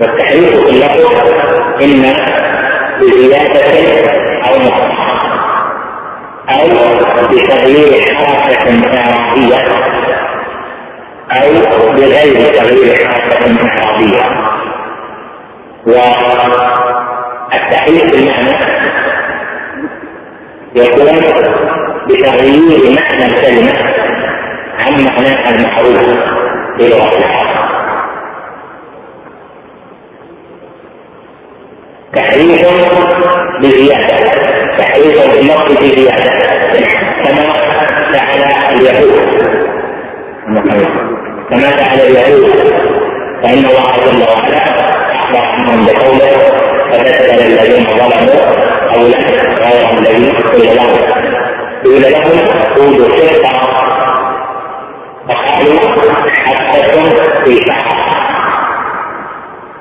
والتحريف 0.00 0.50
في 0.50 0.70
اللفظ 0.70 1.04
إما 1.82 2.12
بزيادة 3.00 3.64
أو 4.48 4.54
نقص. 4.62 5.00
أو 6.50 6.66
بتغيير 7.28 8.14
حركة 8.16 8.66
إعرابية 8.98 9.60
أو 11.32 11.46
بغير 11.92 12.36
تغيير 12.54 13.08
حركة 13.08 13.44
إعرابية 13.68 14.22
والتحريف 17.52 18.10
بالمعنى 18.12 18.54
يكون 20.74 21.16
بتغيير 22.08 22.96
معنى 23.00 23.24
الكلمة. 23.26 23.74
عن 24.80 25.04
معناها 25.04 25.50
المعروف 25.50 26.18
بلغة 26.78 27.40
تحريف 32.14 32.62
بزيادة 33.62 34.50
تحريف 34.78 35.36
بالنص 35.36 35.80
بزيادة. 35.80 36.32
كما 37.24 37.44
فعل 38.12 38.72
اليهود. 38.72 39.42
كما 41.50 41.70
فعل 41.76 42.00
اليهود. 42.00 42.90
فإن 43.42 43.64
الله 43.64 43.96
جل 44.04 44.22
وعلا 44.22 44.56
أخبر 45.04 45.46
عنهم 45.46 45.86
بقوله 45.86 46.32
فبدل 46.90 47.42
الذين 47.46 47.84
ظلموا 47.84 48.40
قولا 48.92 49.18
غير 49.60 49.98
الذي 49.98 50.30
قيل 50.30 50.76
لهم. 50.76 51.20
قيل 51.84 52.12
لهم 52.12 52.48
قولوا 52.76 53.08
شرطا 53.16 53.89
فقالوا 55.30 55.80
حدثوا 56.34 57.44
في 57.44 57.64
بحث 57.68 58.00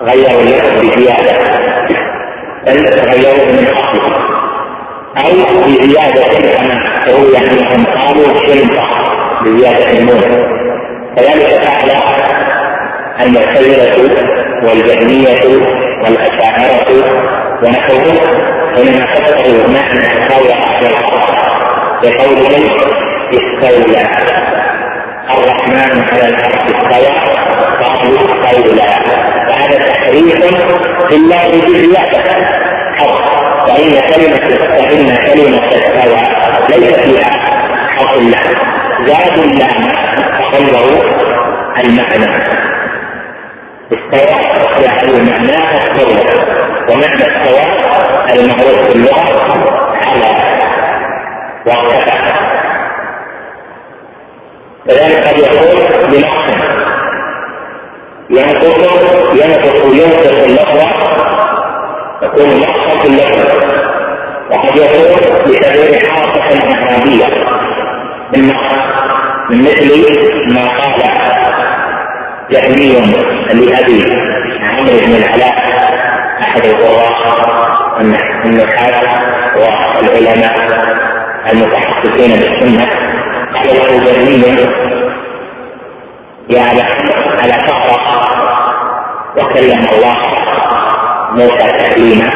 غيروا 0.01 0.41
اللفظ 0.41 0.81
بزيادة 0.81 1.33
بل 2.65 3.09
غيروا 3.09 3.51
من 3.51 3.67
اصله 3.67 4.29
أو 5.17 5.63
بزيادة 5.65 6.23
كما 6.23 6.75
روي 7.09 7.37
عنهم 7.37 7.85
قالوا 7.85 8.27
شرطة 8.47 8.87
بزيادة 9.45 9.99
النون 9.99 10.21
كذلك 11.15 11.63
فعل 11.63 11.91
المعتزلة 13.21 14.09
والجهمية 14.63 15.63
والأشاعرة 16.03 16.89
ونحوهم 17.63 18.17
حينما 18.75 19.05
كتبوا 19.05 19.67
معنى 19.67 20.27
قول 20.29 20.51
أهل 20.51 20.85
الحق 20.85 21.29
بقولهم 22.03 22.69
استولى. 23.33 24.38
الرحمن 25.37 26.05
على 26.11 26.25
العرش 26.29 26.55
استوى 26.55 27.11
قالوا 27.83 28.17
استولى 28.43 28.87
فهذا 29.47 29.77
تحريف 29.87 30.45
في 31.09 31.15
الله 31.15 31.47
بزيادة. 31.49 32.47
حرف 32.97 33.21
فإن 33.67 33.91
كلمة 34.09 34.67
فإن 34.67 35.15
كلمة 35.15 35.67
استوى 35.67 36.21
ليس 36.69 36.99
فيها 36.99 37.31
حرف 37.97 38.13
الله 38.17 38.39
زادوا 39.05 39.43
اللام 39.43 39.81
فغيروا 40.51 41.03
المعنى. 41.79 42.29
استوى 43.93 44.37
يعني 44.83 45.31
معناه 45.31 45.77
استوى 45.77 46.17
ومعنى 46.89 47.23
استوى 47.23 47.63
المعروف 48.33 48.79
في 48.87 48.95
اللغة 48.95 49.23
على 50.01 50.29
وارتفع 51.65 52.48
كذلك 54.89 55.27
قد 55.27 55.39
يكون 55.39 56.09
بنقص 56.11 56.49
ينقص 58.29 58.77
ينقص 59.31 59.85
ينقص 59.93 60.43
اللفظ 60.45 60.79
يكون 62.23 62.59
نقصا 62.59 62.99
في 63.01 63.07
اللفظ. 63.07 63.63
وقد 64.51 64.77
يكون 64.77 65.41
بتغيير 65.45 66.11
حركة 66.11 66.73
إعرابية 66.73 67.27
بالنقص 68.31 68.75
من 69.49 69.61
مثل 69.61 70.53
ما 70.53 70.61
قال 70.67 71.01
جهمي 72.51 72.91
لأبي 73.53 74.03
عمرو 74.63 74.97
بن 75.05 75.15
العلاء 75.15 75.55
أحد 76.41 76.61
القراء 76.65 77.09
النحاة 78.45 79.01
والعلماء 79.55 80.55
المتحققين 81.51 82.31
بالسنة. 82.31 83.08
برميل 83.53 84.69
يعلم 86.49 86.87
على 87.41 87.53
فقرة 87.67 87.99
وكلم 89.37 89.85
الله 89.93 90.17
موسى 91.31 91.71
تكليما. 91.79 92.29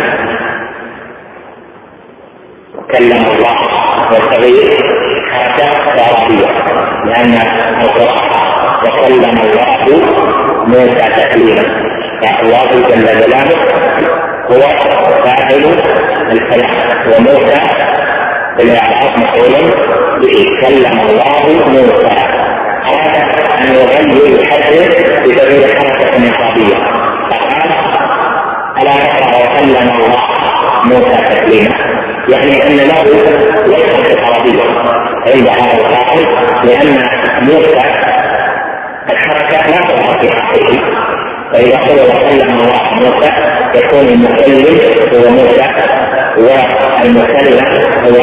وكلم 2.77 3.25
الله 3.35 3.55
والتغيير 4.11 4.77
حتى 5.33 5.63
عربية 6.01 6.47
لأن 7.05 7.33
القراءة 7.81 8.41
وكلم 8.85 9.37
الله 9.39 10.03
موسى 10.67 11.09
تكليما 11.09 11.63
فالله 12.21 12.71
جل 12.89 13.05
جلاله 13.05 13.57
هو 14.51 14.61
فاعل 15.23 15.63
الكلام 16.31 16.71
وموسى 17.07 17.82
بالاعراب 18.57 19.19
مفعول 19.19 19.71
به 20.21 20.45
كلم 20.61 20.99
الله 20.99 21.69
موسى. 21.69 22.07
اراد 22.89 23.15
أن 23.59 23.75
يغير 23.75 24.39
الحد 24.39 24.73
بتغيير 25.23 25.75
حركة 25.79 26.33
اعرابيه 26.33 26.75
فقال 27.29 27.71
ألا 28.81 28.95
ترى 29.13 29.43
وكلم 29.43 29.89
الله 29.95 30.17
موسى 30.85 31.23
تكليما؟ 31.23 31.75
يعني 32.29 32.67
أن 32.67 32.77
له 32.77 33.01
وجهه 33.65 34.25
عربيه 34.25 34.61
عند 35.25 35.47
هذا 35.47 35.87
القائل 35.87 36.27
لأن 36.63 37.09
موسى 37.41 37.81
الحركة 39.11 39.69
لا 39.71 39.77
تظهر 39.77 40.19
في 40.21 40.29
حقه 40.29 40.79
فإذا 41.53 41.77
قيل 41.77 41.99
وكلم 41.99 42.49
الله 42.51 42.93
موسى 42.93 43.29
يكون 43.75 44.07
المكلم 44.07 44.65
هو 45.13 45.29
موسى 45.29 45.67
والمكلم 46.37 47.65
هو 48.05 48.17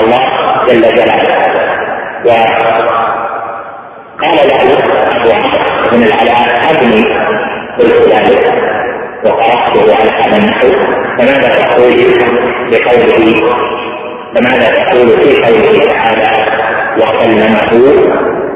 الله 0.00 0.22
جل 0.68 0.82
جلاله. 0.82 1.50
وقال 2.26 2.50
له 4.48 4.60
أبو 5.16 5.28
عمرو 5.32 5.58
بن 5.92 6.00
العلاء 6.02 6.40
أبني 6.70 7.02
قلت 7.78 8.00
ذلك 8.14 8.44
وقرأته 9.24 9.84
على 10.00 10.10
هذا 10.10 10.36
النحو 10.36 10.68
فماذا 11.18 11.48
تقول 11.48 11.94
بقوله؟ 12.70 13.28
فماذا 14.34 14.68
تقول 14.70 15.08
في 15.08 15.30
قوله 15.42 15.84
تعالى 15.92 16.30
وكلمه 16.98 17.70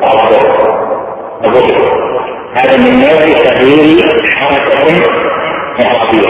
ربه 0.03 0.43
ربه 1.45 1.69
هذا 2.55 2.77
من 2.77 3.01
نوع 3.01 3.43
تغيير 3.45 4.31
حركة 4.37 5.03
إعرابية 5.81 6.29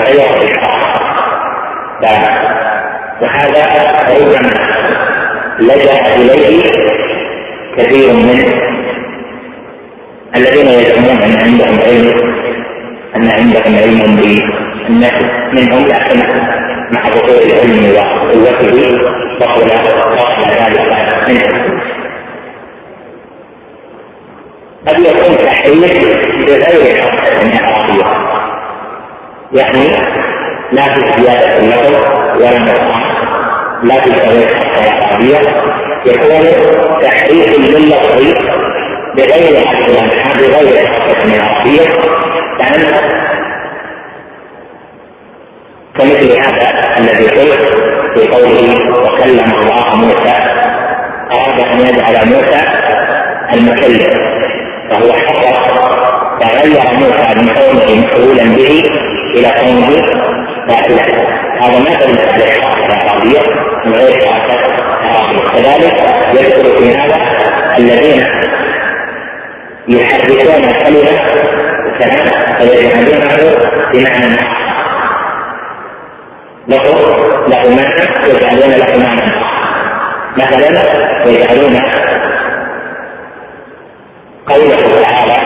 غير 0.00 0.36
الإشارة 0.36 0.98
وهذا 3.22 3.62
ربما 4.08 4.50
لجأ 5.58 6.16
إليه 6.16 6.62
كثير 7.76 8.12
من 8.12 8.68
الذين 10.36 10.66
يزعمون 10.66 11.22
أن 11.22 11.36
عندهم 11.36 11.78
علم 11.86 12.34
أن 13.16 13.30
عندهم 13.30 13.76
علم 13.76 14.16
بالنفس 14.16 15.24
منهم 15.52 15.86
لكن 15.86 16.18
مع 16.90 17.02
ظهور 17.02 17.42
العلم 17.46 17.96
وقوته 17.96 18.98
بطل 19.40 19.66
بطل 20.16 20.50
ذلك 20.50 21.28
منهم 21.28 21.67
قد 24.88 24.98
يكون 24.98 25.36
تحريف 25.46 26.04
بغير 26.46 27.02
حركة 27.02 27.64
إعرابية 27.64 28.04
يعني 29.52 29.88
لا 30.72 30.82
في 30.82 31.22
زيادة 31.22 31.58
اللفظ 31.58 31.94
ولا 32.36 32.58
نقصان 32.58 33.02
لا 33.82 34.00
في 34.00 34.10
تغيير 34.10 34.48
حركة 34.48 34.90
إعرابية 34.90 35.38
يكون 36.06 36.46
تحريف 37.02 37.58
لللفظ 37.58 38.34
بغير 39.16 39.66
حركة 39.66 40.06
بغير 40.38 40.86
حركة 40.86 41.40
إعرابية 41.40 41.90
كان 42.58 42.82
كمثل 45.98 46.40
هذا 46.40 46.98
الذي 46.98 47.28
قلت 47.28 47.82
في 48.14 48.28
قوله 48.28 48.90
وكلم 49.02 49.52
الله 49.54 49.94
موسى 49.96 50.34
أراد 51.32 51.60
أن 51.60 51.78
يجعل 51.78 52.28
موسى 52.28 52.64
المكلم. 53.54 54.37
فهو 54.90 55.12
حرك 55.12 55.58
تغير 56.40 56.82
موسى 56.92 57.28
من 57.36 57.48
كونه 57.54 58.00
مفعولا 58.00 58.56
به 58.56 58.82
إلى 59.34 59.50
كونه 59.60 60.06
فاعلا 60.68 61.02
هذا 61.60 61.78
على 62.32 62.44
الحركة 62.44 62.86
العربية 62.86 63.40
من 63.86 63.92
غير 63.92 64.28
عربية 64.28 64.68
كذلك 65.52 66.00
يذكر 66.34 66.78
في 66.78 66.96
هذا 66.96 67.16
الذين 67.78 68.22
يحركون 69.88 70.64
الكلمة 70.64 71.18
كلام 71.98 72.26
فيجعلونه 72.58 73.56
بمعنى 73.92 74.36
له 76.68 76.82
له 77.48 77.76
معنى 77.76 78.24
ويجعلون 78.24 78.70
له 78.70 79.06
معنى. 79.06 79.32
مثلا 80.36 80.82
يجعلون 81.26 81.80
قوله 84.48 85.02
تعالى 85.02 85.38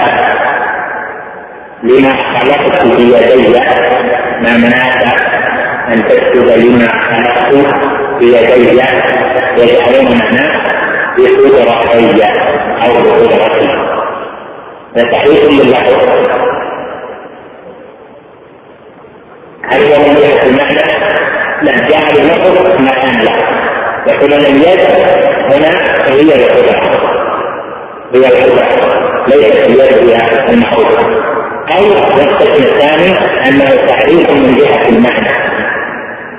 لما 1.83 2.13
خلقت 2.39 2.87
بيدي 2.87 3.59
ما 4.41 4.57
منعك 4.57 5.03
أن 5.89 6.05
تكتب 6.05 6.47
لما 6.47 6.89
خلقت 6.89 7.55
بيدي 8.19 8.81
يجعلون 9.59 10.19
معناه 10.19 10.63
بقدرتي 11.19 12.23
أو 12.83 12.93
بقدرتي. 13.03 13.69
فتحريف 14.97 15.45
للفظ 15.51 16.09
هل 19.73 19.83
هو 19.83 19.99
من 19.99 20.15
جهة 20.15 20.43
المعنى؟ 20.47 20.83
لا 21.63 21.73
جعل 21.89 22.17
اللفظ 22.19 22.81
مكان 22.81 23.23
له. 23.23 23.37
يقول 24.07 24.33
اليد 24.33 24.81
هنا 25.51 25.71
هي 26.07 26.35
القدرة. 26.35 27.22
هي 28.15 28.29
القدرة 28.29 28.69
ليست 29.29 29.67
اليد 29.67 30.11
هي 30.11 30.53
المحروفة 30.53 31.03
أو 31.77 31.85
القسم 32.23 32.65
الثاني 32.65 33.11
أنه 33.49 33.87
تحريف 33.87 34.31
من 34.31 34.57
جهة 34.57 34.89
المعنى 34.89 35.29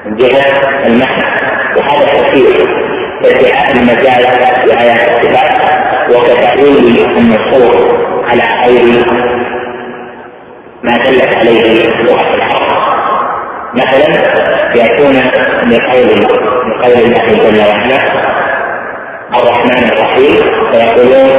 من 0.05 0.15
جهة 0.15 0.85
المعنى. 0.87 1.23
وهذا 1.77 2.05
تفسير 2.05 2.67
ادعاء 3.25 3.71
المجال 3.71 4.25
في 4.63 4.79
آيات 4.81 5.09
الصفات 5.09 5.69
وكتأويل 6.09 7.17
النصوص 7.17 7.93
على 8.29 8.43
غير 8.65 9.05
ما 10.83 10.97
دلت 10.97 11.35
عليه 11.35 11.87
لغة 12.03 12.33
العرب. 12.35 12.83
مثلا 13.73 14.07
يأتون 14.75 15.15
بقول 15.65 16.25
بقول 16.79 16.99
الله 17.03 17.25
جل 17.27 17.59
وعلا 17.69 18.22
الرحمن 19.39 19.83
الرحيم. 19.93 20.35
فيقولون 20.71 21.29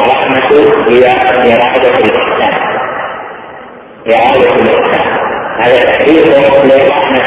الرحمة 0.00 0.50
هي 0.88 1.04
إرادة 1.54 1.94
الإحسان. 1.98 2.54
إرادة 4.08 4.54
الإحسان. 4.62 5.06
هذا 5.62 5.84
تحريف 5.84 6.26
للرحمة 6.64 7.20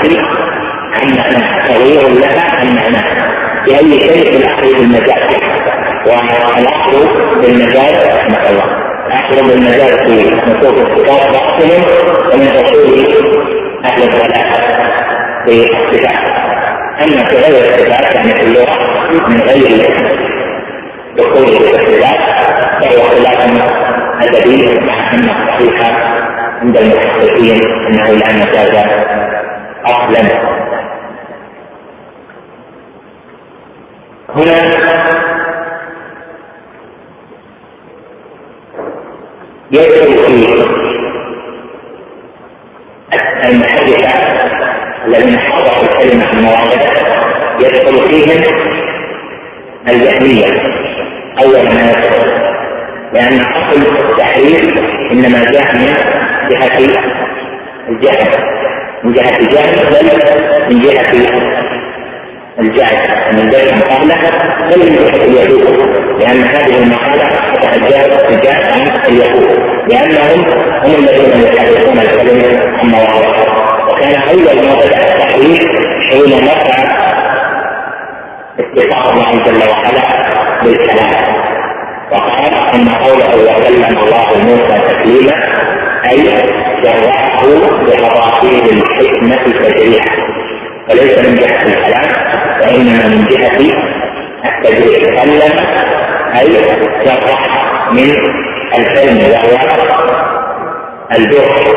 عن 0.98 1.08
معناها 1.08 1.66
تغيير 1.66 2.08
لها 2.10 2.56
عن 2.56 2.76
معناها 2.76 3.18
بأي 3.66 4.00
شيء 4.00 4.32
في 4.32 4.38
الأصل 4.38 4.76
المجاز 4.84 5.36
والاصل 6.06 7.08
بالمجاز 7.42 8.18
رحمة 8.18 8.50
الله. 8.50 8.66
الاصل 9.08 9.48
بالمجاز 9.48 10.00
في 10.00 10.36
نصوص 10.36 10.78
الصفات 10.80 11.32
باطل 11.32 11.72
ومن 12.34 12.48
أصول 12.48 12.90
أهل 13.86 14.04
الضلال 14.04 14.54
في 15.46 15.68
الصفات 15.72 16.33
اما 17.02 17.28
في 17.28 17.36
غير 17.36 17.70
الصفات 17.70 18.16
يعني 18.16 18.32
في 18.32 18.42
اللغة 18.42 18.78
من 19.30 19.42
غير 19.42 19.98
دخول 21.18 21.44
الصفات 21.44 22.20
فهو 22.82 23.10
خلاف 23.10 23.64
أدبي 24.22 24.80
مع 24.80 25.12
أن 25.14 25.30
الصحيح 25.30 25.92
عند 26.62 26.78
المحققين 26.78 27.62
أنه 27.90 28.08
لا 28.12 28.34
مجاز 28.34 28.86
أصلا 29.86 30.54
هنا 34.36 34.64
يدخل 39.72 40.14
في 40.18 40.64
المحدثة 43.50 44.10
الذين 45.08 45.40
حضروا 45.40 45.84
الكلمة 45.84 46.26
في 46.26 46.34
المواضع 46.34 46.82
يدخل 47.60 48.10
فيهم 48.10 48.44
الجهمية 49.90 50.46
أول 51.44 51.64
ما 51.76 51.92
يدخل 51.92 52.32
لأن 53.14 53.40
أصل 53.42 53.82
التحريف 54.10 54.84
إنما 55.12 55.44
جاء 55.52 55.76
من 55.76 55.96
جهة 56.54 56.78
الجهل 57.90 58.44
من 59.04 59.12
جهة 59.14 59.38
الجهل 59.40 59.76
بل 59.92 60.08
من 60.70 60.82
جهة 60.82 61.12
الجهل 62.60 63.34
من 63.34 63.50
ذلك 63.50 63.74
مقالة 63.74 64.16
بل 64.70 64.80
من 64.80 64.96
جهة 64.96 65.26
اليهود. 65.26 65.80
لأن 66.20 66.44
هذه 66.44 66.84
المقالة 66.84 67.24
تتجاوز 67.54 68.40
تجاه 68.40 68.74
عن 68.74 68.88
اليهود. 69.08 69.58
لأنهم 69.92 70.46
هم 70.84 70.96
الذين 70.96 71.54
يحرفون 71.56 72.00
الكلمة 72.00 72.60
عن 72.78 72.88
مواضعها 72.90 73.46
وكان 73.90 74.22
أول 74.30 74.66
ما 74.68 74.76
بدأ 74.76 75.14
التحريف 75.14 75.64
حين 76.10 76.44
نفع 76.46 76.76
اتفاق 78.60 79.08
الله 79.12 79.44
جل 79.44 79.70
وعلا 79.70 80.04
بالكلام. 80.64 81.34
وقال 82.12 82.54
أن 82.76 82.90
قوله 82.90 83.36
وكلم 83.44 83.98
الله 84.04 84.28
موسى 84.46 84.78
تكليما 84.90 85.63
اي 86.10 86.24
جرعه 86.84 87.44
بمراحيل 87.86 88.78
الحكمة 88.78 89.44
تجريحا 89.44 90.16
وليس 90.90 91.18
من 91.20 91.36
جهة 91.36 91.64
الكلام 91.66 92.10
وإنما 92.62 93.08
من 93.08 93.26
جهة 93.30 93.48
التجريح. 93.48 93.84
كلم 95.24 95.54
أي 96.40 96.52
جرح 97.06 97.92
من 97.92 98.16
العلم 98.78 99.18
وهو 99.18 99.74
البر 101.18 101.74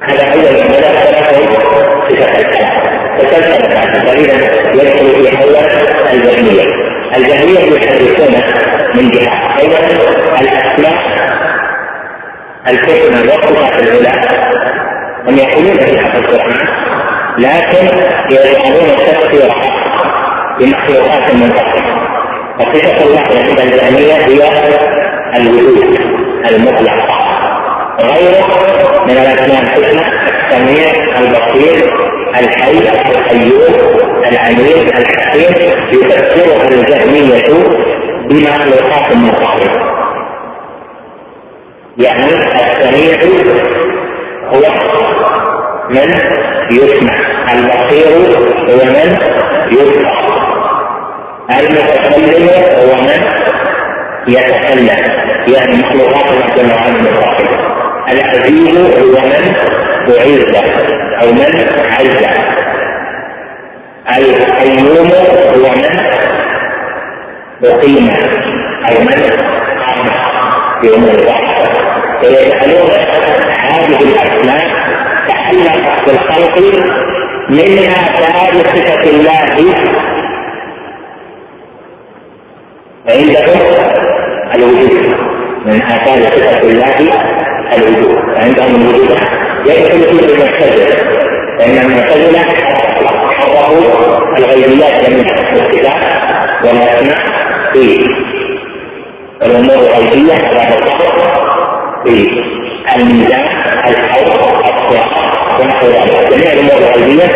هذا 0.00 0.32
أول 0.32 0.42
ما 0.42 0.80
ثلاثة 0.80 1.36
صفة 2.08 2.38
الكلام 2.38 2.76
وتلك 3.18 3.66
دليلا 4.06 4.34
يدخل 4.74 5.26
في 5.26 5.42
أول 5.42 5.56
الجهمية 6.12 6.85
الجهمية 7.16 7.76
يحدثون 7.76 8.34
من 8.94 9.10
جهة. 9.10 9.30
أولا 9.60 10.40
الأسماء 10.40 10.96
الحكمة 12.68 13.20
والصفات 13.20 13.82
العلى 13.82 14.12
هم 15.28 15.36
يقولون 15.38 15.98
حق 16.04 16.16
القرآن 16.16 16.58
لكن 17.38 17.86
يجعلون 18.30 18.90
التفسير 18.90 19.50
بمخلوقات 20.58 21.34
منفصلة 21.34 21.96
وصفة 22.60 23.04
الله 23.04 23.20
عند 23.20 23.60
الجهمية 23.60 24.14
هي 24.14 24.50
الوجود 25.36 25.98
المطلق. 26.50 27.16
غيره 28.00 28.46
من 29.06 29.10
الأسماء 29.10 29.62
الحسنى 29.62 30.02
السميع 30.50 30.92
البصير 31.18 32.05
الحي 32.40 32.78
القيوم 33.10 33.74
العليم 34.28 34.88
الحكيم 34.88 35.54
يفسره 35.92 36.68
الجهمية 36.68 37.64
بمخلوقات 38.28 39.16
مختلفة 39.16 39.86
يعني 41.98 42.26
السميع 42.26 43.18
هو 44.48 44.62
من 45.90 46.20
يسمع 46.70 47.14
البصير 47.52 48.08
هو 48.68 48.84
من 48.84 49.18
يسمع 49.70 50.20
المتكلم 51.60 52.48
هو 52.78 52.96
من 53.02 53.20
يتكلم. 54.28 55.16
يعني 55.48 55.76
مخلوقات 55.76 56.30
الله 56.58 56.74
عز 56.74 57.06
العزيز 58.12 58.76
هو 58.98 59.20
من 59.26 59.54
أعز 60.08 60.95
أو 61.22 61.32
من 61.32 61.50
عز 61.92 62.24
القيوم 64.18 65.10
هو 65.54 65.70
من 65.70 65.84
أقيم 67.64 68.10
أو 68.88 69.00
من 69.00 69.18
قام 69.86 70.06
في 70.80 70.94
أمور 70.96 71.10
الوحدة. 71.10 71.66
فيجعلون 72.20 72.90
هذه 73.70 73.98
الأسماء 74.02 74.66
تعلقت 75.28 76.06
بالخلق 76.06 76.56
منها 77.48 78.00
ثابت 78.20 78.66
صفة 78.66 79.10
الله. 79.10 79.74
عندهم 83.08 83.60
الوجود 84.54 85.16
من 85.66 85.82
آثار 85.82 86.20
صفة 86.22 86.62
الله 86.62 87.35
الوجود 87.74 88.18
عندهم 88.36 88.74
الوجود 88.74 89.18
يدخل 89.66 90.18
فيه 90.18 90.34
المعتزلة 90.34 90.96
فإن 91.58 91.78
المعتزلة 91.78 92.38
حرفوا 92.38 94.38
الغيبيات 94.38 95.10
جميعا 95.10 95.34
الصفات 95.34 95.74
والأسماء 96.64 97.18
في 97.72 98.06
الأمور 99.42 99.74
الغيبية 99.74 100.32
على 100.34 100.78
الصبر 100.78 101.46
في 102.04 102.28
الميزان 102.96 103.44
الحوض 103.88 104.28
الصراط 104.28 105.60
ونحو 105.60 105.86
ذلك 105.86 106.32
جميع 106.32 106.52
الأمور 106.52 106.78
الغيبية 106.78 107.26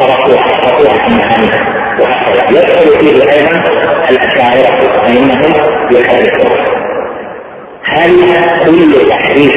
تركوها 0.00 0.60
تركوها 0.62 1.02
عن 1.02 1.18
معانيها 1.18 1.60
وهكذا 2.00 2.60
يدخل 2.60 2.98
فيه 2.98 3.32
أيضا 3.32 3.62
الأشاعرة 4.10 5.02
فإنهم 5.02 5.52
يحرفون 5.90 6.79
هل 7.90 8.10
كل 8.64 9.08
تحريف 9.08 9.54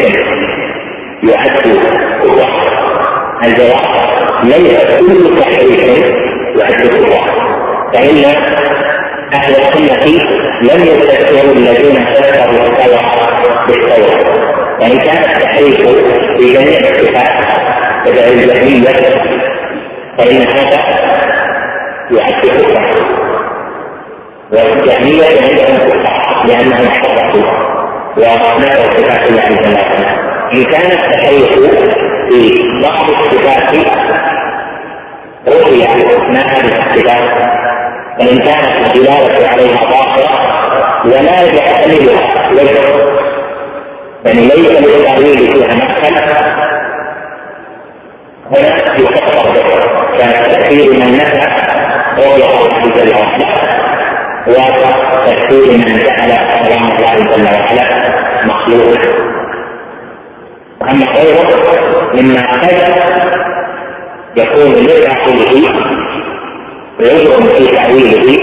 يعد 1.23 1.49
كفر؟ 1.49 1.93
الجواب 3.43 3.81
ليس 4.43 4.86
كل 4.99 5.39
تحريف 5.39 5.81
يعد 6.55 6.88
كفر 6.88 7.25
فإن 7.93 8.25
أهل 9.34 9.55
السنة 9.55 10.05
لم 10.61 10.81
يفسروا 10.84 11.53
الذين 11.53 12.05
فسروا 12.05 12.67
الثورة 12.67 13.11
بالثورة 13.67 14.43
وإن 14.81 14.97
كان 14.97 15.23
التحريف 15.23 15.77
في 16.38 16.53
جميع 16.53 16.79
الصفات 16.79 17.43
كدعي 18.05 18.34
الجهمية 18.34 18.93
فإن 20.17 20.38
هذا 20.38 20.79
يعد 22.11 22.45
كفرا 22.45 22.84
والجهمية 24.51 25.25
عندهم 25.25 26.03
لأنهم 26.45 26.88
حرفوا 26.88 27.63
وأسماء 28.18 28.82
وصفات 28.82 29.30
الله 29.30 29.74
وعلا 29.74 30.24
إن 30.53 30.64
كان 30.64 30.91
التحريف 30.91 31.49
في 32.30 32.64
بعض 32.84 33.09
الصفات 33.09 33.76
رؤيا 35.47 35.88
ما 36.32 36.39
هذه 36.39 36.66
الصفات 36.66 37.53
وإن 38.20 38.38
كانت 38.38 38.88
الدلالة 38.88 39.47
عليها 39.47 39.89
ظاهرة 39.89 40.53
ولا 41.05 41.41
يحتملها 41.41 42.51
وجه 42.51 43.14
يعني 44.26 44.41
ليس 44.47 44.72
للتأويل 44.72 45.38
فيها 45.38 45.76
مدخل. 45.76 46.14
هنا 48.51 48.97
يكفر 48.97 49.51
به 49.53 49.64
كتكفير 50.18 50.93
من 50.93 51.14
نفى 51.14 51.47
رؤيا 52.18 52.45
الله 52.45 52.82
جل 52.95 53.16
وعلا 53.16 53.82
وتكفير 54.47 55.77
من 55.77 56.03
جعل 56.03 56.31
كلام 56.65 56.83
الله 56.91 57.15
جل 57.35 57.43
وعلا 57.45 57.85
مخلوقا 58.45 59.23
وأما 60.81 61.05
غيره 61.05 61.49
مما 62.13 62.51
قد 62.51 62.63
يكون 64.37 64.85
لعقله 64.85 65.73
ويجرم 66.99 67.45
في 67.45 67.75
تأويله 67.75 68.39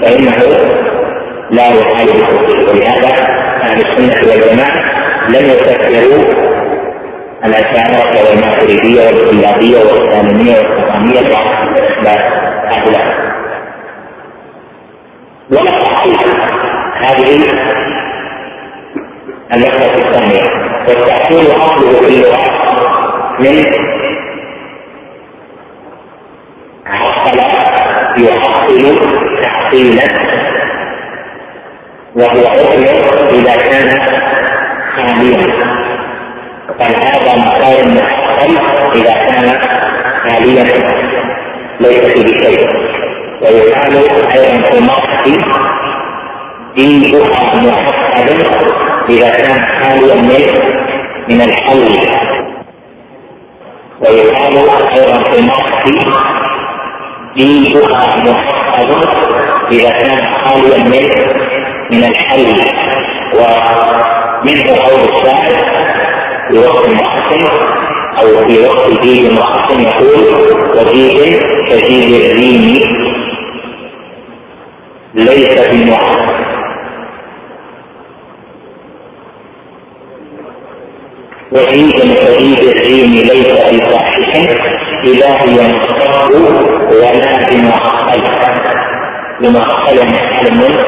فإنه 0.00 0.36
لا 1.50 1.68
يخالف 1.68 2.28
ولهذا 2.68 3.08
أهل 3.62 3.80
السنة 3.80 4.30
والجماعة 4.32 4.76
لم 5.28 5.44
يفسروا 5.50 6.24
الأشاعرة 7.44 8.30
والماتريدية 8.30 9.06
والكلابية 9.06 9.78
والإسلامية 9.78 10.56
والحكامية 10.58 11.20
وأسباب 11.20 12.20
هؤلاء 12.68 13.13
ولا 15.50 15.70
تحقيق 15.70 16.20
هذه 16.94 17.36
النقطة 19.52 19.94
الثانية. 19.94 20.44
والتحصيل 20.88 21.46
أصله 21.56 22.00
في 22.00 22.08
اللغة 22.08 22.44
من 23.40 23.64
حصل 26.86 27.38
يحصل 28.18 28.98
تحصيلا 29.42 30.04
وهو 32.16 32.46
حكم 32.46 32.82
إذا 33.34 33.56
كان 33.56 33.98
خاليا. 34.96 35.46
قال 36.80 36.96
هذا 36.96 37.36
مقام 37.36 37.94
محصل 37.96 38.92
إذا 38.94 39.14
كان 39.14 39.58
خاليا 40.28 40.64
ليس 41.80 42.04
فيه 42.04 42.40
شيء. 42.42 42.83
ويقال 43.44 43.94
أيضا 44.32 44.62
في 44.70 44.78
النص 44.78 45.00
دينها 46.76 47.24
محفظ 47.24 48.68
إذا 49.10 49.28
كان 49.30 49.64
خاليا 49.82 50.14
من 51.28 51.40
الحول 51.40 51.98
ويقال 54.00 54.56
أيضا 54.92 55.18
في 55.30 55.38
النص 55.38 55.66
دينها 57.36 58.16
محفظ 58.16 59.08
إذا 59.72 59.90
كان 59.90 60.18
خاليا 60.44 60.78
من 60.78 61.34
من 61.90 62.04
الحل. 62.04 62.54
ومنه 63.34 64.76
قول 64.84 65.00
الشاعر 65.10 65.56
في 66.50 66.58
وقت 66.58 66.88
محسن 66.88 67.46
أو 68.22 68.48
في 68.48 68.58
وقت 68.66 69.00
جيد 69.02 69.32
محسن 69.32 69.80
يقول 69.82 70.24
وجيد 70.76 71.38
كجيد 71.68 72.10
الريم 72.30 73.03
ليس 75.14 75.68
بمحرم 75.68 76.34
وعيد 81.52 81.90
شديد 82.00 82.58
الريم 82.58 83.10
ليس 83.12 83.52
بصحيح 83.52 84.54
إلهي 85.04 85.48
ينصب 85.48 86.34
ولا 86.90 87.50
بمعقل. 87.50 88.22
بمعقل 89.40 89.98
حال 89.98 90.54
من 90.54 90.78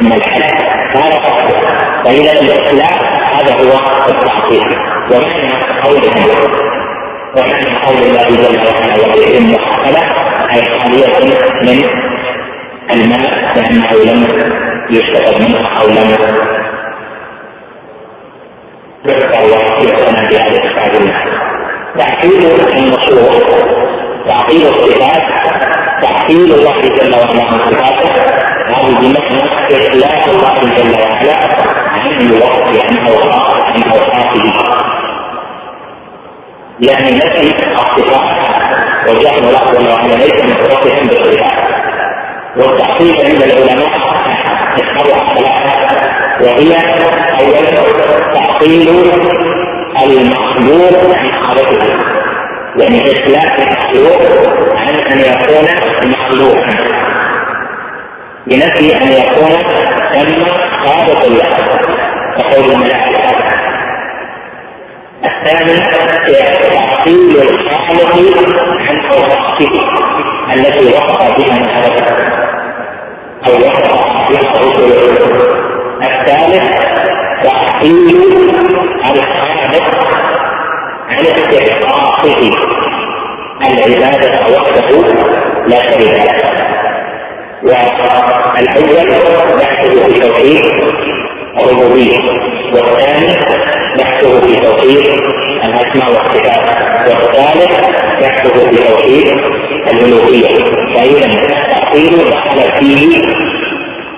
من 0.00 0.12
الحلال. 0.12 0.76
هذا 0.96 1.16
قصده 1.16 1.60
فإذا 2.04 2.32
الإخلاء 2.32 2.92
هذا 3.34 3.54
هو 3.54 3.78
التعطيل 4.08 4.62
ومعنى 5.10 5.80
قوله 5.82 6.14
ومعنى 7.36 7.76
قول 7.86 8.02
الله 8.02 8.28
جل 8.28 8.58
وعلا 8.66 8.94
وبئر 8.94 9.40
محقلة 9.42 10.02
أي 10.54 10.60
خالية 10.78 11.34
من 11.62 12.05
الماء 12.92 13.20
لأنه 13.56 13.90
لم 14.04 14.20
يستفد 14.90 15.42
منه 15.42 15.58
لم 15.88 16.10
يذكر 19.06 19.38
الله 19.44 19.78
في 19.78 19.84
بهذا 20.30 20.58
الصفات 20.64 20.94
تعطيل 21.98 22.42
النصوص 22.76 23.42
تعطيل 24.26 24.62
الصفات 24.66 25.22
تعطيل 26.02 26.52
الله 26.52 26.80
جل 26.80 27.14
وعلا 27.14 27.42
عن 27.42 27.58
صفاته. 27.58 28.10
هذه 28.68 28.94
بمعنى 29.00 29.42
إخلاص 29.72 30.28
الله 30.28 30.54
جل 30.76 30.94
وعلا 31.02 31.36
عن 31.88 32.20
الوصف 32.20 32.86
عن 32.86 32.96
أوصاف 33.08 33.60
عن 33.60 33.82
أوصافه 33.82 34.86
يعني 36.80 37.10
نفي 37.16 37.54
الصفات 37.72 38.36
وجعل 39.08 39.38
الله 39.38 39.64
جل 39.72 39.88
وعلا 39.88 40.14
ليس 40.14 40.44
متصفا 40.44 41.00
بالصفات. 41.00 41.65
والتعطيل 42.56 43.16
عند 43.26 43.42
العلماء 43.42 43.88
يذكرها 44.78 45.34
ثلاثة 45.34 46.00
وهي 46.40 46.76
أولا 47.40 47.70
تعطيل 48.34 48.88
المخلوق 50.02 51.16
عن 51.16 51.44
حالته 51.44 52.16
يعني 52.76 53.12
إخلاف 53.12 53.58
المخلوق 53.58 54.22
عن 54.76 54.94
أن 54.94 55.18
يكون 55.18 55.66
مخلوقا. 56.10 56.76
بنفي 58.46 58.96
أن 58.96 59.08
يكون 59.08 59.50
ثم 60.12 60.44
خالق 60.84 61.28
له 61.28 61.50
كقول 62.36 62.70
الملائكة. 62.72 63.56
الثاني 65.24 65.78
تعطيل 66.74 67.36
الخالق 67.42 68.16
عن 68.88 69.00
اوصافه 69.12 69.70
التي 70.54 70.92
وقع 70.94 71.36
بها 71.36 71.58
نفسه 71.58 72.45
بها 73.46 74.52
رسله 74.60 75.16
الثالث 76.02 76.64
تعطيل 77.42 78.16
الخالق 79.10 79.86
عن 81.10 81.20
استحقاقه 81.20 82.52
العبادة 83.66 84.40
وحده 84.56 84.88
لا 85.66 85.80
شريك 85.90 86.18
له. 86.24 86.36
والأول 87.62 89.08
بحثه 89.58 90.06
في 90.06 90.20
توحيد 90.20 90.64
الربوبية. 91.60 92.18
والثاني 92.74 93.32
بحثه 93.98 94.40
في 94.40 94.54
توحيد 94.60 95.06
الأسماء 95.64 96.08
والصفات. 96.08 96.66
والثالث 97.08 97.72
بحثه 98.20 98.70
في 98.70 98.76
توحيد 98.88 99.40
الالوهيه 99.92 100.56
فاذا 100.94 101.65
التعطيل 101.96 102.30
دخل 102.30 102.78
فيه 102.78 103.22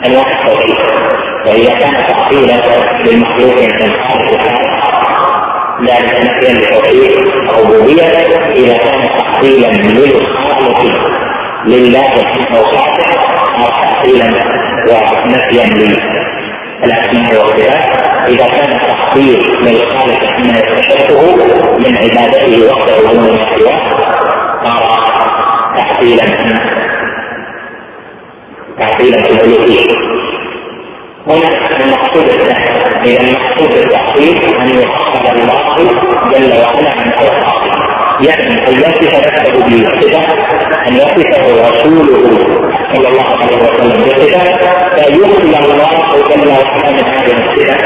انواع 0.07 0.39
التوحيد 0.39 0.77
وإذا 1.47 1.75
كان 1.75 2.07
تعطيلا 2.09 2.55
للمخلوق 3.05 3.55
من 3.63 3.93
خالق 4.09 4.49
لا 5.81 5.95
نفيا 6.25 6.53
لتوحيد 6.53 7.11
الربوبية 7.51 8.03
إذا 8.55 8.77
كان 8.77 9.09
تعطيلا 9.19 9.67
للخالق 9.67 10.85
لله 11.65 12.09
في 12.15 12.57
اوصافه 12.59 13.21
أو 13.59 13.69
تعطيلا 13.83 14.31
ونفيا 15.25 15.65
للأسماء 16.85 17.35
والصفات 17.35 18.29
إذا 18.29 18.47
كان 18.47 18.73
التحقيق 18.73 19.61
للخالق 19.61 20.23
مما 20.39 20.55
يستشرفه 20.59 21.37
من 21.79 21.97
عبادته 21.97 22.73
وحده 22.73 23.13
دون 23.13 23.39
سواه 23.59 23.89
صار 24.65 25.19
تحصيلا 25.77 26.25
في 28.79 29.03
الالوهيه 29.03 30.09
هنا 31.27 31.85
المقصود 31.85 32.23
الثاني 32.23 32.79
إذا 33.05 33.21
المقصود 33.21 33.69
بالتحقيق 33.69 34.61
أن 34.61 34.69
يحصل 34.69 35.37
الله 35.37 35.79
جل 36.33 36.53
وعلا 36.53 36.91
عن 36.91 37.13
اوصافه 37.13 37.99
يعني 38.21 38.69
أن 38.69 38.73
يصف 38.73 39.03
نفسه 39.03 39.65
بالصفة 39.65 40.33
أن 40.87 40.95
يصفه 40.95 41.71
رسوله 41.71 42.39
صلى 42.95 43.09
الله 43.09 43.25
عليه 43.43 43.57
وسلم 43.57 44.03
بصفه 44.03 44.57
فيخلى 44.97 45.59
الله 45.59 45.91
جل 46.29 46.49
وعلا 46.49 46.93
من 46.93 47.05
هذه 47.05 47.33
الصفة. 47.39 47.77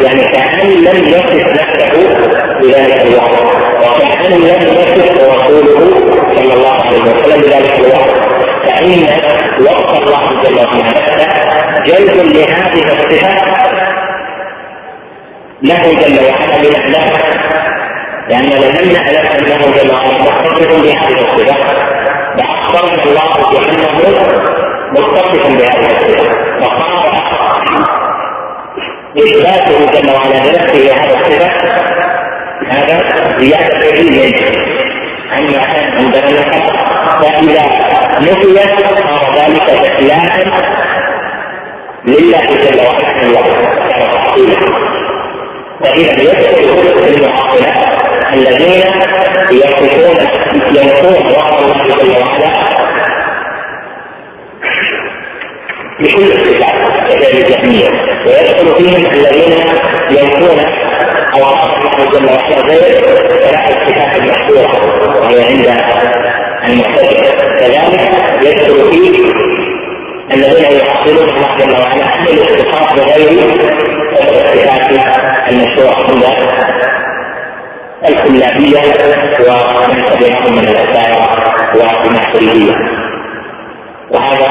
يعني 0.00 0.22
كأن 0.32 0.68
لم 0.68 1.08
يصف 1.08 1.48
نفسه 1.48 2.16
بذلك 2.60 3.06
الوقت 3.06 3.42
وكأن 3.82 4.32
لم 4.32 4.42
يصف 4.42 5.10
رسوله 5.34 5.90
صلى 6.36 6.54
الله 6.54 6.74
عليه 6.84 6.98
وسلم 7.02 7.40
بذلك 7.40 7.78
الوقت. 7.78 8.32
وقت 8.66 9.21
الله 10.02 10.42
جل 10.42 10.58
وعلا. 10.58 10.92
جلب 11.86 12.32
لهذه 12.36 12.82
الصفة 12.92 13.28
له 15.62 15.82
جل 16.00 16.18
وعلا 16.26 16.56
بمعناه 16.62 17.12
لأننا 18.28 18.54
لم 18.54 18.92
نعلم 18.92 19.26
أنه 19.26 19.76
جل 19.76 19.90
وعلا 19.94 20.12
متصف 20.22 20.82
بهذه 20.82 21.20
الصفة 21.20 21.56
فأخبرنا 22.36 23.02
الله 23.04 23.30
بأنه 23.52 23.92
متصف 24.92 25.42
بهذه 25.46 25.90
الصفة 25.90 26.30
وقال 26.60 26.92
إثباته 29.18 30.00
جل 30.00 30.10
وعلا 30.10 30.38
لنفسه 30.46 30.94
هذا 30.94 31.20
الصفة 31.20 31.50
هذا 32.68 32.96
زيادة 33.38 33.86
علم. 33.92 34.32
عما 35.32 35.62
كان 35.62 35.92
عندنا 35.98 36.28
الخلق 36.28 36.76
فإذا 37.22 37.91
نفيت 38.20 38.86
صار 38.88 39.34
ذلك 39.34 39.70
إخلاقا 39.70 40.44
لله 42.06 42.40
جل 42.40 42.80
وعلا 42.80 43.52
فإذا 45.82 46.22
يدخل 46.22 46.98
في 46.98 47.16
المعطلة 47.16 47.72
الذين 48.34 48.82
يصفون 49.50 50.16
ينفون 50.70 51.32
وعد 51.32 51.62
الله 51.62 51.86
جل 51.86 52.10
وعلا 52.10 52.52
بكل 56.00 56.22
الصفات 56.22 57.08
كذلك 57.08 57.34
الجهمية 57.34 57.90
ويدخل 58.26 58.74
فيهم 58.78 59.06
الذين 59.12 59.52
ينفون 60.10 60.58
أو 61.34 61.40
الله 61.40 62.10
جل 62.12 62.24
وعلا 62.26 62.60
غير 62.60 63.02
ثلاث 63.28 63.70
الصفات 63.70 64.16
المحظوره 64.16 65.20
وهي 65.20 65.44
عند 65.44 65.66
المعتزله 66.68 67.30
كذلك 67.58 68.00
يدخل 68.42 68.90
فيه 68.90 69.32
الذين 70.34 70.78
يحصلون 70.78 71.28
الله 71.28 71.56
جل 71.58 71.72
وعلا 71.72 72.06
عن 72.06 72.26
الاتصاف 72.26 72.94
بغير 72.96 73.30
الصفات 74.12 74.92
المشروعه 75.50 76.06
عند 76.10 76.24
الكلابية 78.08 78.78
ومن 79.40 80.04
تبعهم 80.04 80.52
من 80.52 80.68
الاشاعره 80.68 81.28
والمحرميه 81.74 82.74
وهذا 84.10 84.46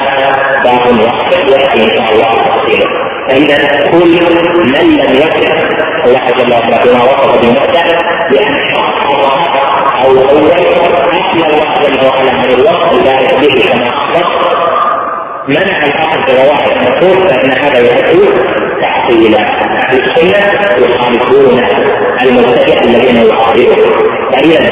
باب 0.63 0.99
واحد 1.01 1.49
يأتي 1.49 1.83
إن 1.83 1.89
شاء 1.97 2.13
الله 2.13 2.33
تفصيله 2.33 2.87
فاذا 3.27 3.89
كل 3.91 4.19
من 4.65 4.97
لم 4.97 5.15
يصف 5.15 6.05
الله 6.05 6.31
جل 6.37 6.53
وعلا 6.53 6.83
بما 6.85 7.03
وصف 7.03 7.41
بنفسه 7.41 7.97
بأن 8.31 8.55
أو 10.03 10.11
اول 10.11 10.51
اثنى 10.51 11.45
الله 11.45 11.73
جل 11.81 12.05
وعلا 12.05 12.33
من 12.33 12.53
الوصف 12.53 12.91
البارك 12.93 13.39
به 13.39 13.73
كما 13.73 13.89
اخبر 13.89 14.51
منع 15.47 15.85
الآخر 15.85 16.19
بواحد 16.27 16.71
نقول 16.71 17.29
فان 17.29 17.51
هذا 17.51 17.79
يؤدي 17.79 18.29
تعطيلا 18.81 19.39
أهل 19.77 20.03
السنة 20.03 20.87
يخالفون 20.87 21.61
المبتدع 22.21 22.81
الذين 22.81 23.15
يعارضون 23.15 24.11
فاذا 24.31 24.69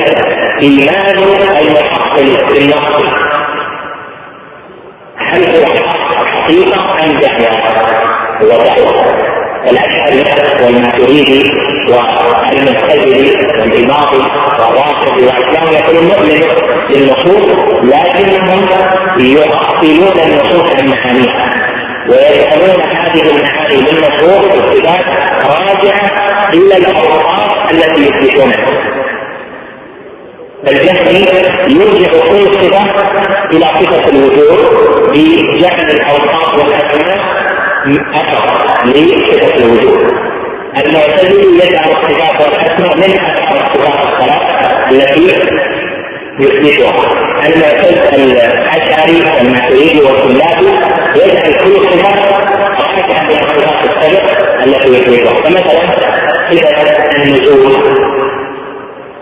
ايمان 0.61 1.17
المحصل 1.61 2.53
بالنص 2.53 3.03
هل 5.17 5.55
هو 5.55 5.65
حقيقة 6.25 7.03
أم 7.03 7.17
دعوة؟ 7.17 7.49
هو 8.41 8.47
دعوة 8.47 9.29
الأشعري 9.69 10.65
والماتريدي 10.65 11.68
والمعتزلي 11.87 13.47
والإماطي 13.59 14.17
والرافض 14.59 15.17
والإسلام 15.17 15.73
يقولون 15.73 16.05
نؤمن 16.05 16.41
بالنصوص 16.89 17.45
لكنهم 17.83 18.61
يعطلون 19.19 20.19
النصوص 20.25 20.75
عن 20.75 20.87
معانيها 20.87 21.45
ويجعلون 22.09 22.81
هذه 22.95 23.21
المعاني 23.21 23.77
للنصوص 23.81 24.55
والصفات 24.55 25.05
راجعة 25.45 26.11
إلى 26.53 26.77
الأوصاف 26.77 27.71
التي 27.71 28.01
يثبتونها. 28.01 28.65
الجهمي 30.67 31.25
يرجع 31.67 32.11
كل 32.11 32.53
صفة 32.53 32.83
إلى 33.51 33.65
صفة 33.65 34.09
الوجود 34.09 34.59
بجعل 35.09 35.89
الأوصاف 35.89 36.53
والأسماء 36.57 37.19
أثر 38.15 38.85
لصفة 38.85 39.55
الوجود. 39.55 40.13
المعتزلي 40.77 41.65
يجعل 41.65 41.89
الصفات 41.91 42.97
من 42.97 43.19
أثر 43.19 43.55
الصفات 43.65 44.07
الثلاث 44.07 44.41
التي 44.91 45.35
يثبتها. 46.39 46.95
الأشعري 48.15 49.21
والماتريدي 49.21 50.01
والكلابي 50.01 50.67
يجعل 51.15 51.53
كل 51.53 51.73
صفة 51.91 52.09
أحد 52.09 53.23
من 53.29 53.39
الصفات 53.39 53.79
السبع 53.85 54.23
التي 54.65 54.89
يثبتها. 54.89 55.33
فمثلا 55.43 55.79
صفة 56.51 57.15
النزول 57.23 57.73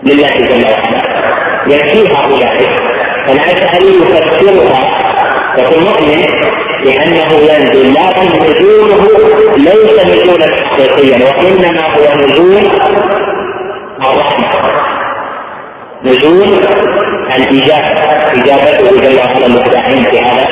لله 0.02 0.28
جل 0.28 0.64
وعلا 0.64 1.02
يكفيها 1.66 2.24
اولئك 2.24 2.70
فالأشعري 3.26 3.86
يفسرها 3.86 4.98
يقول 5.58 5.82
مؤمن 5.84 6.24
لأنه 6.84 7.32
ينزل 7.34 7.94
لكن 7.94 8.28
نزوله 8.44 9.06
ليس 9.56 10.06
نزولا 10.06 10.46
حقيقيا 10.66 11.16
وإنما 11.26 11.82
هو 11.94 12.16
نزول 12.16 12.62
الرحمة. 14.00 14.48
نزول 16.04 16.48
الإجابة. 17.36 18.00
إجابته 18.32 19.00
جل 19.00 19.18
وعلا 19.18 19.46
المدعين 19.46 20.04
في 20.04 20.20
هذا 20.20 20.46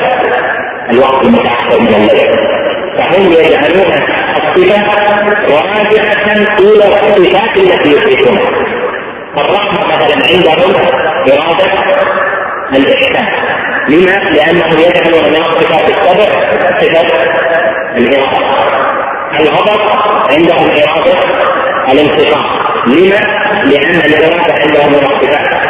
الوقت 0.91 1.25
المتأخر 1.25 1.79
من 1.81 1.87
الليل. 1.95 2.31
فهم 2.97 3.31
يجعلون 3.31 3.93
الصفة 4.37 4.81
راجعة 5.49 6.35
إلى 6.59 6.85
الصفات 6.85 7.57
التي 7.57 7.89
يثبتونها 7.89 8.49
فالرحمة 9.35 9.85
مثلا 9.85 10.15
عندهم 10.31 10.73
إرادة 11.31 11.71
الإحسان. 12.73 13.27
لما؟ 13.89 14.11
لأنه 14.11 14.79
يجعل 14.81 15.29
من 15.29 15.35
الصفات 15.35 15.89
السبع 15.91 16.25
صفة 16.81 17.07
الإرادة. 17.97 18.47
الغضب 19.39 19.79
عندهم 20.29 20.69
إرادة 20.69 21.19
الانتصار. 21.91 22.45
لما؟ 22.87 23.19
لأن 23.65 23.99
الإرادة 24.05 24.53
عندهم 24.53 24.93
الصفات 24.93 25.67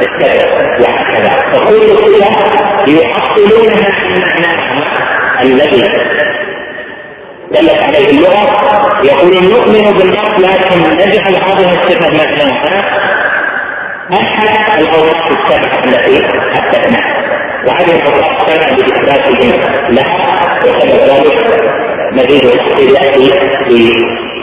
السبع 0.00 0.56
وهكذا. 0.80 1.30
فكل 1.52 1.88
صفة 1.96 2.30
يحصلونها 2.86 3.90
في 3.90 4.20
معناها 4.20 5.42
الذي 5.42 5.82
دلت 7.52 7.82
عليه 7.82 8.10
اللغة. 8.10 8.70
يقول 9.04 9.50
نؤمن 9.50 9.98
بالنص 9.98 10.30
لكن 10.38 10.96
نجعل 10.96 11.34
هذه 11.34 11.78
الصفة 11.78 12.08
مكانها 12.08 12.80
أحد 14.12 14.80
الأوراق 14.80 15.26
السبعة 15.26 15.78
التي 15.84 16.26
أثبتناها 16.26 17.20
الأوراق 17.64 18.40
السبعة 18.40 18.76
بإثباتهم 18.76 19.60
لها 19.90 20.22
وسبب 20.62 21.00
ذلك 21.10 21.36
مزيد 22.12 22.44
التفصيل 22.44 22.90
يأتي 22.94 23.30
في 23.68 23.92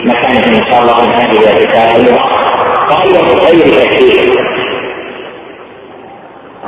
مكانه 0.04 0.58
إن 0.58 0.70
شاء 0.70 0.82
الله 0.82 1.06
من 1.06 1.12
هذه 1.12 1.38
الرسالة. 1.52 1.96
اللغة 1.96 2.22
قال 2.88 3.16
غير 3.40 3.64
تكليف 3.82 4.36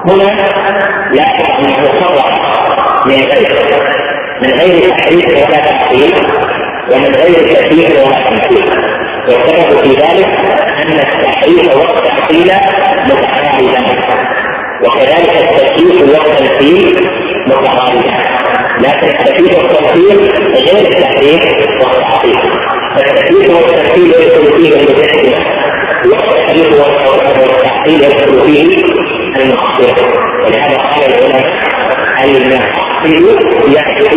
هنا 0.07 0.28
لا 1.11 1.59
أنه 1.59 1.84
صرح 2.01 2.28
من 3.07 3.14
غير 3.14 3.51
من 4.42 4.51
غير 4.51 4.90
تحريف 4.90 5.26
ولا 5.26 5.59
تحقيق 5.59 6.14
ومن 6.92 7.14
غير 7.14 7.55
تكليف 7.55 8.07
ولا 8.07 8.30
تمثيل. 8.30 8.90
والسبب 9.28 9.80
في 9.82 9.90
ذلك 9.90 10.26
أن 10.84 10.98
التحريف 10.98 11.76
والتحقيل 11.76 12.53
متعارضان. 13.07 13.99
وكذلك 14.85 15.37
التكليف 15.37 16.03
والتمثيل 16.03 17.09
متعارضان 17.47 18.24
لكن 18.81 19.09
التكليف 19.09 19.59
والتمثيل 19.59 20.18
غير 20.55 20.89
التحريف 20.89 21.43
والتحقيق 21.81 22.41
فالتكليف 22.97 23.51
والتمثيل 23.51 24.07
يدخل 24.07 24.57
فيه 24.57 24.74
المجسمه 24.76 25.35
والتحريف 26.05 26.72
والتحقيق 26.72 28.05
يدخل 28.05 28.41
فيه 28.41 28.85
المعصيه 29.37 29.95
ولهذا 30.45 30.78
قال 30.78 31.05
العلماء 31.05 31.45
المعقل 32.24 33.39
يحدث 33.74 34.14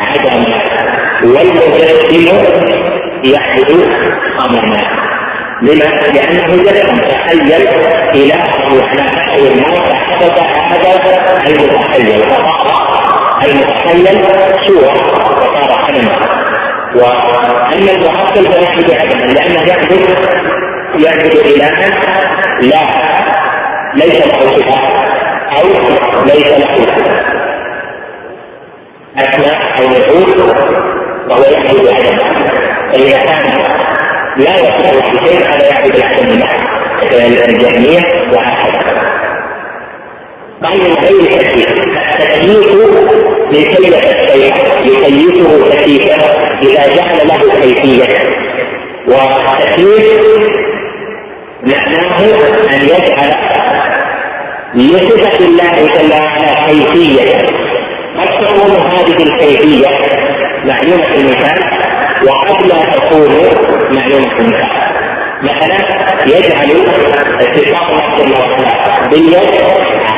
عدما 0.00 0.54
والمجسم 1.24 2.28
يحدث 3.24 3.70
أمما. 4.44 5.09
لما؟ 5.62 5.84
لأنه 6.14 6.62
جسم 6.62 6.98
تخيل 6.98 7.52
إلهه 8.14 8.74
على 9.28 9.54
ما 9.54 9.78
حدث 9.98 10.38
هذا 10.72 11.42
المتخيل. 11.46 12.22
المتخيل 13.44 14.24
صورة 14.66 14.94
وصار 15.40 15.84
حلما 15.84 16.14
وأما 16.94 17.90
المعقل 17.92 18.44
فيحدث 18.46 18.90
عدما 19.00 19.24
لأنه 19.24 19.62
يحدث 19.68 20.00
يعبد 20.98 21.36
إلها 21.36 21.90
لا. 22.60 23.10
ليس 23.94 24.26
له 24.26 24.40
صفات 24.40 24.80
أو 25.58 25.66
ليس 26.24 26.58
له 26.58 26.86
أسماء 29.16 29.58
أو 29.78 29.88
نعوت 29.88 30.36
وهو 31.30 31.42
يعبد 31.42 31.80
العدم 31.80 32.18
فإذا 32.92 33.18
كان 33.18 33.44
لا 34.40 34.54
يصلح 34.54 35.12
بشيء 35.12 35.38
هذا 35.48 35.66
يعبد 35.68 35.96
العدم 35.96 36.42
الجهمية 37.48 38.00
وهكذا 38.32 38.90
من 40.62 40.94
غير 40.94 41.40
تكييف 41.40 41.90
التكييف 42.20 42.74
لكلمة 43.50 43.98
الشيء 43.98 44.54
يكيفه 45.06 45.70
تكييفا 45.70 46.16
إذا 46.62 46.94
جعل 46.96 47.28
له 47.28 47.60
كيفية. 47.60 48.18
والتكييف 49.08 50.22
معناه 51.62 52.20
أن 52.70 52.82
يجعل 52.82 53.34
لصفة 54.74 55.44
الله 55.44 55.86
جل 55.94 56.12
وعلا 56.12 56.66
كيفية. 56.66 57.36
قد 58.18 58.44
تكون 58.44 58.70
هذه 58.70 59.22
الكيفية؟ 59.22 59.88
معلومة 60.64 61.14
المثال 61.14 61.60
وقد 62.28 62.66
لا 62.66 62.92
تكون 62.92 63.69
معلومة 64.10 64.38
المثال 64.38 64.90
مثلا 65.42 65.76
يجعل 66.26 66.70
اتفاق 67.40 67.90
الله 67.90 68.16
جل 68.18 68.32
وعلا 68.32 69.08
باليد 69.08 69.36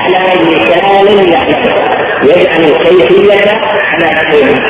على 0.06 0.34
مثال 0.34 1.28
يعرفه 1.32 1.74
يجعل 2.22 2.64
الكيفية 2.64 3.50
على 3.92 4.30
كيفية 4.30 4.62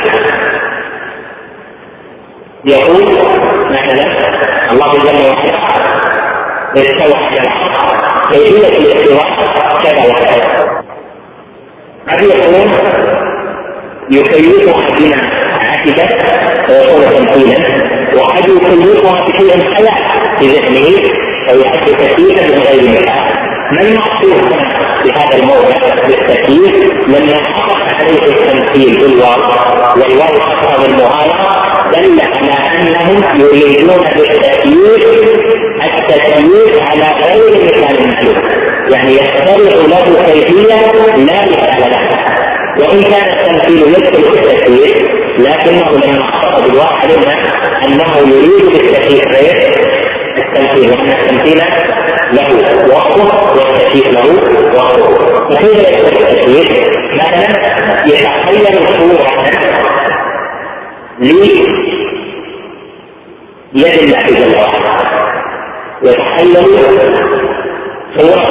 يقول 2.65 3.03
مثلا 3.69 4.05
الله 4.71 4.91
جل 4.93 5.29
وعلا 5.29 5.63
استوى 6.75 7.15
على 7.15 7.49
كيفية 8.31 8.77
الاستواء 8.77 9.27
كذا 9.83 10.11
وكذا. 10.11 10.73
قد 12.09 12.23
يكون 12.23 12.71
يكيفها 14.11 14.89
بما 14.95 15.21
عكست 15.59 16.13
فيكون 16.65 17.09
تمثيلا؟ 17.09 17.92
وقد 18.15 18.49
يكيفها 18.49 19.25
بشيء 19.25 19.73
خيال 19.75 20.37
في 20.39 20.45
ذهنه 20.47 21.09
فيؤدي 21.45 21.93
تكييفا 21.93 22.47
من 22.47 22.61
غير 22.63 22.89
مثال 22.89 23.33
ما 23.71 23.81
المقصود 23.81 24.55
بهذا 25.05 25.35
الموضع 25.35 25.77
بالتكييف 26.07 26.93
لما 27.07 27.35
حقق 27.43 27.77
عليه 27.79 28.25
التمثيل 28.25 28.99
بالواو 28.99 29.39
والواو 29.95 30.39
حقق 30.39 30.81
بالمغالطه 30.81 31.63
دل 31.91 32.21
على 32.21 32.81
أنهم 32.81 33.23
يريدون 33.39 33.97
بالتكييف 33.97 35.03
التكييف 35.83 36.81
على 36.81 37.05
غير 37.23 37.63
مثال 37.63 37.99
المخلوق 37.99 38.37
يعني 38.89 39.15
يخترع 39.15 39.55
له 39.55 40.23
كيفية 40.25 40.91
لا 41.15 41.41
مثال 41.45 41.91
لها. 41.91 42.23
وإن 42.79 43.03
كان 43.03 43.39
التمثيل 43.39 43.81
يدخل 43.81 44.23
في 44.23 44.39
التكييف 44.39 45.12
لكنه 45.39 45.91
لما 45.91 46.59
بالواو 46.61 46.87
علمنا 46.87 47.35
أنه 47.85 48.17
يريد 48.17 48.65
بالتكييف 48.71 49.27
غير 49.27 49.55
التمثيل 50.37 50.91
وان 50.91 51.11
التمثيل 51.11 51.61
له 52.31 52.47
وقته 52.95 53.57
والتكييف 53.57 54.07
له 54.07 54.25
وقته. 54.75 55.33
وكيف 55.45 55.89
يكون 55.89 56.27
التكييف؟ 56.27 56.93
مثلا 57.15 57.47
يتخيل 58.05 58.87
صورة 58.97 59.43
ليد 61.19 61.65
الله 63.75 64.21
جل 64.25 64.55
وعلا 64.55 64.93
يتخيل 66.03 66.53
صورة 68.17 68.45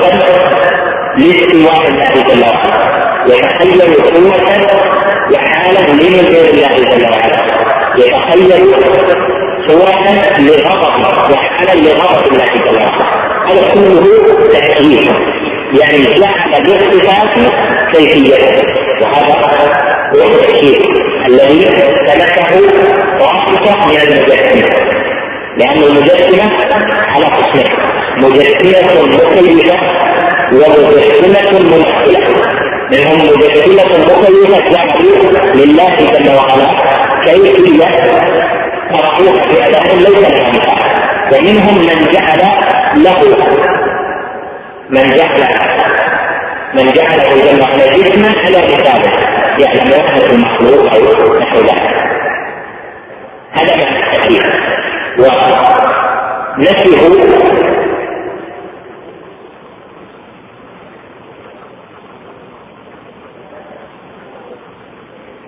لاستواء 1.16 1.88
الله 1.88 2.24
جل 2.28 2.44
وعلا 2.44 2.82
يتخيل 3.26 3.80
صورة 4.14 5.11
وحالة 5.34 5.86
لمن 5.92 6.26
غير 6.26 6.50
الله 6.54 6.68
جل 6.68 7.04
وعلا 7.10 7.40
يتخيل 7.98 8.74
صورة 9.66 10.04
لغضب 10.38 11.30
وحالة 11.32 11.74
لغضب 11.74 12.32
الله 12.32 12.46
جل 12.46 12.76
وعلا 12.76 13.22
هذا 13.48 13.74
كله 13.74 14.04
تأكيد. 14.52 15.06
يعني 15.80 16.02
جعل 16.02 16.62
بالصفات 16.62 17.52
كيفية. 17.92 18.62
وهذا 19.02 19.34
هو 20.14 20.22
التأكيد 20.22 20.82
الذي 21.28 21.64
سلكه 22.06 22.50
طائفة 23.18 23.86
من 23.86 23.96
المجسمة. 24.00 24.76
لأن 25.56 25.82
المجسمة 25.82 26.50
على 27.14 27.26
قسمين. 27.26 27.66
مجسمة 28.16 29.02
مكيفة 29.02 29.76
ومجسمة 30.52 31.60
ممثلة 31.60 32.61
منهم 32.92 33.18
مجسمة 33.18 33.98
مكيفة 33.98 34.70
جعلوا 34.70 35.54
لله 35.54 35.96
جل 35.96 36.28
وعلا. 36.36 36.68
كيفية 37.24 37.86
مرفوعة 38.90 39.66
أداء 39.66 39.84
ليس 39.96 40.18
لها 40.18 40.50
مثال 40.52 40.78
ومنهم 41.32 41.76
من 41.78 42.12
جعل 42.12 42.40
له. 42.96 43.20
من 44.90 45.10
جعل. 45.16 45.42
من 46.74 46.92
جعله 46.92 47.30
جل 47.44 47.60
وعلا 47.62 47.86
جسما 47.96 48.30
على 48.44 48.58
حسابه 48.58 49.12
يعلم 49.58 49.90
وحدة 49.90 50.26
المخلوق 50.32 50.92
أو 50.94 51.38
نحو 51.38 51.58
ذلك. 51.58 51.92
هذا 53.52 53.76
معنى 53.76 54.12
التكليف 54.12 54.46
ونفيه 55.18 55.92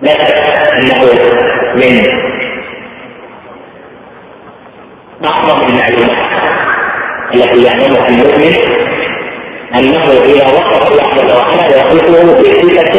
لا 0.01 0.13
انه 0.79 1.64
من 1.75 2.07
اعظم 5.25 5.67
المعلومات 5.67 6.25
التي 7.33 7.63
يعلمها 7.63 8.07
المؤمن 8.07 8.53
أنه 9.75 10.03
إذا 10.03 10.47
وصف 10.47 10.93
جل 10.93 11.31
وعلا 11.33 11.67
يصفه 11.67 12.23
بصفة 12.39 12.95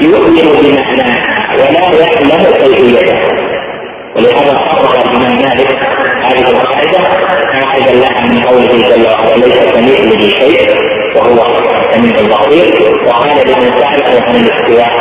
يؤمن 0.00 0.46
بمعناه 0.62 1.54
ولا 1.54 1.80
يعلم 2.00 2.44
كيفيته. 2.58 3.18
ولهذا 4.16 4.52
قرر 4.52 4.94
الإمام 5.04 5.36
مالك 5.36 5.70
هذه 6.24 6.50
القاعدة 6.50 6.98
قاعدة 7.62 7.92
لها 7.92 8.26
من 8.26 8.40
قوله 8.42 8.88
جل 8.88 9.06
وعلا 9.06 9.34
ليس 9.36 9.60
كمثله 9.72 10.28
شيء 10.28 10.78
وهو 11.16 11.46
السميع 11.80 12.18
البصير. 12.18 12.74
وقال 13.06 13.36
لمن 13.48 13.72
سأله 13.72 14.22
عن 14.28 14.36
الاستواء 14.36 14.92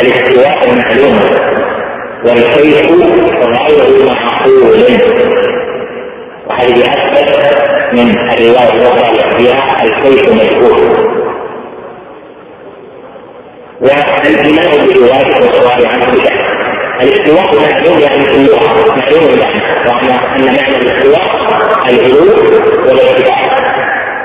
الاستواء 0.00 0.74
معلوم. 0.76 1.59
والكيف 2.24 2.90
غير 3.40 4.06
معقول 4.06 4.84
وهذه 6.46 6.80
اثبت 6.80 7.60
من 7.92 8.10
الرواية 8.32 8.72
الأخرى 8.72 9.38
فيها 9.38 9.84
الكيف 9.84 10.32
مجهول 10.32 11.10
والايمان 13.80 14.86
بروايه 14.86 15.38
السؤال 15.38 15.86
عنه 15.88 16.06
بدعه 16.06 16.50
الاستواء 17.02 17.72
معلوم 17.72 17.98
يعني 17.98 18.26
في 18.26 18.36
اللغة 18.36 18.96
معلوم 18.96 19.38
يعني. 19.40 19.60
وأن 19.86 20.10
أن 20.10 20.44
معنى 20.44 20.76
الاستواء 20.76 21.24
العلو 21.88 22.26
والارتفاع 22.86 23.50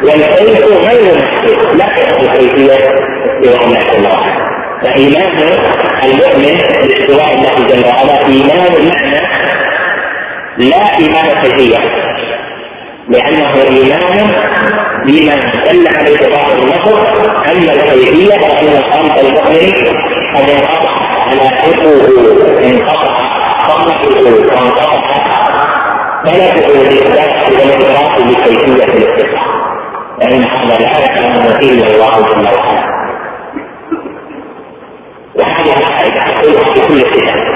والكيف 0.04 0.66
غير 0.66 1.16
محدود 1.18 1.78
لا 1.78 1.86
تعرف 1.86 2.38
كيفيه 2.38 2.74
استواء 3.44 3.98
الله 3.98 4.55
فإيمان 4.86 5.60
المؤمن 6.04 6.58
باستواء 6.88 7.34
الله 7.36 7.68
جل 7.68 7.86
وعلا 7.88 8.26
إيمان 8.28 8.90
معنى 8.90 9.22
لا 10.58 10.98
إيمان 11.00 11.42
كيفيه 11.42 11.78
لأنه 13.10 13.54
إيمان 13.62 14.32
بما 15.06 15.36
دل 15.66 15.88
عليه 15.88 16.36
بعض 16.36 16.52
النصر 16.52 17.00
أن 17.46 17.70
الكيفية 17.70 18.38
فإن 18.38 18.84
قلب 18.92 19.26
المؤمن 19.26 19.72
قد 20.36 20.50
انقطع 20.50 20.90
على 21.28 21.50
حقه 21.50 21.92
انقطع 22.64 23.16
طمعه 23.68 24.06
وانقطع 24.56 24.96
طلبه 26.26 26.68
للذات 26.90 27.50
والإدراك 27.50 28.22
بكيفية 28.22 28.84
الاستقامة 28.86 29.56
فإن 30.22 30.44
هذا 30.44 30.80
لا 30.80 31.00
يعلمه 31.00 31.60
إلا 31.60 31.88
الله 31.88 32.22
جل 32.22 32.46
وعلا. 32.46 32.95
وهذه 35.36 35.78
القاعدة 35.78 36.20
أقولها 36.34 36.64
في 36.74 36.88
كل 36.88 37.02
كتاب 37.02 37.56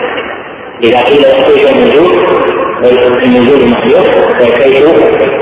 إذا 0.84 1.01
قيل 1.03 1.23
كيف 1.23 1.75
النزول 1.75 2.39
النزول 3.23 3.69
محدود 3.69 4.07
والكيف 4.41 4.86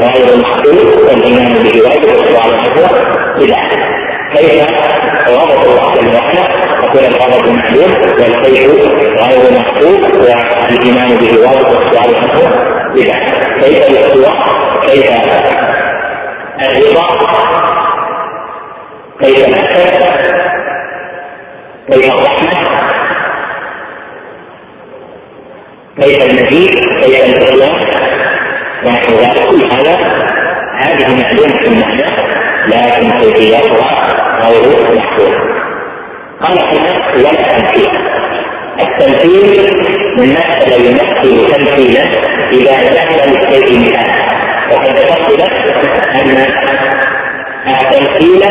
غير 0.01 0.37
محدود 0.41 1.01
والإيمان 1.07 1.53
به 1.53 1.81
واجب 1.81 2.09
والسؤال 2.09 2.55
عنه 2.55 2.87
بدعه 3.39 3.69
كيف 4.33 4.65
غضب 5.27 5.63
الله 5.65 5.93
جل 5.93 6.15
وعلا؟ 6.15 6.43
يكون 6.83 7.05
الغضب 7.05 7.49
معلوم 7.55 7.91
والكيف 8.19 8.71
غير 9.21 9.59
محدود 9.59 10.01
والإيمان 10.21 11.17
به 11.17 11.39
واجب 11.39 11.67
والسؤال 11.75 12.15
عنه 12.15 12.41
بدعه 12.95 13.59
كيف 13.61 13.89
الاستواء 13.89 14.37
كيف 14.81 15.11
الرضا؟ 16.61 17.07
كيف 19.21 19.47
الحسد 19.47 20.56
كيف 21.91 22.13
الرحمة 22.13 22.51
كيف 25.99 26.23
المجيء 26.23 26.71
كيف 26.99 27.25
الإسلام 27.25 27.75
ونحو 28.85 29.13
ذلك. 29.13 29.47
كل 29.49 29.71
هذا 29.71 29.95
هذه 30.81 31.21
معلومة 31.21 31.61
المعنى 31.61 32.03
لكن 32.67 33.19
كيفيتها 33.19 33.61
غير 34.41 34.97
محدودة 34.97 35.39
قال 36.41 36.59
هنا 36.65 37.15
ولا 37.15 37.41
تمثيل 37.41 37.89
التمثيل 38.79 39.71
من 40.17 40.29
مثل 40.29 40.71
يمثل 40.71 41.53
تمثيلا 41.53 42.03
إذا 42.51 42.93
جعل 42.93 43.29
للشيء 43.29 43.79
مثالا 43.79 44.17
وقد 44.71 44.97
ذكرت 44.97 45.31
لك 45.39 45.51
أن 46.15 46.45
التمثيل 47.67 48.43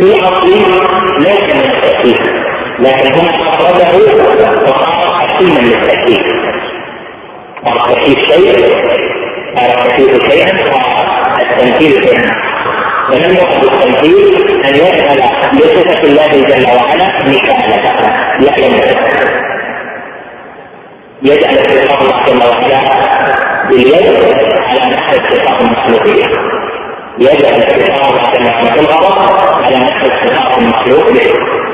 في 0.00 0.20
أصل 0.20 0.48
ليس 1.18 1.54
من 1.54 1.60
التمثيل 1.60 2.18
لكن 2.78 3.14
هنا 3.14 3.30
أخرجه 3.48 3.92
وقال 4.22 5.02
تحسينا 5.02 5.60
للتأكيد 5.60 6.20
التأكيد. 7.66 8.18
شيء 8.28 8.50
التأكيد 9.58 10.30
شيئا 10.30 10.52
والتمثيل 11.38 12.08
شيئا 12.08 12.32
ومن 13.10 13.36
وقت 13.36 13.62
التمثيل 13.64 14.64
أن 14.64 14.74
يجعل 14.74 15.18
لصفة 15.52 16.02
الله 16.02 16.28
جل 16.28 16.66
وعلا 16.66 17.08
مثالا 17.26 17.76
يعلم 18.40 18.74
يجعل 21.22 21.54
صفات 21.54 22.28
الله 22.28 22.60
جل 22.60 22.78
وعلا 22.78 22.78
باليد 23.68 24.42
على 24.70 24.94
نحو 24.94 25.12
صفات 25.12 25.60
المخلوقية. 25.60 26.26
يجعل 27.18 27.62
صفات 27.62 27.80
الله 28.10 28.34
جل 28.34 28.46
وعلا 28.46 28.74
بالغضب 28.74 29.49
صفات 29.86 30.58
المخلوق 30.58 31.10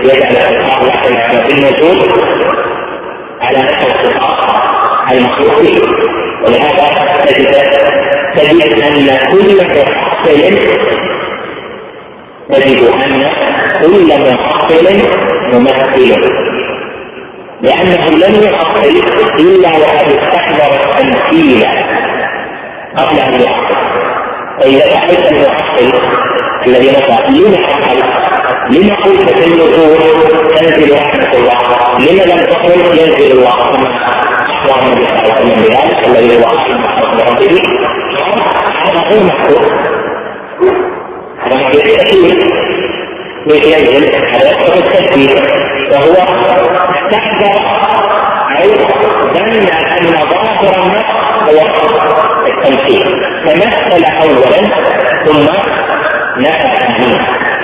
يجعل 0.03 0.35
صفات 0.37 0.83
الله 0.83 1.01
جل 1.09 1.15
وعلا 1.15 1.47
بالنزول 1.47 1.99
على 3.41 3.59
نفس 3.59 3.87
الصفات 3.87 4.57
المخلوقين 5.13 5.81
ولهذا 6.45 7.25
تجد 7.25 7.57
تجد 8.37 8.83
ان 8.83 9.19
كل 9.33 9.67
محصل 9.67 10.41
تجد 12.51 12.83
ان 13.05 13.31
كل 13.83 14.33
محصل 14.33 14.87
ممثل 15.53 16.37
لأنه 17.63 18.07
لم 18.11 18.43
يحصل 18.43 18.85
إلا 19.39 19.69
وقد 19.69 20.13
استحضر 20.13 20.91
التمثيل 20.91 21.67
قبل 22.97 23.19
أن 23.19 23.41
يحصل 23.41 23.77
فإذا 24.61 24.85
رأيت 24.85 25.33
المحصل 25.33 25.93
الذي 26.67 26.91
نفع 26.91 27.29
لم 27.29 27.57
حصل 27.57 27.99
لما 28.71 28.95
قلت 28.95 29.31
في 29.31 29.47
النزول 29.47 29.99
تنزل 30.55 30.95
رحمة 30.97 31.33
الله 31.35 31.59
لما 31.99 32.23
لم 32.23 32.47
تقل 32.47 32.99
ينزل 32.99 33.39
الله 33.39 33.49
أخبر 33.49 34.83
النبي 34.83 35.07
صلى 35.07 35.23
الله 35.23 35.35
عليه 35.35 35.45
وسلم 35.45 35.63
بذلك 35.63 36.07
الذي 36.07 36.37
هو 36.37 36.51
ربه 37.29 37.63
هذا 38.85 39.01
غير 39.11 39.23
محفوظ 39.25 39.71
هذا 41.41 41.57
ما 41.57 41.71
يستحيل 41.71 42.39
كيف 43.49 43.65
ينزل 43.67 44.15
هذا 44.27 44.51
يقتضي 44.51 44.79
التثبيت 44.79 45.43
وهو 45.93 46.13
استحضر 46.95 47.57
أو 48.57 48.69
ظن 49.35 49.69
أن 50.01 50.07
ظاهر 50.31 50.85
النص 50.85 51.07
هو 51.43 51.67
التمثيل 52.47 53.05
فمثل 53.45 54.05
أولا 54.23 54.61
ثم 55.27 55.76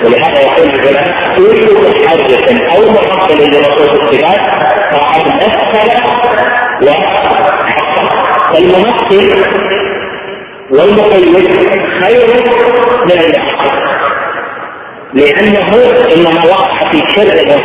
ولهذا 0.03 0.41
يقول 0.41 0.69
العلماء 0.69 1.35
كل 1.35 1.87
متحرك 1.87 2.61
أو 2.75 2.91
محصل 2.91 3.37
لنصوص 3.37 3.89
الصفات 3.89 4.41
فقد 4.91 5.27
مثل 5.27 5.91
وحصل 6.83 7.53
فالممثل 8.53 9.43
والمقيد 10.71 11.35
خير 12.01 12.27
من 13.05 13.11
المحصل 13.11 13.73
لأنه 15.13 15.75
إنما 16.15 16.45
وقع 16.45 16.91
في 16.91 16.99
شر 17.15 17.57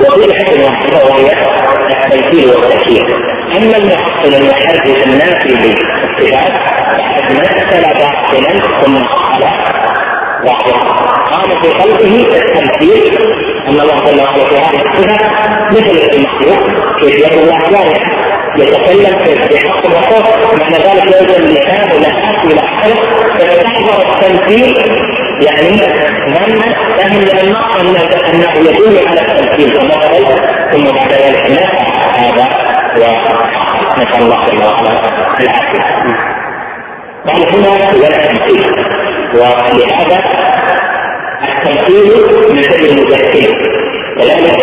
وفي 0.00 0.34
حد 0.34 0.58
واحدة 0.60 1.04
وهي 1.04 1.30
التمثيل 1.90 2.50
والتكييف 2.50 3.06
أما 3.56 3.76
المحصل 3.76 4.34
المحرز 4.34 5.02
النافي 5.06 5.54
بالصفات 5.54 6.52
فقد 7.28 7.32
مثل 7.32 7.82
باطلا 7.82 8.80
ثم 8.80 8.96
قام 10.50 11.62
في 11.62 11.68
قلبه 11.68 12.26
التمثيل. 12.36 13.18
أن 13.64 13.80
الله 13.80 13.94
جل 13.94 14.20
وعلا 14.20 14.38
في 14.46 14.56
هذه 14.56 14.76
الصفه 14.76 15.18
مثل 15.70 15.96
المخلوق 16.12 16.62
كيف 17.00 17.14
يد 17.18 17.38
الله 17.38 17.58
جارحه 17.70 18.24
يتكلم 18.56 19.18
في 19.48 19.58
حق 19.58 19.86
الرسول 19.86 20.60
معنى 20.60 20.76
ذلك 20.76 21.04
يوجد 21.04 21.30
اللسان 21.30 21.88
لا 22.02 22.10
إلى 22.44 22.60
حرف 22.60 23.00
فتحضر 23.38 23.98
التمثيل. 24.12 24.74
يعني 25.46 25.70
من 25.70 26.60
فهم 26.96 27.16
من 27.16 27.38
النص 27.38 27.76
أنه 27.80 28.52
يدل 28.68 29.08
على 29.08 29.20
التمثيل. 29.20 29.68
فمثلا 29.80 30.36
ثم 30.72 30.84
بعد 30.84 31.12
ذلك 31.12 31.50
نفع 31.50 31.82
هذا 32.16 32.46
ونسال 33.96 34.22
الله 34.22 34.46
جل 34.46 34.64
وعلا 34.64 34.90
العافية. 35.40 35.84
قال 37.26 37.42
هنا 37.54 37.68
هو 37.68 38.06
التمثيل. 38.06 38.93
ولهذا 39.34 40.18
التمثيل 41.42 42.06
من 42.54 42.62
سبيل 42.62 42.98
المجسم 42.98 43.46
كذلك 44.18 44.60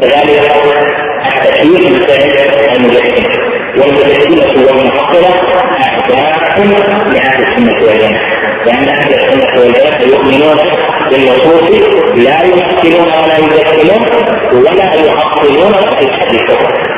كذلك 0.00 0.50
التكييف 1.34 1.82
من 1.90 2.06
سبيل 2.06 2.34
المجسم 2.76 3.24
والمجسمة 3.78 4.66
والمحصلة 4.66 5.32
أعداء 5.82 6.32
لأهل 7.12 7.42
السنة 7.42 7.86
والجماعة. 7.86 8.41
لأن 8.66 8.88
أهل 8.88 9.14
السنة 9.14 9.60
والجماعة 9.60 10.02
يؤمنون 10.02 10.58
بالنصوص 11.10 11.62
لا 12.14 12.42
يمثلون 12.42 13.08
ولا 13.12 13.38
يجسمون 13.38 14.02
ولا 14.54 15.90
في 15.98 16.04
الحديث 16.06 16.42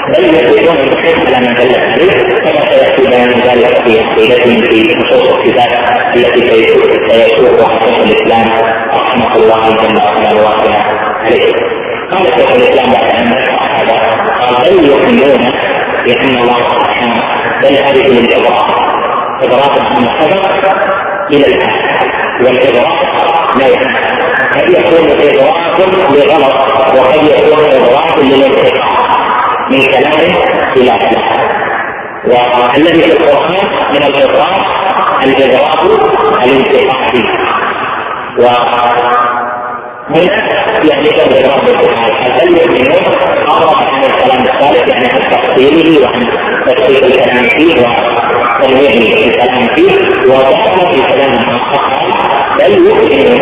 بل 0.08 0.24
يثبتون 0.24 0.76
الحكم 0.76 1.26
على 1.26 1.46
ما 1.46 1.52
دلت 1.52 1.78
عليه 1.78 2.10
كما 2.44 2.60
سيأتي 2.70 3.02
بيان 3.06 3.30
ذلك 3.30 3.86
في 3.86 4.00
عقيدتهم 4.00 4.62
في 4.62 4.96
نصوص 4.98 5.28
الكتاب 5.28 5.68
التي 6.16 6.40
سيسوقها 7.08 7.78
شيخ 7.84 7.98
الإسلام 7.98 8.48
رحمه 8.90 9.36
الله 9.36 9.70
جل 9.70 9.96
وعلا 9.96 10.30
الواقع 10.30 10.74
عليه. 11.24 11.52
قال 12.10 12.26
شيخ 12.26 12.50
الإسلام 12.50 12.92
بعد 12.92 13.16
أن 13.16 13.32
هذا 13.76 13.96
قال 14.40 14.54
بل 14.64 14.88
يؤمنون 14.88 15.52
بأن 16.04 16.36
الله 16.42 16.60
سبحانه 16.70 17.22
بل 17.62 17.74
هذه 17.74 18.06
الاضراب 18.06 18.66
اضراب 19.42 19.78
عما 19.80 20.20
سبق 20.20 20.83
إلى 21.30 21.46
الان 21.46 21.70
والاضراب 22.40 22.98
نوعان 23.56 23.94
قد 24.54 24.70
يكون 24.70 25.10
اضراب 25.10 25.54
لغلط 26.10 26.54
وقد 26.96 27.22
يكون 27.24 27.64
اضراب 27.64 28.18
للانتقام. 28.18 28.94
من 29.70 29.84
كلام 29.84 30.20
إلى 30.76 30.92
كلام 30.98 31.34
والذي 32.26 33.02
في 33.02 33.12
القرآن 33.12 33.66
من 33.90 34.02
الاضراب 34.02 34.56
الاضراب 35.24 35.80
الانتقادي 36.44 37.24
وهنا 38.38 39.04
يعني 40.84 41.08
الاضراب 41.10 41.64
هل 42.32 42.48
يؤمنون؟ 42.58 43.04
اضرب 43.48 43.76
عن 43.76 44.04
الكلام 44.04 44.42
الثالث 44.42 44.88
يعني 44.88 45.06
عن 45.06 45.30
تفصيله 45.30 46.06
وعن 46.06 46.20
تفصيل 46.66 47.04
الكلام 47.04 47.48
فيه. 47.48 47.86
وتنويعه 48.64 49.24
الكلام 49.24 49.74
فيه 49.74 49.92
ودخل 50.26 50.94
في 50.94 51.12
كلام 51.12 51.34
اخر 51.34 51.84
بل 52.58 52.72
يؤمنون 52.72 53.38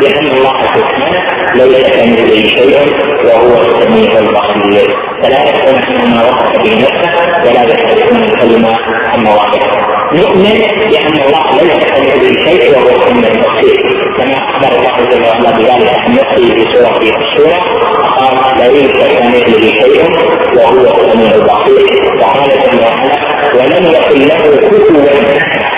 بان 0.00 0.26
الله 0.26 0.62
سبحانه 0.74 1.20
ليس 1.54 1.86
كمثله 1.90 2.42
شيء 2.56 2.76
وهو 3.24 3.62
السميع 3.62 4.12
البصير 4.18 4.96
فلا 5.22 5.42
يكون 5.48 5.82
عما 6.00 6.22
وصف 6.28 6.52
به 6.62 6.74
نفسه 6.74 7.10
ولا 7.44 7.62
يختلف 7.62 8.12
من 8.12 8.22
الكلمة 8.22 8.74
عن 9.12 9.24
مواقفه 9.24 9.76
نؤمن 10.12 10.58
بان 10.90 11.18
الله 11.26 11.62
ليس 11.62 11.84
كمثله 11.84 12.44
شيء 12.44 12.76
وهو 12.76 12.88
السميع 12.88 13.28
البصير 13.28 13.80
كما 14.18 14.34
اخبر 14.34 14.76
الله 14.76 15.10
جل 15.10 15.22
وعلا 15.24 15.50
بذلك 15.56 15.94
عن 15.98 16.12
نفسه 16.12 16.54
في 16.54 16.64
سوره 16.74 16.98
السوره 16.98 17.60
قال 18.18 18.72
ليس 18.72 18.92
كمثله 18.92 19.70
شيء 19.80 20.02
وهو 20.56 20.80
السميع 20.80 21.34
البصير 21.34 22.04
وقال 22.20 22.48
جل 22.50 22.80
وعلا 22.84 23.17
ولم 23.54 23.84
يكن 23.96 24.20
له 24.30 24.56
كفوا. 24.56 25.68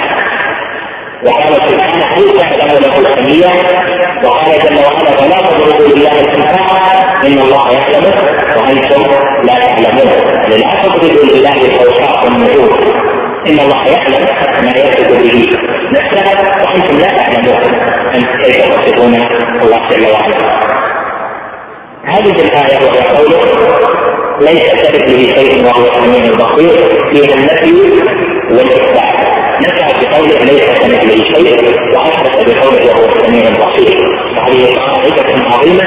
وقال 1.27 1.55
سبحانه 1.55 2.05
هل 2.14 2.25
تعلم 2.39 2.71
له 2.85 2.95
سميا 3.16 3.53
وقال 4.25 4.51
جل 4.64 4.79
وعلا 4.85 5.11
فلا 5.16 5.39
تضربوا 5.47 5.89
لله 5.89 6.21
الامثال 6.21 6.61
إن 7.27 7.39
الله 7.39 7.73
يعلمه 7.73 8.14
وأنتم 8.57 9.03
لا 9.43 9.55
تعلمون. 9.66 10.11
لا 10.49 10.83
تضربوا 10.83 11.25
لله 11.35 11.57
الاوصاف 11.57 12.25
والنجوم. 12.25 12.71
إن 13.49 13.59
الله 13.59 13.87
يعلم 13.89 14.27
ما 14.64 14.73
يصف 14.77 15.09
به 15.23 15.51
نفسه 15.93 16.27
وأنتم 16.62 16.97
لا 16.97 17.09
تعلمون. 17.09 17.75
ان 18.14 18.23
كيف 18.43 18.57
تصفون 18.57 19.14
الله 19.62 19.89
جل 19.89 20.07
وعلا؟ 20.12 20.89
هذه 22.11 22.30
الآية 22.30 22.78
وهي 22.86 23.00
قوله 23.00 23.40
ليس 24.40 24.66
كمثله 24.68 25.34
شيء 25.34 25.64
وهو 25.66 25.84
السميع 25.84 26.24
البصير 26.24 26.70
فيها 27.11 27.34
النفي 27.34 27.72
والإثبات. 28.50 29.40
نفع 29.61 29.86
بقوله 30.00 30.44
ليس 30.44 30.78
كمثله 30.80 31.24
شيء 31.34 31.76
واثبت 31.94 32.56
بقوله 32.56 32.86
وهو 32.86 33.04
السميع 33.08 33.48
البصير. 33.48 33.96
وهذه 34.36 34.76
قاعدة 34.76 35.54
عظيمة 35.54 35.84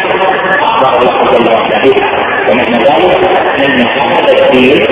اخبر 0.61 1.01
الله 1.01 1.31
جل 1.31 1.47
وعلا 1.51 1.81
بها. 1.83 2.07
ومعنى 2.49 2.77
ذلك 2.77 3.27
أن 3.59 3.87
هذا 4.11 4.45
الدين 4.45 4.85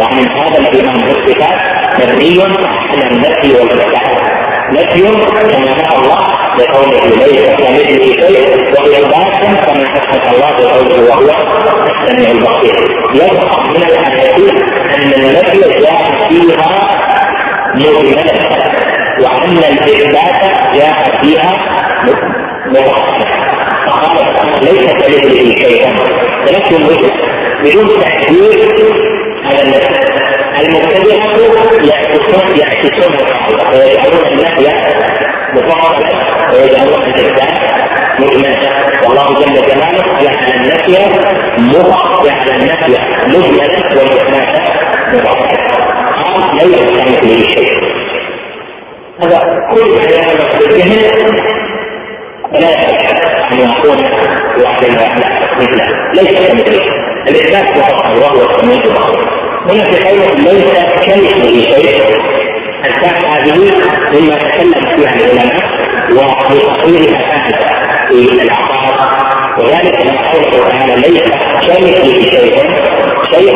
ومن 0.00 0.26
هذا 0.30 0.58
الإيمان 0.58 0.98
بالصفات 0.98 1.60
مبني 2.00 2.42
على 2.90 3.10
النفي 3.10 3.52
والإثبات. 3.52 4.20
نفي 4.72 5.02
كما 5.02 5.58
نفى 5.58 5.96
الله 5.96 6.18
بقوله 6.58 7.04
ليس 7.16 7.46
كمثله 7.50 8.04
شيء 8.20 8.50
واثبات 9.40 9.64
كما 9.64 9.96
اثبت 9.96 10.34
الله 10.34 10.50
بقوله 10.50 11.10
وهو 11.10 11.30
السميع 11.86 12.30
البصير 12.30 12.76
يظهر 13.14 13.70
من 13.70 13.82
الايات 13.82 14.38
ان 14.94 15.12
النفي 15.12 15.60
جاء 15.80 16.28
فيها 16.28 16.90
مجملة 17.74 18.50
وأن 19.20 19.58
الإثبات 19.58 20.52
جاء 20.74 21.20
فيها 21.22 21.56
مفصلا 22.66 23.40
فقال 23.86 24.64
ليس 24.64 24.92
كمثله 24.92 25.54
شيء 25.54 25.86
تنفي 26.46 26.76
الوجه 26.76 27.10
بدون 27.62 28.00
تحديد 28.00 28.60
على 29.44 29.62
النفس 29.62 30.10
المبتدئة 30.60 31.24
يعكسون 31.88 32.58
يعكسون 32.58 33.14
القاعدة 33.14 33.78
ويجعلون 33.78 34.26
النفي 34.28 34.68
مفصلا 35.54 36.08
ويجعلون 36.52 37.02
الإثبات 37.02 37.69
مجملا 38.20 38.54
والله 39.08 39.26
جل 39.34 39.54
جلاله 39.54 40.18
جعل 40.20 40.54
النفي 40.54 40.92
مفصلا 41.58 42.32
على 42.32 42.52
النفي 42.56 42.98
مجملا 43.28 43.66
والإثبات 43.96 44.60
مفصلا 45.14 45.50
ليس 46.54 46.90
كمثله 46.90 47.44
شيء. 47.54 47.80
هذا 49.22 49.38
كل 49.70 50.04
يتعلق 50.04 50.58
بالذهن 50.58 51.00
فلا 52.52 52.70
أن 53.52 53.58
يكون 53.58 53.98
واحد 54.64 54.84
مثله 55.58 55.86
ليس 56.14 56.48
كمثله 56.48 56.80
الإثبات 57.28 57.76
مفصل 57.78 58.22
وهو 58.22 58.50
السميع 58.50 58.82
هنا 59.66 59.84
في 59.92 60.04
قوله 60.04 60.34
ليس 60.34 60.64
كمثله 61.06 61.62
شيء 61.62 62.20
الفاء 62.84 63.16
هذه 63.30 63.52
مما 64.12 64.36
تكلم 64.36 64.96
فيها 64.96 65.14
العلماء 65.14 65.56
وفي 66.10 66.58
تصويرها 66.58 67.18
فائده 67.30 67.99
في 68.10 68.42
العقائد 68.42 69.00
وذلك 69.58 70.06
من 70.06 70.16
قوله 70.16 70.68
تعالى 70.68 70.94
ليس 70.96 71.22
كمثله 71.28 72.30
شيء 72.30 72.56
شيء 73.30 73.54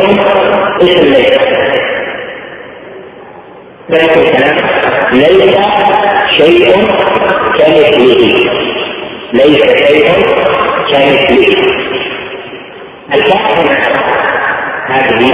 اسم 0.81 1.13
ليس. 1.13 1.39
ذلك 3.91 4.17
الكلام 4.17 4.57
ليس 5.11 5.57
شيء 6.37 6.65
كمثله 7.57 7.99
ليس 9.33 9.63
شيء 9.87 10.11
كمثله 10.91 11.75
الفاء 13.13 13.45
هذه 14.87 15.31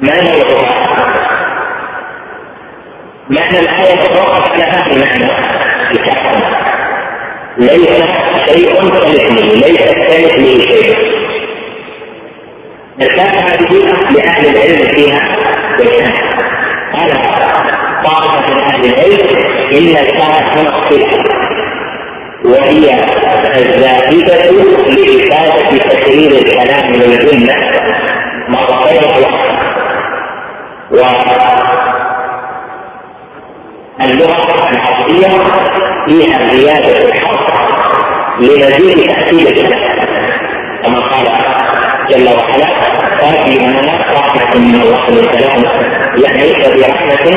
ما 0.00 0.14
نوعها 0.22 0.80
معنى 3.30 3.58
الآية 3.58 3.96
تتوقف 3.96 4.52
على 4.52 4.64
هذا 4.64 4.92
المعنى. 4.92 5.30
الكاف 5.90 6.69
ليس 7.58 8.04
شيء 8.48 8.74
كمثله 8.74 9.54
ليس 9.54 9.84
كمثله 9.92 10.60
شيء. 10.60 10.96
الكاف 13.02 13.34
هذه 13.36 13.68
لأهل 14.10 14.46
العلم 14.46 14.92
فيها 14.94 15.20
بالحق. 15.78 16.30
قال 16.92 17.10
طائفة 18.04 18.54
من 18.54 18.60
أهل 18.62 18.84
العلم 18.84 19.26
إن 19.72 19.96
الساعة 20.06 20.44
هنا 20.54 20.80
وهي 22.44 22.86
الزائدة 23.56 24.50
لإفادة 24.86 25.78
تكرير 25.78 26.32
الكلام 26.32 26.92
والجملة 26.92 27.54
مرتين 28.48 29.04
واللغة 30.90 31.22
العربية 34.12 35.32
فيها 36.06 36.38
زيادة 36.46 37.08
الحرف 37.08 37.29
لمزيد 38.40 38.98
الكلام 39.48 39.80
كما 40.84 41.00
قال 41.00 41.26
جل 42.10 42.28
وعلا 42.28 42.68
تأتي 43.20 43.54
لنا 43.54 43.80
رحمة 44.14 44.60
من 44.60 44.80
الله 44.82 45.10
للكلام 45.10 45.62
يعني 46.24 46.40
ليس 46.40 46.68
برحمة 46.68 47.30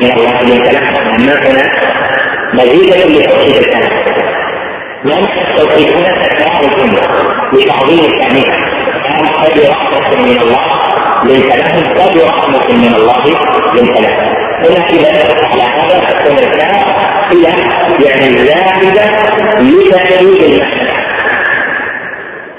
من 0.00 0.12
الله 0.12 0.42
للكلام 0.42 0.84
أما 1.14 1.32
هنا 1.32 1.64
مزيدا 2.54 2.96
لتوحيد 2.96 3.56
الكلام 3.56 3.90
ما 5.04 5.14
معنى 5.14 5.50
التوحيد 5.50 5.88
هنا 5.96 6.22
تكرار 6.22 6.60
الجملة 6.62 7.02
لتعظيم 7.52 8.04
التأمين 8.04 8.44
كان 9.08 9.26
قد 9.26 9.60
رحمة 9.70 10.22
من 10.22 10.40
الله 10.42 10.60
للكلام 11.24 11.94
قد 11.94 12.18
رحمة 12.18 12.76
من 12.76 12.94
الله 12.94 13.24
للكلام 13.74 14.34
هنا 14.60 14.88
إذا 14.90 15.08
على 15.50 15.73
هذا 15.84 16.00
تكون 16.00 16.38
الكلام 16.38 16.84
هي 17.30 17.42
يعني 18.06 18.38
زائدة 18.38 19.04
لتأكيد 19.60 20.62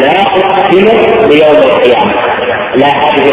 لا 0.00 0.22
أقسم 0.22 0.84
بيوم 1.28 1.56
القيامة. 1.70 2.14
لا 2.76 2.86
هذه 2.86 3.32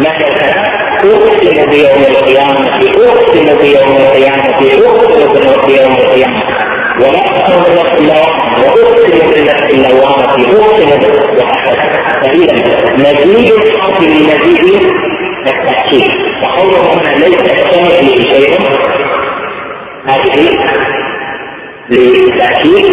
معنى 0.00 0.24
الكلام 0.28 0.64
أقسم 1.04 1.70
بيوم 1.70 2.02
القيامة 2.10 2.60
أقسم 2.66 3.58
بيوم 3.62 3.96
القيامة 3.96 4.44
أقسم 4.48 5.66
بيوم 5.66 5.92
القيامة. 5.92 6.42
ولا 7.00 7.18
أقسم 7.18 7.62
بالنفس 7.62 8.00
اللوامة 8.00 8.44
وأقسم 8.62 9.30
بالنفس 9.30 9.74
اللوامة 9.74 10.24
أقسم 10.24 10.50
وهكذا 10.56 11.84
فإذا 12.22 12.54
مزيد 12.98 13.52
الحرف 13.52 14.00
لمزيد 14.00 14.82
التأكيد. 15.46 16.08
وقوله 16.42 16.92
هنا 16.92 17.24
ليس 17.24 17.42
كمثله 17.42 18.16
شيء 18.30 18.58
هذه 20.08 20.50
للتأكيد 21.90 22.84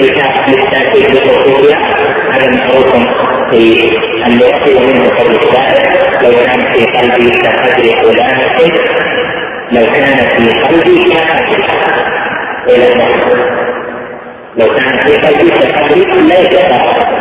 الكاف 0.00 0.48
للتأكيد 0.48 1.06
بخصوصها 1.06 1.78
هذا 2.32 2.56
معروف 2.56 2.90
في 3.50 3.90
اللغة 4.26 4.76
ومنه 4.76 5.08
قول 5.18 5.36
الشاعر 5.36 6.22
لو 6.22 6.30
كان 6.46 6.72
في 6.72 6.86
قلبي 6.86 7.30
كقدر 7.30 7.98
فلانة 8.02 8.72
لو 9.72 9.86
كان 9.86 10.16
في 10.16 10.60
قلبي 10.60 11.04
كقدر 11.04 11.60
لو 14.58 14.66
كان 14.74 14.98
في 14.98 15.16
قلبي 15.16 15.50
كقدر 15.50 15.96
ليس 15.96 16.54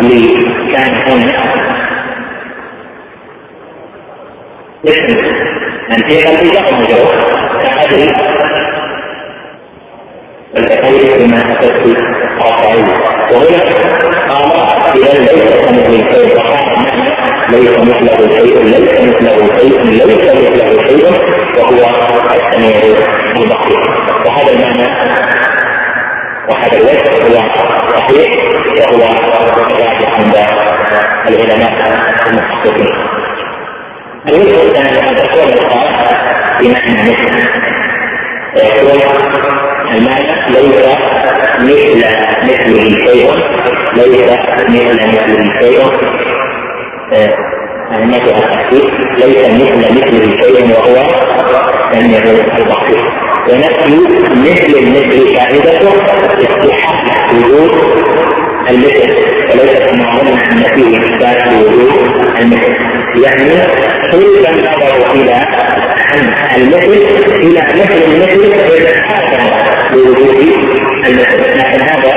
لي. 0.01 0.45
كان 0.73 0.93
هنا. 1.07 1.37
اسم 4.85 5.17
من 5.89 5.97
في 5.97 6.27
قلبي 6.27 6.49
جر 6.49 6.75
مجرور 6.75 7.15
كقدر 7.61 8.34
والتقول 10.55 11.19
بما 11.19 11.37
أتت 11.37 11.97
رافعين 12.41 12.87
وهنا 13.31 13.59
قال 14.29 15.03
إذا 15.03 15.19
ليس 15.19 15.65
كمثل 15.65 16.13
شيء 16.13 16.35
ليس 17.49 17.77
مثله 17.79 18.37
شيء 18.37 18.63
ليس 18.63 19.01
مثله 19.01 19.57
شيء 19.57 19.81
ليس 19.83 20.31
مثله 20.31 20.87
شيء 20.87 21.05
وهو 21.57 21.79
السميع 22.35 22.77
البصير 23.35 23.79
وهذا 24.25 24.51
المعنى 24.51 24.87
وهذا 26.49 26.77
الوجه 26.77 27.11
هو 27.23 27.35
صحيح 27.95 28.31
وهو 28.79 29.01
راجع 29.59 30.09
عند 30.09 30.35
العلماء 31.27 31.73
المحققين 32.27 32.89
الوجه 34.27 34.61
الثاني 34.61 35.09
ان 35.09 35.15
تكون 35.15 35.49
القراءة 35.53 36.15
بمعنى 36.59 37.11
مثل 37.11 37.45
المعنى 39.93 40.27
ليس 40.49 40.85
مثل 41.59 42.05
مثله 42.43 43.05
شيء 43.05 43.31
ليس 43.93 44.31
مثل 44.69 45.07
مثله 45.07 45.59
شيء 45.61 45.79
أهميتها 47.91 48.37
التحقيق 48.37 48.91
ليس 49.17 49.47
مثل 49.49 49.93
مثله 49.95 50.41
شيء 50.41 50.71
وهو 50.71 51.07
سميع 51.91 52.19
البصير 52.57 53.03
ونفي 53.49 53.95
مثل 54.35 54.77
المثل 54.77 55.35
فائدته 55.35 55.89
استحاله 56.39 57.35
وجود 57.35 57.71
المثل 58.69 59.15
وليس 59.51 59.79
قلنا 59.79 60.51
أن 60.51 60.63
فيه 60.75 60.97
اثبات 60.97 61.47
وجود 61.53 61.91
المثل 62.39 62.75
يعني 63.23 63.49
كل 64.11 64.41
نظروا 64.61 65.13
إلى 65.13 65.45
المثل 66.55 66.91
إلى 67.35 67.61
مثل 67.61 68.03
المثل 68.07 68.53
اذا 68.53 69.64
لوجود 69.95 70.35
المثل 71.07 71.57
لكن 71.57 71.81
هذا 71.81 72.13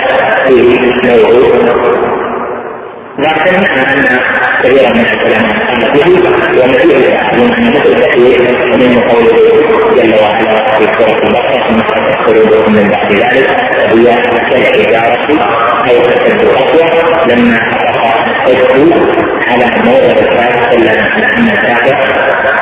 فيه 0.47 0.81
نوع 1.05 1.99
لكن 3.19 3.55
ان 3.57 4.19
كثيرا 4.63 4.93
من 4.93 5.01
العلماء 5.01 5.59
قال 5.71 5.93
به 5.93 6.61
والذي 6.61 7.05
يعلم 7.05 7.53
ان 7.53 7.69
مثل 7.69 8.05
كثير 8.05 8.41
من 8.77 9.01
قوله 9.01 9.37
جل 9.97 10.15
وعلا 10.23 10.79
في 10.79 10.85
سوره 10.99 11.23
البقره 11.23 11.69
ثم 11.69 11.81
قلوبكم 12.27 12.73
من 12.73 12.89
بعد 12.89 13.13
ذلك 13.13 13.51
هي 13.93 14.23
كالحجاره 14.51 15.43
أو 15.81 16.09
اشد 16.09 16.49
قسوه 16.49 17.25
لما 17.27 17.59
حدث 18.39 18.73
على 19.49 19.65
موضع 19.85 20.21
الكافر 20.21 20.71
الا 20.73 20.93
أن 21.39 21.49
الكافر 21.49 22.58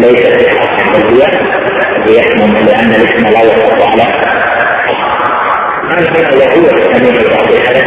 ليست 0.00 0.40
بل 0.92 1.20
هي 2.06 2.20
لأن 2.66 2.90
الاسم 2.90 3.26
لا 3.26 3.42
يطلق 3.42 3.86
على 3.88 4.02
هذا 5.90 6.44
هو 6.54 6.66
السميع 6.66 7.14
البصير 7.14 7.60
هذا 7.68 7.80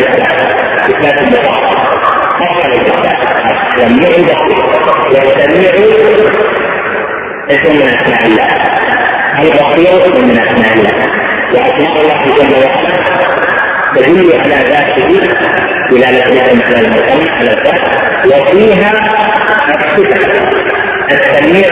اثبات 0.90 1.18
الاثبات 2.66 3.20
السميع 3.78 4.10
البصير. 4.10 4.66
والسميع 5.12 5.72
اسم 7.50 7.76
من 7.76 7.88
أسماء 7.88 8.26
الله. 8.26 8.48
البصير 9.40 9.94
اسم 10.02 10.28
من 10.28 10.40
أسماء 10.40 10.74
الله. 10.74 10.96
وأسماء 11.54 12.02
الله 12.02 12.24
جل 12.26 12.54
وعلا 12.56 13.04
تدل 13.96 14.42
على 14.42 14.56
ذاته 14.70 15.10
دلالة 15.90 16.42
على 16.42 16.52
المسمى 16.52 17.30
على 17.32 17.52
الذات 17.52 17.82
وفيها 18.26 18.92
الصفة 19.70 20.83
السميع 21.12 21.68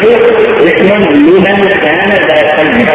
اسم 0.60 0.90
لمن 1.14 1.68
كان 1.68 2.10
ذا 2.10 2.58
سمع 2.58 2.92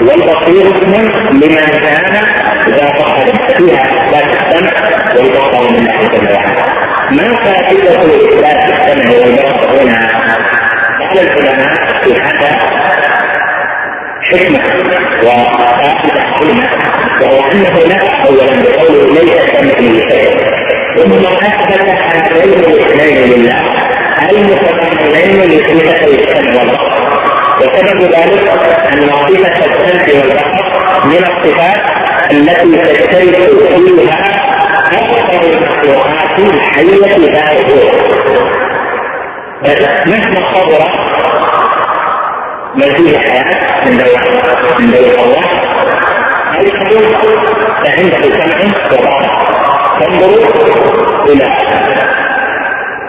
والبصير 0.00 0.66
اسم 0.76 0.92
لمن 1.30 1.66
كان 1.82 2.16
اذا 2.68 2.86
فقد 2.98 3.28
فيها 3.56 3.82
إثبات 3.82 4.28
السمع 4.42 4.72
والبصر 5.16 5.70
من 5.70 5.84
جل 5.84 6.32
وعلا 6.32 6.64
ما 7.10 7.36
فائدة 7.44 8.00
اثبات 8.00 8.72
السمع 8.72 9.10
والبصر 9.10 9.82
هنا؟ 9.82 10.08
قال 11.14 11.18
العلماء 11.18 12.02
في 12.02 12.10
هذا 12.20 12.50
حكمة 14.22 14.60
وفائدة 15.22 16.22
عظيمه 16.22 16.68
وهو 17.22 17.50
انه 17.52 17.74
نفى 17.86 18.28
اولا 18.28 18.62
بقوله 18.62 19.14
ليس 19.14 19.44
كمثله 19.52 20.08
شيء 20.08 20.38
ثم 20.96 21.26
أثبت 21.26 21.88
هذين 22.12 22.52
الاثنين 22.52 23.30
لله. 23.30 23.58
المتضمنين 24.30 25.40
لصفه 25.40 26.06
السمع 26.06 26.62
والبصر 26.62 27.04
وسبب 27.58 28.00
ذلك 28.00 28.48
أن 28.92 29.08
صفه 29.08 29.46
السمع 29.46 30.20
والبصر 30.20 31.06
من 31.06 31.24
الصفات 31.24 31.82
التي 32.30 32.76
تشترك 32.78 33.36
فيها 33.74 34.34
أكثر 34.92 35.42
المخلوقات 35.42 36.38
الحية 36.38 37.16
ذات 39.64 40.06
مهما 40.06 40.52
صبر 40.54 40.90
من 42.74 42.90
فيه 42.94 43.18
حياه 43.18 43.84
من 43.86 43.98
دور 43.98 44.20
من 44.80 44.90
دور 44.90 45.24
الله 45.24 45.44
فعنده 47.84 48.22
سمع 48.22 48.66
وبصر 48.92 49.44
تنظر 50.00 50.32
إلى 51.28 51.48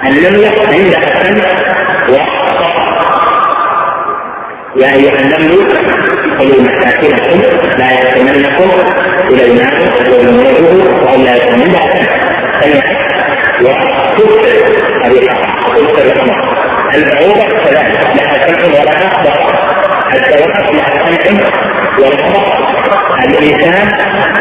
النملة 0.08 0.52
عندها 0.68 1.24
سمع 1.24 1.50
وبصر 2.10 2.76
يا 4.76 4.94
أيها 4.94 5.20
النمل 5.22 5.68
خذوا 6.38 6.62
مساكنكم 6.62 7.42
لا 7.78 7.92
يحتملنكم 7.92 8.70
سليمان 9.30 9.74
وجنوده 10.08 10.92
وهم 11.06 11.24
لا 11.24 11.36
يحتملون 11.36 11.76
سمع. 12.62 12.84
وتبصر 13.62 14.66
هذه 15.04 15.30
تبصر 15.76 16.36
البعوضة 16.96 17.46
كذلك 17.64 18.00
لها 18.16 18.48
سمع 18.48 18.66
ولها 18.66 19.22
بصر 19.24 19.56
الدواب 20.14 20.76
لها 20.76 21.26
سمع 21.26 21.46
ولها 22.00 22.66
الإنسان 23.24 23.88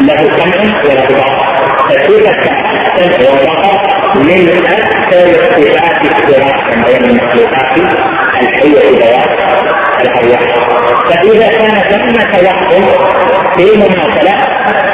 له 0.00 0.16
سمع 0.16 0.82
وله 0.84 1.04
بصر 1.04 1.88
فكيف 1.88 2.28
السمع 2.28 3.30
والبصر 3.30 3.78
من 4.14 4.48
أكثر 5.14 5.62
صفات 5.62 6.02
الصراط 6.02 6.86
بين 6.86 7.04
المخلوقات 7.10 7.78
الحية 8.42 8.90
ذوات 8.90 9.28
الأرواح 10.00 10.40
فإذا 11.10 11.48
كان 11.48 11.80
ثمة 11.90 12.38
وقت 12.44 12.74
في 13.56 13.74
المماثلة 13.74 14.36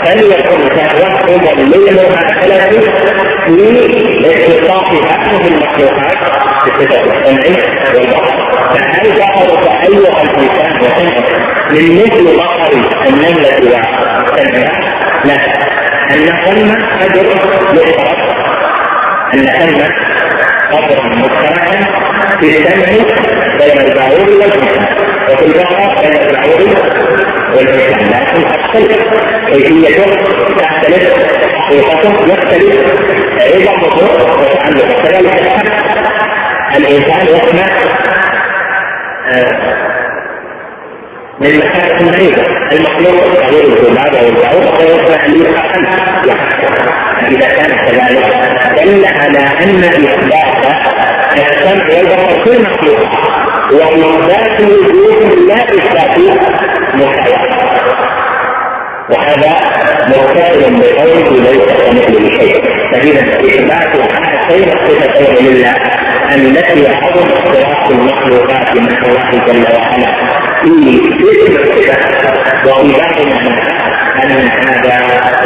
فليكن 0.04 0.68
توقفا 0.68 1.62
للمماثلة 1.62 2.70
في 3.46 3.86
اختصاص 4.24 4.92
هذه 4.92 5.48
المخلوقات 5.48 6.18
بصفة 6.66 7.02
السمع 7.02 7.56
والبصر 7.94 8.50
فهل 8.74 9.16
ظهر 9.16 9.48
أيها 9.88 10.22
الإنسان 10.22 10.80
وسمع 10.80 11.16
من 11.70 12.02
مثل 12.02 12.36
بصر 12.36 12.72
النملة 13.08 13.80
وسمعها؟ 14.22 14.90
لا 15.24 15.36
أن 16.10 16.26
ثم 16.44 16.74
قدر 17.00 17.34
مشترك 17.72 18.29
أن 19.34 19.46
ثم 19.46 19.80
قدرا 20.72 21.04
مشتركا 21.08 21.80
في 22.40 22.46
السمع 22.58 22.86
بين 23.58 23.78
البعوض 23.80 24.28
والإنسان 24.28 24.84
وفي 25.30 25.44
البقرة 25.46 26.00
بين 26.00 26.16
البعوض 26.28 26.60
والإنسان 27.56 28.08
لكن 28.08 28.48
تختلف 28.48 29.02
كيفيته 29.46 30.04
تختلف 30.56 31.26
حقيقته 31.54 32.12
يختلف 32.32 32.78
أيضا 33.42 33.76
بطرق 33.76 34.40
وتعلق. 34.40 35.02
كذلك 35.02 35.34
الإنسان 36.76 37.26
يسمع 37.26 37.66
من 41.40 41.56
مسافة 41.56 42.10
بعيدة 42.10 42.42
المخلوق 42.72 43.24
غير 43.50 43.64
الذباب 43.64 44.14
أو 44.14 44.28
البعوض 44.28 44.76
فيصبح 44.76 45.24
ليقع 45.28 45.66
إذا 47.28 47.48
كان 47.48 47.70
كذلك 47.76 48.24
دل 48.76 49.06
على 49.06 49.38
أن 49.38 49.84
إثبات 49.84 50.60
السمع 51.32 51.84
والبصر 51.86 52.44
في 52.44 52.56
المخلوق 52.56 53.08
وإثبات 53.72 54.60
وجود 54.60 55.48
لا 55.48 55.54
إثبات 55.54 56.18
مساواة 56.94 57.60
وهذا 59.10 59.52
متصل 60.08 60.80
بقوله 60.80 61.30
ليس 61.30 61.66
كمثله 61.82 62.38
شيء. 62.38 62.64
فإذا 62.92 63.20
إثبات 63.20 63.96
هاتين 63.96 64.68
الصفتين 64.78 65.46
لله 65.46 65.74
التي 66.34 66.88
عظم 66.88 67.32
اختلاف 67.32 67.90
المخلوقات 67.90 68.76
مع 68.76 68.98
الله 69.06 69.46
جل 69.46 69.64
وعلا. 69.74 70.10
في 70.62 70.70
اسم 71.32 71.56
الصفة 71.56 72.39
بعض 72.66 72.84
أن 74.22 74.32
هذا 74.32 74.96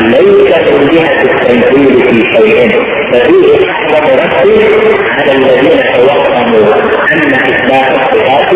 ليس 0.00 0.72
من 0.72 0.88
جهة 0.88 1.22
التنزيل 1.22 2.02
في 2.02 2.24
شيء 2.36 2.82
ففيه 3.12 3.68
أعظم 3.70 4.06
رد 4.06 4.34
على 5.18 5.32
الذين 5.32 5.80
توهموا 5.94 6.74
أن 7.12 7.32
إثبات 7.32 7.90
الصفات 7.90 8.54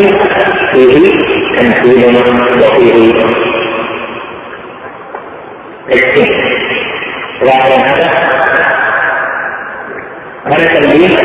فيه 0.72 1.12
تمثيل 1.58 2.16
وفيه 2.62 3.12
تشكيل 5.90 6.28
ظاهر 7.44 7.72
هذا 7.86 8.10
قال 10.50 10.68
تنبيه 10.74 11.16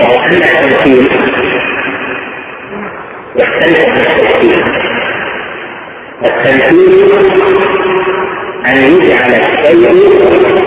وهو 0.00 0.20
أن 0.20 0.32
التمثيل 0.32 1.08
يختلف 3.36 3.81
التمثيل 6.24 7.12
أن 8.66 8.76
يجعل 8.76 9.32
الشيء 9.32 9.92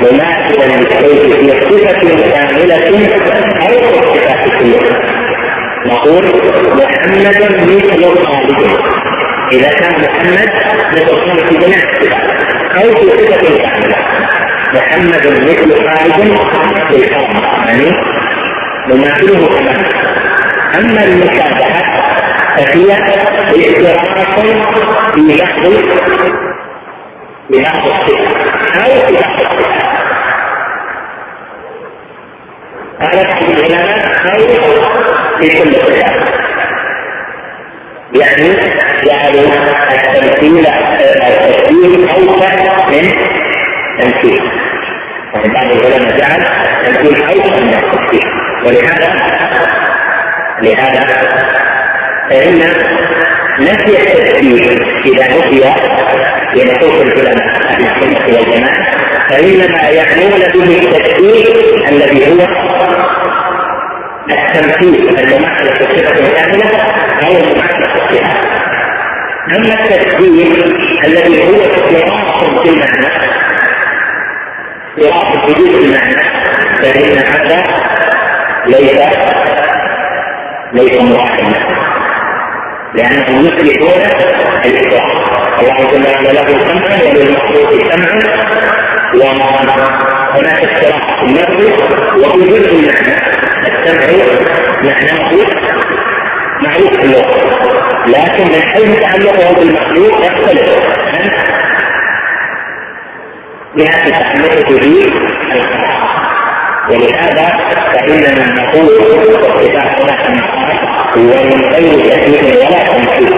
مماثلا 0.02 0.66
للشيء 0.66 1.32
في 1.32 1.62
صفة 1.62 2.30
كاملة 2.30 2.76
أو 2.76 2.98
في 2.98 4.00
صفات 4.00 4.50
كلها 4.60 5.00
نقول 5.86 6.24
محمد 6.78 7.40
مثل 7.62 8.04
خالد. 8.26 8.80
إذا 9.52 9.68
كان 9.68 9.94
محمد 10.02 10.50
مثل 10.94 11.16
خالد 11.16 11.40
في 11.50 11.58
جميع 11.58 11.78
الصفات 11.84 12.24
أو 12.76 12.96
في 12.96 13.10
صفة 13.10 13.58
كاملة. 13.58 13.96
محمد 14.74 15.28
مثل 15.28 15.70
خالد 15.88 16.38
في 16.90 16.96
الكرم 16.96 17.44
يعني 17.68 17.92
مماثله 18.88 19.48
تماما 19.48 19.90
أما 20.80 21.04
المشابهة 21.04 21.85
فهي 22.58 22.92
اشتراك 22.94 23.46
في 25.14 25.20
لحظ 25.20 25.68
بلحظ 27.50 27.88
الصفة 27.88 28.84
أو 28.84 29.08
في 29.08 29.14
لحظ 29.14 29.42
الصفة 29.42 29.86
قالت 33.02 33.34
العلماء 33.44 34.16
أو 34.26 34.40
في 35.40 35.48
كل 35.50 35.74
صفة 35.74 36.36
يعني 38.14 38.56
جعلوا 39.04 39.48
التمثيل 39.92 40.68
التشبيه 41.70 42.10
أوسع 42.10 42.88
من 42.88 43.12
تمثيل 44.00 44.40
يعني 45.34 45.54
بعض 45.54 45.66
العلماء 45.72 46.18
جعل 46.18 46.42
التمثيل 46.88 47.24
أوسع 47.24 47.64
من 47.64 47.74
التشبيه 47.74 48.24
ولهذا 48.66 49.08
لهذا 50.62 51.02
فإن 52.30 52.60
نفي 53.60 53.98
التشبيه 54.02 54.70
إذا 55.06 55.38
نفي 55.38 55.64
لنصوص 56.56 57.02
العلماء 57.02 57.48
أهل 57.68 57.84
السنة 57.84 58.38
والجماعة 58.38 58.86
فإنما 59.30 59.90
يعنون 59.90 60.40
به 60.54 60.80
التشبيه 60.80 61.90
الذي 61.90 62.28
هو 62.28 62.48
التمثيل 64.30 65.20
الممثل 65.20 65.64
الصفة 65.64 66.34
كاملة 66.34 66.82
أو 67.26 67.32
الممثل 67.32 67.84
الصفة. 67.84 68.26
أما 69.58 69.74
التشبيه 69.84 70.64
الذي 71.06 71.44
هو 71.48 71.56
افتراق 71.56 72.64
في 72.64 72.70
المعنى 72.70 73.08
افتراق 74.98 75.46
في 75.46 75.86
المعنى 75.86 76.22
فإن 76.82 77.18
هذا 77.18 77.64
ليس 78.66 79.00
ليس 80.74 81.02
مراحما 81.02 81.76
لأنهم 82.96 83.46
يثبتون 83.46 84.02
الإطلاق 84.66 85.06
الله 85.60 85.92
جل 85.92 86.06
وعلا 86.08 86.32
له 86.32 86.48
سمع 86.48 87.10
وللمخلوق 87.10 87.70
سمع 87.92 88.12
وهناك 89.16 90.64
اختلاف 90.64 90.96
في 91.20 91.26
اللفظ 91.26 92.44
جزء 92.50 92.80
المعنى 92.80 93.16
السمع 93.68 94.26
معناه 94.84 95.16
معروف 96.62 96.98
في 96.98 97.04
اللغة 97.06 97.36
لكن 98.08 98.44
من 98.44 98.62
حيث 98.74 99.00
تعلقه 99.00 99.56
بالمخلوق 99.60 100.26
يختلف 100.26 100.88
عن 101.14 101.30
جهة 103.78 104.10
تعلقه 104.10 104.70
به 104.70 105.06
ولهذا 106.90 107.46
فإننا 107.94 108.46
نقول 108.54 108.90
اتفاق 108.94 110.02
هناك 110.02 110.24
ومن 111.18 111.60
غير 111.74 111.94
تكليف 112.12 112.46
ولا 112.56 112.80
تمثيل. 112.84 113.34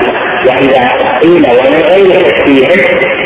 وإذا 0.47 0.83
قيل 1.21 1.43
ومن 1.57 1.81
غير 1.91 2.15
تكليف 2.23 2.71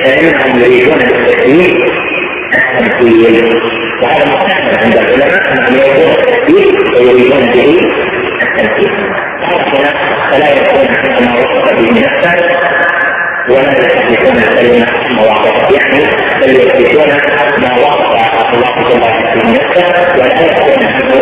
فإنهم 0.03 0.51
يريدون 0.59 0.97
بالتكليف 0.97 1.75
التمثيل. 2.57 3.35
وهذا 4.03 4.25
مستحسن 4.25 4.75
عند 4.83 4.95
العلماء 4.97 5.41
أنهم 5.51 5.73
يريدون 5.75 6.11
التكليف 6.11 6.75
ويريدون 6.95 7.43
به 7.53 7.71
التمثيل. 8.43 8.91
هنا 9.73 9.91
فلا 10.31 10.49
يكون 10.49 10.87
ما 11.25 11.31
وصف 11.35 11.65
به 11.73 11.89
نفسه 11.91 12.35
ولا 13.49 13.71
يستحدثون 13.79 14.35
الكلمة 14.37 14.87
مواقف. 15.17 15.55
يعني 15.75 15.99
بل 16.41 16.49
يثبتون 16.49 17.09
ما 17.61 17.71
وصف 17.73 17.90
الله 18.53 18.71
جل 18.89 19.01
وعلا 19.01 20.41
نفسه 20.83 21.15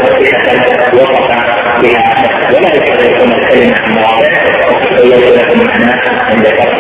ولا 0.62 1.20
بها 1.82 2.06
ولا 2.54 2.70
يكون 2.76 3.32
الكلمة 3.32 3.76
عن 3.80 3.92
مواضعه 3.92 4.44
وتبين 4.70 5.34
لكم 5.40 5.68
معناه 5.68 6.00
عند 6.30 6.48
شرح 6.48 6.78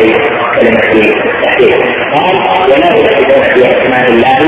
كلمة 0.60 0.80
التحليل 0.80 1.74
قال 2.14 2.38
ولا 2.72 2.88
يلحدون 2.98 3.44
في 3.44 3.60
أسماء 3.72 4.10
الله 4.10 4.40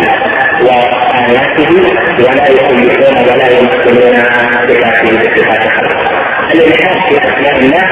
وآياته 0.61 1.71
ولا 2.19 2.47
يخلفون 2.49 3.17
ولا 3.33 3.47
يمثلون 3.59 4.15
بصفاته 4.15 5.17
بصفات 5.19 5.67
خلقه 5.67 6.09
الإلحاد 6.53 6.97
في 7.09 7.17
أسماء 7.17 7.59
الله 7.59 7.85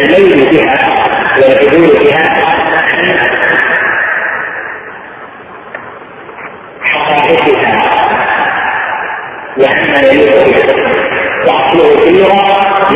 الميل 0.00 0.50
بها 0.50 0.88
والعدول 1.38 2.04
بها 2.04 2.60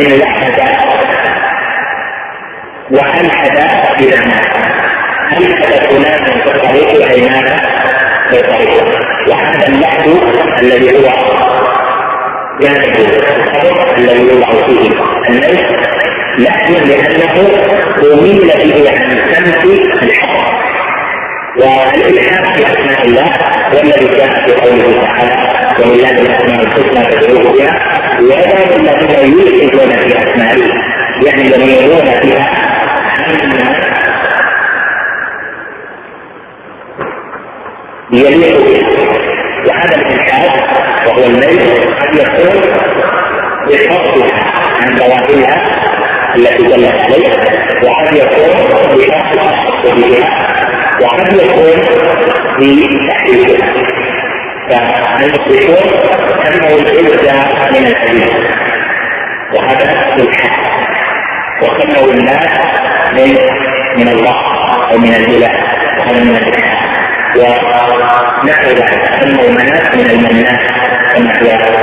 من 0.05 0.13
الاحداث 0.13 0.71
والحد 2.91 3.59
اذا 4.01 4.25
مات 4.25 4.47
الحد 5.33 5.87
فلان 5.87 6.41
في 6.43 6.55
الطريق 6.55 7.11
اي 7.11 7.21
مات 7.21 7.51
في 8.31 8.41
الطريق 8.41 8.85
وهذا 9.29 9.67
اللحد 9.69 10.09
الذي 10.63 10.97
هو 10.97 11.13
جانب 12.61 12.97
الخبر 13.37 13.97
الذي 13.97 14.29
يوضع 14.29 14.67
فيه 14.67 14.91
الليل 15.29 15.67
لحد 16.39 16.71
لأنه 16.71 17.35
أميل 18.13 18.47
به 18.47 18.91
عن 18.91 19.11
سمت 19.33 19.65
الحق. 20.03 20.55
والالحاد 21.57 22.45
في 22.55 22.67
أسماء 22.67 23.07
الله؟ 23.07 23.31
والذي 23.75 24.17
جاء 24.17 24.47
في 24.47 24.53
قوله 24.53 25.03
تعالى 25.03 25.55
ولله 25.79 26.11
الاسماء 26.11 26.63
الحسنى 26.63 27.05
فادعوه 27.05 27.53
بها. 27.53 28.04
وذلك 28.21 28.73
الذين 28.77 29.39
يلحدون 29.39 29.97
في 29.97 30.19
اسمائه 30.19 30.73
يعني 31.27 31.43
يميلون 31.45 32.21
فيها 32.21 32.65
يليق 38.13 38.57
به 38.67 38.87
وهذا 39.69 39.97
الإلحاد 39.97 40.51
وهو 41.07 41.25
الليل 41.25 41.61
قد 42.01 42.15
يكون 42.15 42.61
بفضلها 43.67 44.41
عن 44.83 44.97
ظواهرها 44.97 45.63
التي 46.37 46.63
دلت 46.63 46.95
عليه 46.95 47.29
وقد 47.85 48.15
يكون 48.17 48.67
بفضل 48.69 49.09
بها 50.03 50.29
وقد 51.03 51.33
يكون 51.33 51.81
بتحريفها 52.59 53.84
فالمشركون 54.69 55.91
سموا 56.43 56.79
العزة 56.79 57.33
من 57.71 57.87
الحديث 57.87 58.31
وهذا 59.55 59.85
الحق 59.85 60.19
وسموا 61.63 62.13
الناس 62.13 62.49
من 63.13 63.37
من 63.97 64.09
الله 64.09 64.35
أو 64.91 64.99
من 64.99 65.15
الاله 65.15 65.51
وهذا 66.01 66.25
من 66.25 66.37
الاله 66.37 66.65
ونحو 67.37 68.69
ذلك 68.71 69.21
سموا 69.21 69.51
مناس 69.51 69.95
من 69.95 70.11
المناس 70.11 70.61
كما 71.13 71.33
هي 71.37 71.59
بعض 71.59 71.75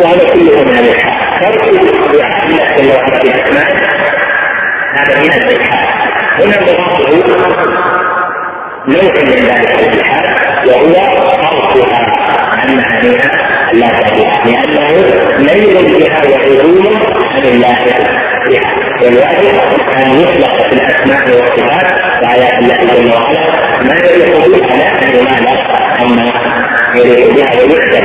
وهذا 0.00 0.24
كله 0.32 0.64
من 0.64 0.78
الالحاد 0.78 1.16
فرق 1.40 1.64
الله 1.64 2.08
جل 2.08 2.90
وعلا 2.90 3.18
في 3.18 3.28
الاسماء 3.28 3.76
هذا 4.96 5.20
من 5.20 5.32
الإلحاد. 5.32 5.86
هنا 6.40 6.60
مراده 6.60 7.26
نوع 8.88 9.12
من 9.14 9.46
ذلك 9.46 9.80
الإلحاد. 9.80 10.45
وهو 10.66 10.94
صرفها 11.72 12.02
عن 12.50 12.76
معانيها 12.76 13.30
لا 13.72 13.88
تبيع. 13.88 14.32
لأنه 14.44 14.88
ميل 15.38 15.74
بها 15.98 16.20
وعدول 16.30 16.96
عن 17.32 17.44
الله 17.44 17.76
بها. 17.84 18.72
والواجب 19.02 19.56
أن 19.98 20.20
يطلق 20.20 20.54
في 20.68 20.72
الأسماء 20.72 21.22
والصفات 21.28 21.92
وايات 22.22 22.58
الله 22.58 22.76
جل 22.76 23.12
وعلا. 23.12 23.40
ما 23.82 23.94
يليق 23.94 24.46
بها 24.46 24.76
لا 24.76 24.86
أن 25.02 25.16
يمال 25.16 25.46
أما 26.02 26.24
يليق 26.96 27.34
بها 27.34 27.50
ويكتب 27.62 28.04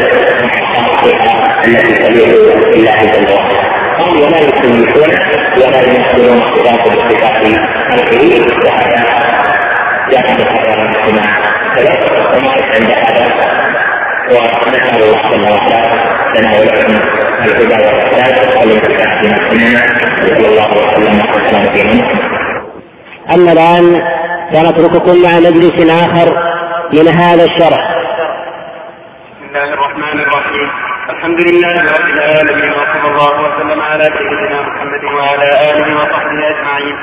بها 1.04 1.64
التي 1.66 1.94
تليق 1.94 2.32
بالله 2.72 3.02
جل 3.02 3.34
وعلا. 3.34 3.62
هم 4.00 4.14
ولا 4.24 4.40
يسمحون 4.40 5.12
ولا 5.58 5.82
يمثلون 5.82 6.42
صفات 6.56 6.84
بصفات 6.98 7.38
خلقه 7.92 8.24
وهذا 8.66 9.00
جاء 10.12 10.32
مكررا 10.40 10.86
كما 11.06 11.26
سبق 11.76 12.38
وما 12.38 12.52
عند 12.74 12.92
هذا 13.06 13.26
ونسأل 14.32 15.02
الله 15.04 15.22
جل 15.32 15.46
وعلا 15.54 15.82
لنا 16.36 16.50
ولكم 16.60 16.94
الهدى 17.46 17.78
والرشاد 17.86 18.36
والانتفاع 18.58 19.22
بما 19.22 19.38
سمعنا 19.50 19.82
صلى 20.22 20.48
الله 20.48 20.70
وسلم 20.78 21.16
وسلم 21.34 21.64
في 21.74 21.82
أما 23.36 23.52
الآن 23.52 23.86
سنترككم 24.52 25.16
مع 25.24 25.34
مجلس 25.40 25.78
آخر 26.06 26.30
من 26.94 27.08
هذا 27.08 27.44
الشرح. 27.44 27.82
بسم 29.32 29.46
الله 29.48 29.74
الرحمن 29.74 30.20
الرحيم. 30.20 30.70
الحمد 31.10 31.40
لله 31.40 31.76
رب 31.96 32.10
العالمين 32.16 32.72
وصلى 32.72 33.08
الله 33.12 33.34
وسلم 33.42 33.82
على 33.82 34.04
سيدنا 34.04 34.62
محمد 34.62 35.04
وعلى 35.04 35.48
آله 35.70 35.88
وصحبه 35.98 36.42
أجمعين. 36.52 36.96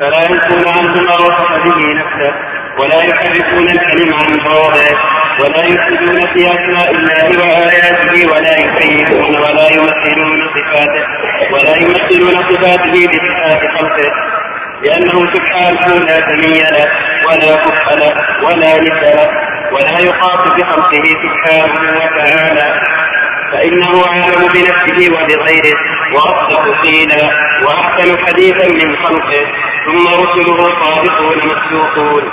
فلا 0.00 0.18
عنه 0.70 1.02
ما 1.02 1.14
وصف 1.14 1.58
به 1.64 1.94
نفسه 1.94 2.34
ولا 2.78 3.04
يحرفون 3.04 3.68
الكلم 3.68 4.14
عن 4.14 4.38
مواضعه 4.48 4.96
ولا 5.40 5.58
يفسدون 5.58 6.20
في 6.20 6.46
أسماء 6.46 6.90
الله 6.90 7.38
وآياته 7.38 8.32
ولا 8.32 8.58
يكيفون 8.58 9.36
ولا 9.36 9.68
يمثلون 9.68 10.50
صفاته 10.54 11.04
ولا 11.52 11.76
يمثلون 11.76 12.32
صفاته 12.50 13.08
بصفات 13.08 13.60
خلقه 13.78 14.10
لأنه 14.82 15.32
سبحانه 15.34 15.94
لا 16.04 16.28
سمي 16.28 16.60
له 16.60 16.88
ولا 17.28 17.56
كف 17.56 17.94
له 17.94 18.14
ولا 18.44 18.76
ند 18.76 19.04
له 19.16 19.30
ولا 19.72 19.98
يخاف 20.00 20.56
بخلقه 20.56 21.04
سبحانه 21.24 21.98
وتعالى 21.98 22.80
فإنه 23.52 24.06
عالم 24.06 24.48
بنفسه 24.54 25.12
وبغيره. 25.12 25.76
واصدق 26.12 26.82
قيلا 26.82 27.34
وأحسن 27.66 28.18
حديثا 28.26 28.68
من 28.68 28.96
خلقه 28.96 29.46
ثم 29.86 30.06
رسله 30.22 30.58
صادقون 30.82 31.38
مصدوقون. 31.38 32.24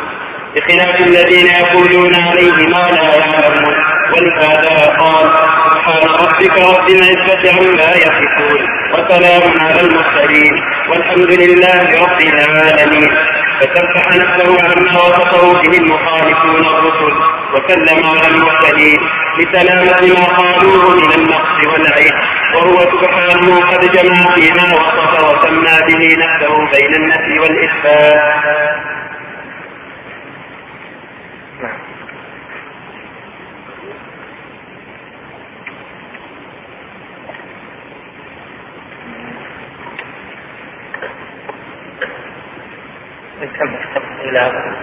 بخلاف 0.56 0.96
الذين 1.00 1.48
يقولون 1.62 2.16
عليه 2.16 2.68
ما 2.68 2.84
لا 2.96 3.16
يعلمون 3.16 3.76
ولهذا 4.14 4.98
قال 5.00 5.26
سبحان 5.72 6.04
ربك 6.24 6.56
رب 6.60 6.88
العزة 6.90 7.44
عما 7.56 7.90
يصفون 8.06 8.62
وسلام 8.94 9.44
على 9.60 9.82
المرسلين 9.82 10.54
والحمد 10.90 11.32
لله 11.42 12.04
رب 12.06 12.22
العالمين. 12.22 13.12
فسبح 13.60 14.08
نفسه 14.08 14.50
عما 14.64 15.00
وصفه 15.08 15.62
به 15.62 15.78
المخالفون 15.78 16.66
الرسل 16.66 17.14
وسلم 17.54 18.06
على 18.06 18.28
المرسلين 18.28 19.00
لسلامة 19.40 20.02
ما 20.20 20.26
قالوه 20.38 20.96
من 20.96 21.12
النقص 21.20 21.58
والعيب. 21.72 22.14
وهو 22.56 22.80
سبحانه 22.80 23.60
قد 23.72 23.92
جمع 23.92 24.36
فيما 24.36 24.66
وصف 24.74 25.14
وسمى 25.30 25.78
به 25.88 26.02
نفسه 26.24 26.54
بين 26.72 26.96
النفي 26.96 27.40
والإثبات. 27.40 29.01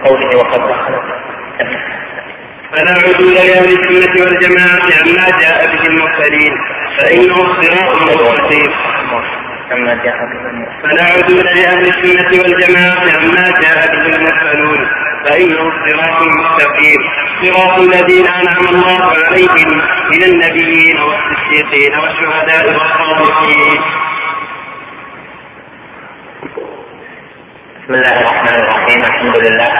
قوله 0.05 0.29
فلا 2.71 2.91
عدول 2.91 3.33
لأهل 3.35 3.69
السنة 3.79 4.25
والجماعة 4.25 4.87
عما 4.99 5.39
جاء 5.41 5.59
به 5.71 5.87
المرسلين 5.87 6.53
فإنه 6.97 7.35
صراط 7.35 7.93
مستقيم. 7.95 8.71
فلا 10.83 11.05
عدول 11.15 11.45
لأهل 11.45 11.81
السنة 11.93 12.31
والجماعة 12.41 13.05
عما 13.17 13.45
جاء 13.61 13.79
به 13.91 14.15
المرسلون 14.15 14.79
فإنه 15.25 15.71
صراط 15.85 16.21
مستقيم. 16.21 17.01
صراط 17.41 17.79
الذين 17.79 18.27
أنعم 18.27 18.65
الله 18.69 19.01
عليهم 19.27 19.81
من 20.11 20.23
النبيين 20.23 20.97
والصديقين 20.99 21.93
والشهداء 21.99 22.65
والصالحين. 22.67 23.81
بسم 27.89 27.97
الله 27.97 28.21
الرحمن 28.21 28.59
الرحيم 28.63 29.03
الحمد 29.03 29.37
لله. 29.37 29.71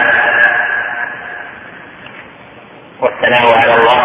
والثناء 3.00 3.58
على 3.58 3.74
الله 3.74 4.00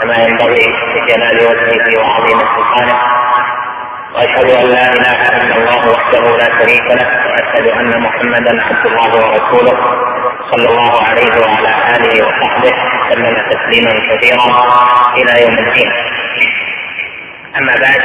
كما 0.00 0.14
ينبغي 0.14 0.66
لجلال 0.94 1.36
وجهه 1.36 1.86
وعظيم 2.00 2.38
سلطانه. 2.38 2.98
وأشهد 4.14 4.50
أن 4.50 4.66
لا 4.76 4.92
إله 4.92 5.20
إلا 5.42 5.56
الله 5.56 5.92
وحده 5.92 6.36
لا 6.36 6.48
شريك 6.58 6.86
له 7.00 7.08
وأشهد 7.28 7.66
أن 7.68 8.02
محمدا 8.02 8.64
عبد 8.64 8.86
الله 8.86 9.10
ورسوله 9.16 9.76
صلى 10.50 10.68
الله 10.68 11.04
عليه 11.04 11.32
وعلى 11.42 11.72
آله 11.96 12.26
وصحبه 12.26 12.74
وسلم 13.00 13.34
تسليما 13.50 13.92
كثيرا 14.08 14.46
إلى 15.16 15.42
يوم 15.42 15.58
الدين. 15.68 15.90
أما 17.56 17.74
بعد 17.84 18.02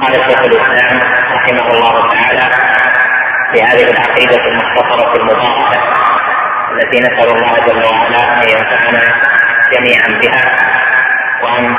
قال 0.00 0.14
شيخ 0.14 0.40
الإسلام 0.40 1.27
رحمه 1.48 1.70
الله 1.72 2.08
تعالى 2.10 2.54
في 3.52 3.62
هذه 3.62 3.90
العقيدة 3.90 4.36
المختصرة 4.44 5.16
المباركة 5.16 5.80
التي 6.72 7.00
نسأل 7.00 7.28
الله 7.36 7.54
جل 7.66 7.84
وعلا 7.84 8.42
أن 8.42 8.48
ينفعنا 8.48 9.14
جميعا 9.72 10.08
بها 10.08 10.44
وأن 11.42 11.76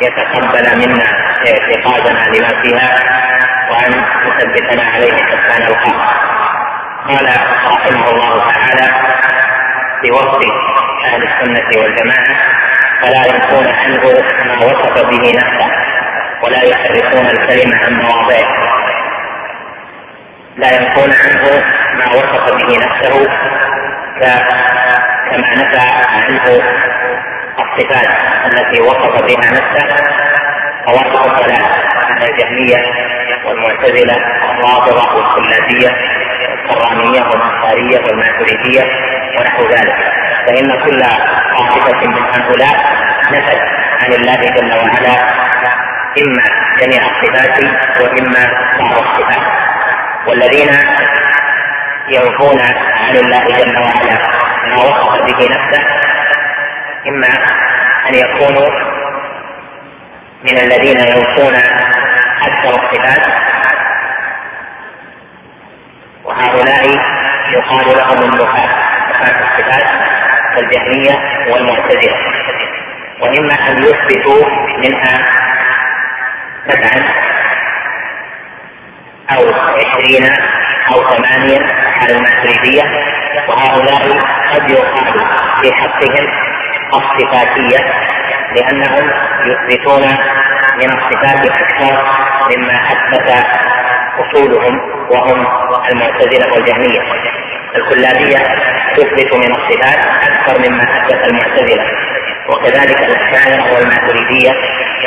يتقبل 0.00 0.78
منا 0.78 1.04
اعتقادنا 1.48 2.36
لما 2.36 2.62
فيها 2.62 2.90
وأن 3.70 4.04
يثبتنا 4.26 4.82
عليه 4.82 5.12
حتى 5.12 5.62
نلقاه 5.62 6.06
قال 7.08 7.26
رحمه 7.70 8.10
الله 8.10 8.38
تعالى 8.38 8.94
في 10.02 10.10
وصف 10.10 10.40
أهل 11.04 11.22
السنة 11.22 11.80
والجماعة 11.82 12.36
فلا 13.02 13.26
ينفون 13.26 13.68
عنه 13.68 14.02
ما 14.46 14.66
وصف 14.66 15.06
به 15.06 15.32
نفسه 15.34 15.70
ولا 16.42 16.62
يحرفون 16.64 17.26
الكلمة 17.26 17.76
عن 17.76 17.92
مواضعه. 17.94 18.70
لا 20.56 20.68
ينفون 20.76 21.10
عنه 21.12 21.62
ما 21.98 22.06
وصف 22.16 22.54
به 22.54 22.78
نفسه 22.86 23.26
كما 25.30 25.54
نفى 25.54 25.80
عنه 26.08 26.44
الصفات 27.58 28.08
التي 28.52 28.80
وصف 28.80 29.22
بها 29.22 29.50
نفسه 29.50 29.86
فوصف 30.86 31.32
الصلاة 31.32 31.68
من 32.10 32.22
الجهمية 32.22 32.78
والمعتزلة 33.46 34.16
والرافضة 34.48 35.14
والكلابية 35.14 35.96
والكرامية 36.68 37.20
والأنصارية 37.22 37.98
والماتريدية 38.06 38.82
ونحو 39.38 39.62
ذلك. 39.62 39.96
فإن 40.46 40.82
كل 40.84 40.98
طائفة 41.58 42.06
من 42.06 42.22
هؤلاء 42.34 42.76
نفت 43.32 43.58
عن 44.00 44.12
الله 44.12 44.34
جل 44.36 44.72
وعلا 44.76 45.20
إما 46.22 46.42
جميع 46.80 47.02
الصفات 47.10 47.58
وإما 48.00 48.40
بعض 48.78 48.98
الصفات. 48.98 49.59
والذين 50.28 50.68
ينفون 52.08 52.60
عن 53.08 53.16
الله 53.16 53.40
جل 53.40 53.76
وعلا 53.78 54.18
ما 54.66 54.76
وصف 54.76 55.10
به 55.26 55.54
نفسه 55.54 55.82
إما 57.08 57.28
أن 58.08 58.14
يكونوا 58.14 58.70
من 60.44 60.58
الذين 60.58 60.98
ينفون 60.98 61.54
أكثر 62.42 62.70
الصفات 62.70 63.32
وهؤلاء 66.24 66.84
يقال 67.52 67.96
لهم 67.98 68.22
النفاة 68.22 68.68
نفاة 69.10 69.40
الصفات 69.40 69.84
كالجهمية 70.56 71.14
والمعتزلة. 71.52 72.16
وإما 73.20 73.54
أن 73.54 73.82
يثبتوا 73.82 74.48
منها 74.78 75.22
سبعا 76.68 77.29
أو 79.36 79.42
عشرين 79.78 80.24
أو 80.92 81.08
ثمانية 81.10 81.60
على 82.00 82.16
الماتريدية 82.16 82.82
وهؤلاء 83.48 84.02
قد 84.54 84.70
يقال 84.70 85.26
في 85.62 85.72
حقهم 85.72 86.26
الصفاتية 86.94 87.78
لأنهم 88.54 89.10
يثبتون 89.46 90.02
من 90.78 90.90
الصفات 90.98 91.46
أكثر 91.46 92.02
مما 92.50 92.72
أثبت 92.82 93.46
أصولهم 94.18 94.80
وهم 95.10 95.46
المعتزلة 95.90 96.52
والجهمية. 96.52 97.00
الكلابية 97.76 98.38
تثبت 98.96 99.34
من 99.34 99.50
الصفات 99.56 99.98
أكثر 100.28 100.70
مما 100.70 100.82
أثبت 100.82 101.30
المعتزلة 101.30 101.84
وكذلك 102.48 103.00
الأشاعرة 103.00 103.74
والماتريدية 103.74 104.52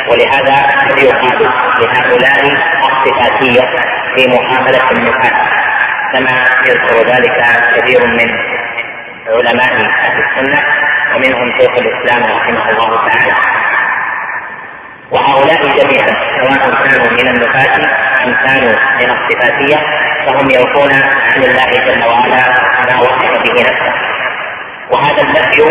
ولهذا 0.08 0.66
قد 0.88 0.98
يقال 0.98 1.50
لهؤلاء 1.80 2.44
الصفاتية 2.90 3.68
في 4.14 4.28
محاولة 4.28 4.90
النفاق 4.90 5.34
كما 6.12 6.30
يذكر 6.66 7.14
ذلك 7.14 7.32
كثير 7.76 8.06
من 8.06 8.30
علماء 9.28 9.72
أهل 9.74 10.22
السنة 10.24 10.62
ومنهم 11.14 11.58
شيخ 11.58 11.70
الإسلام 11.70 12.22
رحمه 12.36 12.70
الله 12.70 13.08
تعالى. 13.08 13.34
وهؤلاء 15.10 15.60
جميعا 15.78 16.12
سواء 16.40 16.82
كانوا 16.82 17.10
من 17.12 17.28
النفاة 17.28 17.76
أم 18.24 18.34
كانوا 18.44 18.74
من 19.00 19.10
الصفاتية 19.10 19.76
فهم 20.26 20.50
ينفون 20.50 20.92
عن 20.92 21.42
الله 21.42 21.72
جل 21.72 22.06
وعلا 22.06 22.44
ما 22.86 23.00
وصف 23.00 23.42
به 23.42 23.60
نفسه. 23.60 23.94
وهذا 24.90 25.22
النفي 25.22 25.62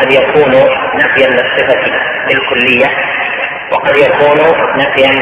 قد 0.00 0.10
يكون 0.12 0.50
نفيا 0.94 1.28
للصفة 1.28 1.80
بالكلية 2.26 2.86
وقد 3.72 3.96
يكون 3.96 4.38
نفيا 4.76 5.14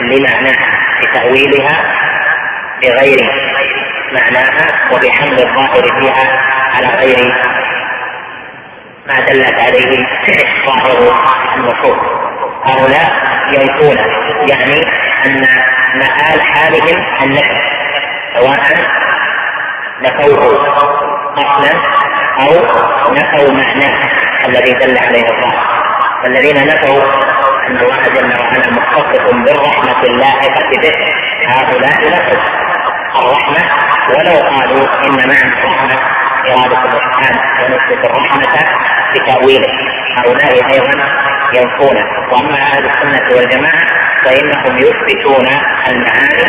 لمعناها 0.00 0.84
بتأويلها 1.14 1.76
بغير 2.82 3.30
معناها 4.12 4.66
وبحمل 4.92 5.38
الظاهر 5.38 6.00
فيها 6.00 6.28
على 6.74 6.86
غير 6.86 7.34
ما 9.06 9.20
دلت 9.20 9.54
عليه 9.54 10.06
ظاهر 10.66 11.14
النصوص. 11.56 11.98
هؤلاء 12.64 13.08
ينفون 13.52 13.96
يعني 14.48 14.80
أن 15.26 15.40
مآل 15.94 16.42
حالهم 16.42 17.04
النفي 17.22 17.60
سواء 18.34 18.60
نفوه 20.02 20.74
أصلا 21.36 21.72
أو 22.40 22.50
نفوا 23.14 23.52
معناه 23.54 24.08
الذي 24.46 24.72
دل 24.72 24.98
عليه 24.98 25.28
الظاهر. 25.28 25.83
فالذين 26.24 26.66
نفوا 26.66 27.02
أن 27.68 27.78
الله 27.78 28.02
جل 28.14 28.40
وعلا 28.40 28.70
مختص 28.70 29.30
بالرحمة 29.32 30.02
اللاحقه 30.02 30.68
به 30.82 30.92
هؤلاء 31.48 31.98
نفوا. 32.12 32.42
الرحمة 33.20 33.64
ولو 34.10 34.36
قالوا 34.48 34.84
إن 35.06 35.16
معنى 35.16 35.52
الرحمة 35.58 35.98
إرادة 36.50 36.82
الاحسان 36.92 37.34
ونثبت 37.60 38.04
الرحمة 38.10 38.66
بتاويله 39.14 39.72
هؤلاء 40.18 40.72
أيضا 40.72 40.94
ينفون. 41.52 41.96
وأما 42.32 42.58
أهل 42.62 42.90
السنة 42.90 43.36
والجماعة 43.36 43.84
فإنهم 44.24 44.76
يثبتون 44.76 45.46
المعاني 45.88 46.46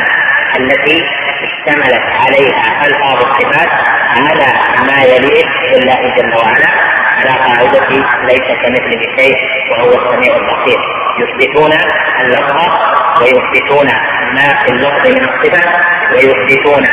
التي 0.59 1.03
اشتملت 1.47 2.03
عليها 2.25 2.85
الفاظ 2.85 3.25
الصفات 3.25 3.69
على 4.17 4.47
ما 4.87 5.03
يليق 5.03 5.47
بالله 5.71 6.15
جل 6.15 6.33
وعلا. 6.35 6.95
على 7.15 7.29
قاعدة 7.45 7.87
ليس 8.23 8.47
كمثله 8.61 9.01
شيء 9.17 9.35
وهو 9.71 9.89
السميع 9.89 10.35
البصير. 10.35 10.79
يثبتون 11.19 11.71
اللفظ 12.21 12.57
ويثبتون 13.21 13.87
ما 14.35 14.47
في 14.61 14.71
اللفظ 14.71 15.07
من 15.15 15.21
الصفة 15.29 15.79
ويثبتون 16.13 16.83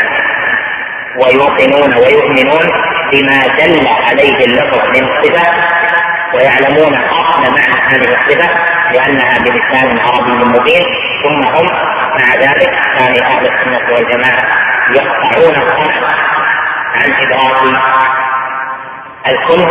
ويوقنون 1.17 1.95
ويؤمنون 1.97 2.67
بما 3.13 3.47
دل 3.59 3.87
عليه 4.07 4.45
اللفظ 4.47 4.85
من 4.85 5.05
الصفة 5.09 5.47
ويعلمون 6.35 6.95
أصل 6.95 7.43
معنى 7.43 7.77
هذه 7.89 8.09
الصفة 8.15 8.49
لأنها 8.93 9.39
بلسان 9.39 9.99
عربي 9.99 10.45
مبين. 10.45 10.85
ثم 11.25 11.57
هم 11.57 11.67
مع 12.19 12.35
ذلك 12.35 12.71
كان 12.99 13.23
أهل 13.25 13.47
السنة 13.47 13.95
والجماعة 13.95 14.45
يقطعون 14.91 15.57
الطرف 15.57 15.97
عن 16.95 17.13
إدراك 17.13 17.77
الكل 19.27 19.63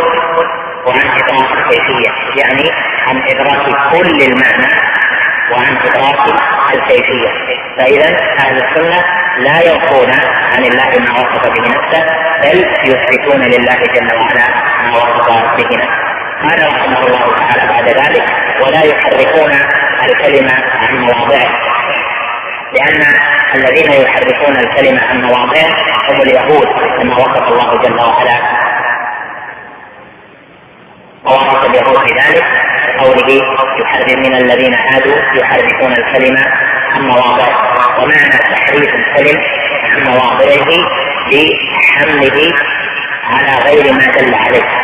وعن 0.86 1.08
إدراك 1.20 1.52
الكيفية 1.58 2.12
يعني 2.42 2.70
عن 3.08 3.22
إدراك 3.28 3.92
كل 3.92 4.22
المعنى 4.22 4.74
وعن 5.52 5.78
إدراك 5.78 6.40
الكيفية. 6.74 7.30
فإذا 7.78 8.18
أهل 8.40 8.58
السنة 8.58 8.98
لا 9.38 9.58
ينفون 9.66 10.12
عن 10.54 10.64
الله 10.64 11.00
ما 11.00 11.12
وصف 11.20 11.50
به 11.50 11.68
نفسه 11.68 12.04
بل 12.44 12.66
يثبتون 12.86 13.42
لله 13.42 13.80
جل 13.94 14.18
وعلا 14.18 14.46
ما 14.84 14.98
وصف 14.98 15.56
به 15.58 15.78
نفسه. 15.78 16.02
قال 16.44 16.74
رحمه 16.74 17.00
الله 17.08 17.36
تعالى 17.38 17.68
بعد 17.74 17.88
ذلك 17.88 18.26
ولا 18.64 18.84
يحرفون 18.86 19.52
الكلمة 20.04 20.54
عن 20.82 20.98
مواضعه. 20.98 21.52
لأن 22.74 23.02
الذين 23.56 23.92
يحرفون 24.06 24.56
الكلمة 24.58 25.02
عن 25.02 25.22
مواضعه 25.22 25.70
هم 26.10 26.22
اليهود 26.22 26.68
كما 27.02 27.14
وصف 27.14 27.48
الله 27.48 27.78
جل 27.82 28.00
وعلا 28.00 28.62
ووصف 31.26 31.66
اليهود 31.66 32.00
بذلك 32.00 32.44
قوله 33.00 33.44
يحرف 33.82 34.18
من 34.18 34.36
الذين 34.36 34.74
هادوا 34.76 35.16
يحرفون 35.36 35.92
الكلمة 35.92 36.46
عن 36.96 37.02
مواضعه. 37.02 37.72
ومعنى 38.00 38.56
تحريف 38.56 38.90
الكلم 38.96 39.42
عن 39.84 40.04
مواضعه 40.04 40.68
بحمله 41.32 42.54
على 43.24 43.64
غير 43.64 43.94
ما 43.94 44.08
دل 44.08 44.34
عليه. 44.34 44.82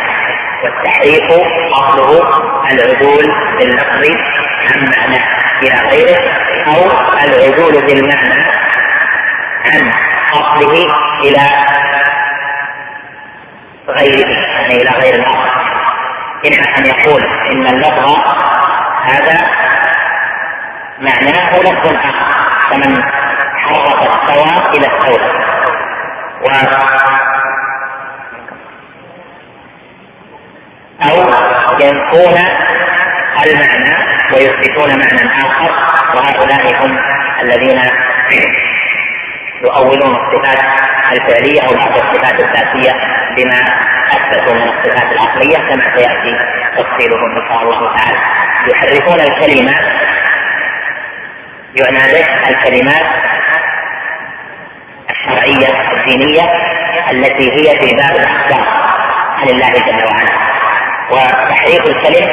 والتحريف 0.64 1.30
أصله 1.72 2.20
العدول 2.72 3.32
باللفظ 3.58 4.16
عن 4.70 4.84
معناه 4.84 5.24
إلى 5.62 5.90
غيره 5.90 6.18
أو 6.66 6.90
العدول 7.24 7.86
بالمعنى 7.86 8.44
عن 9.64 9.92
أصله 10.32 10.86
إلى 11.20 11.42
غيره 13.88 14.28
يعني 14.28 14.82
إلى 14.82 14.90
غير 14.90 15.14
الاصل 15.14 15.57
اما 16.46 16.78
أن 16.78 16.86
يقول 16.86 17.22
إن 17.52 17.66
اللفظ 17.66 18.20
هذا 19.04 19.38
معناه 20.98 21.50
لفظ 21.60 21.86
آخر 21.86 22.14
كمن 22.70 23.02
حرف 23.54 23.98
السواء 24.06 24.76
إلى 24.76 24.86
السوداء 24.86 25.48
و 26.42 26.48
أو 31.02 31.14
ينفون 31.80 32.38
المعنى 33.46 33.94
ويثبتون 34.34 34.88
معنى 34.88 35.30
آخر 35.46 35.70
وهؤلاء 36.14 36.84
هم 36.84 36.98
الذين 37.42 37.80
يؤولون 39.62 40.16
الصفات 40.16 40.58
الفعلية 41.12 41.60
أو 41.60 41.74
بعض 41.74 41.96
الصفات 41.96 42.40
الذاتية. 42.40 42.92
بما 43.38 43.60
أثبتوا 44.12 44.54
من 44.54 44.68
الصفات 44.68 45.12
العقلية 45.12 45.58
كما 45.68 45.84
سيأتي 45.96 46.32
تفصيله 46.76 47.26
إن 47.26 47.48
شاء 47.48 47.62
الله 47.62 47.96
تعالى. 47.96 48.18
يحرفون 48.72 49.20
الكلمة 49.20 49.74
يعنى 51.74 52.12
به 52.12 52.48
الكلمات 52.50 53.06
الشرعية 55.10 55.92
الدينية 55.92 56.42
التي 57.12 57.52
هي 57.52 57.78
في 57.78 57.96
باب 57.96 58.16
الأحكام. 58.16 58.64
عن 59.38 59.48
الله 59.48 59.68
جل 59.68 60.04
وعلا. 60.04 60.34
وتحريف 61.10 61.86
الكلم 61.86 62.26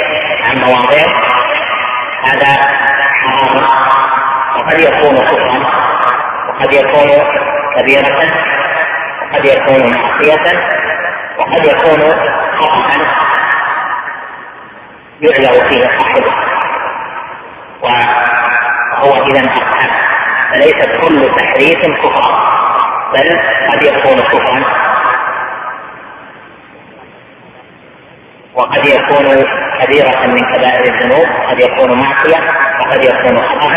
عن 0.46 0.56
مواضعه 0.58 1.10
هذا 2.24 2.52
حرام. 3.22 3.64
وقد 4.58 4.80
يكون 4.80 5.18
كفرا. 5.18 5.58
وقد 6.50 6.74
يكون 6.74 7.10
كبيرة. 7.78 8.32
وقد 9.22 9.46
يكون 9.46 9.94
معصية. 9.94 10.95
وقد 11.40 11.66
يكون 11.66 12.12
خطأ 12.60 12.86
يعذر 15.22 15.70
فيه 15.70 15.82
صاحبه 15.82 16.34
وهو 17.82 19.26
إذا 19.26 19.42
أقحم 19.42 19.90
فليس 20.52 20.86
كل 20.86 21.32
تحريف 21.36 21.80
كفرا 21.86 22.56
بل 23.14 23.40
قد 23.72 23.84
يكون 23.84 24.20
كفرا. 24.20 24.86
وقد 28.56 28.86
يكون 28.86 29.26
كبيرة 29.80 30.28
من 30.28 30.54
كبائر 30.54 30.94
الذنوب 30.94 31.28
قد 31.50 31.60
يكون 31.60 32.00
معصية 32.00 32.40
وقد 32.82 33.04
يكون 33.04 33.38
خطأ. 33.38 33.76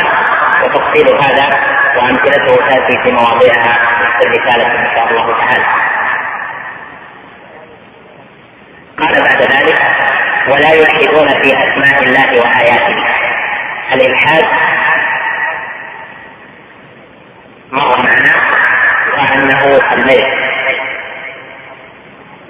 وتفصيل 0.62 1.16
هذا 1.22 1.46
وأمثلته 1.96 2.68
تأتي 2.68 3.02
في 3.02 3.12
مواضعها 3.12 3.78
في 4.18 4.26
الرسالة 4.26 4.78
إن 4.78 4.86
شاء 4.94 5.10
الله 5.10 5.38
تعالى. 5.38 5.64
قال 8.98 9.22
بعد 9.22 9.42
ذلك 9.42 9.78
ولا 10.48 10.72
يلحدون 10.72 11.28
في 11.28 11.48
أسماء 11.52 12.02
الله 12.04 12.40
وآياته. 12.40 12.96
الإلحاد 13.94 14.44
مر 17.72 17.96
معنا 17.98 18.34
وأنه 19.18 19.80
الميت 19.92 20.24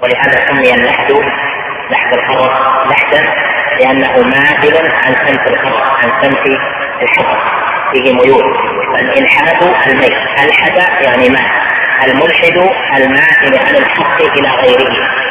ولهذا 0.03 0.47
سمي 0.47 0.73
اللحد 0.73 1.11
لحد 1.91 2.13
الخبر 2.13 2.53
لحدا 2.89 3.33
لأنه 3.79 4.11
مائل 4.27 4.77
عن 5.05 5.15
سمت 5.15 5.49
الخبر 5.49 5.83
عن 6.01 6.21
سمت 6.21 6.45
الحبر 7.01 7.41
فيه 7.91 8.13
ميول. 8.13 8.57
فالإلحاد 8.93 9.63
الميت 9.87 10.17
ألحد 10.43 10.77
يعني 11.01 11.29
مات. 11.29 11.69
الملحد 12.07 12.57
المائل 12.97 13.59
عن 13.67 13.75
الحق 13.75 14.21
إلى 14.21 14.49
غيره. 14.49 15.28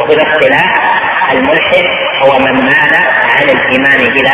وفي 0.00 0.12
الاصطلاح 0.12 0.92
الملحد 1.32 1.84
هو 2.22 2.38
من 2.38 2.64
مال 2.64 2.94
عن 3.36 3.42
الإيمان 3.42 4.00
إلى 4.00 4.32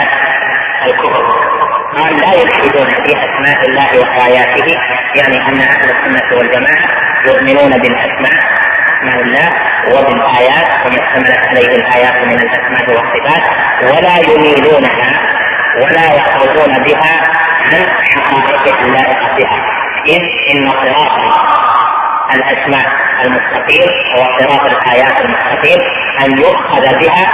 الكفر. 0.87 1.49
قال 1.97 2.21
لا 2.21 2.33
يلحدون 2.35 2.91
في 2.91 3.13
أسماء 3.13 3.67
الله 3.69 4.01
وآياته 4.01 4.75
يعني 5.15 5.49
أن 5.49 5.61
أهل 5.61 5.91
السنة 5.91 6.39
والجماعة 6.39 6.89
يؤمنون 7.27 7.71
بالأسماء 7.71 8.39
أسماء 8.99 9.23
الله 9.23 9.53
وبالآيات 9.87 10.87
وما 10.87 10.99
اشتملت 11.09 11.47
عليه 11.49 11.69
الآيات 11.77 12.15
من 12.15 12.35
الأسماء 12.35 12.91
والصفات 12.91 13.43
ولا 13.83 14.17
يميلونها 14.19 15.13
ولا 15.83 16.15
يخرجون 16.15 16.83
بها 16.83 17.17
عن 17.63 17.87
حقائق 18.01 18.79
اللائقة 18.81 19.37
بها 19.37 19.63
إذ 20.07 20.23
إن 20.55 20.69
صراط 20.69 21.19
الأسماء 22.35 22.87
المستقيم 23.25 23.89
هو 24.17 24.39
صراط 24.39 24.73
الآيات 24.73 25.21
المستقيم 25.21 25.81
أن 26.25 26.39
يؤخذ 26.39 26.99
بها 26.99 27.25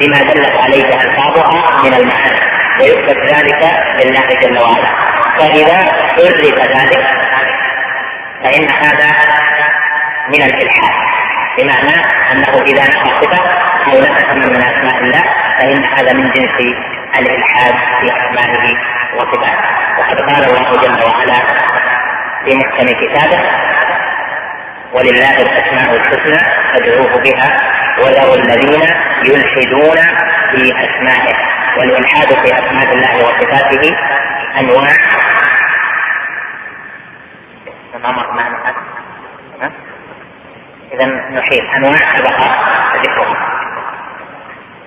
بما 0.00 0.16
دلت 0.16 0.58
عليه 0.64 0.84
ألفاظها 0.84 1.82
من 1.84 1.94
المعاني 1.94 2.40
ويثبت 2.80 3.18
ذلك 3.34 3.62
لله 4.04 4.26
جل 4.42 4.58
وعلا. 4.58 4.88
فإذا 5.38 5.78
عرف 6.12 6.40
ذلك 6.76 7.06
فإن 8.44 8.68
هذا 8.68 9.10
من 10.28 10.42
الإلحاد 10.42 10.94
بمعنى 11.58 11.96
أنه 12.32 12.62
إذا 12.62 12.82
نفى 12.82 13.20
صفة 13.20 13.38
أو 13.86 14.00
نفى 14.00 14.48
من 14.48 14.62
أسماء 14.62 14.98
الله 15.02 15.22
فإن 15.58 15.84
هذا 15.84 16.12
من 16.12 16.22
جنس 16.22 16.76
الإلحاد 17.18 17.74
في 18.00 18.06
أسمائه 18.12 18.76
وصفاته. 19.14 19.72
وقد 19.98 20.20
قال 20.20 20.44
الله 20.44 20.80
جل 20.82 21.04
وعلا 21.04 21.38
في 22.44 22.54
محكم 22.54 22.86
كتابه. 22.86 23.40
ولله 24.92 25.42
الأسماء 25.42 25.96
الحسنى 25.96 26.42
فادعوه 26.72 27.22
بها 27.22 27.60
وذروا 27.98 28.36
الذين 28.36 28.82
يلحدون 29.24 29.96
في 30.50 30.72
أسمائه. 30.72 31.52
والإلحاد 31.78 32.26
في 32.26 32.54
أسماء 32.54 32.92
الله 32.92 33.14
وصفاته 33.14 33.96
معنا 38.32 38.74
إذا 40.92 41.06
نحيل 41.06 41.66
أنواع 41.76 41.96
سبق 42.16 42.38
ذكرها 42.96 43.36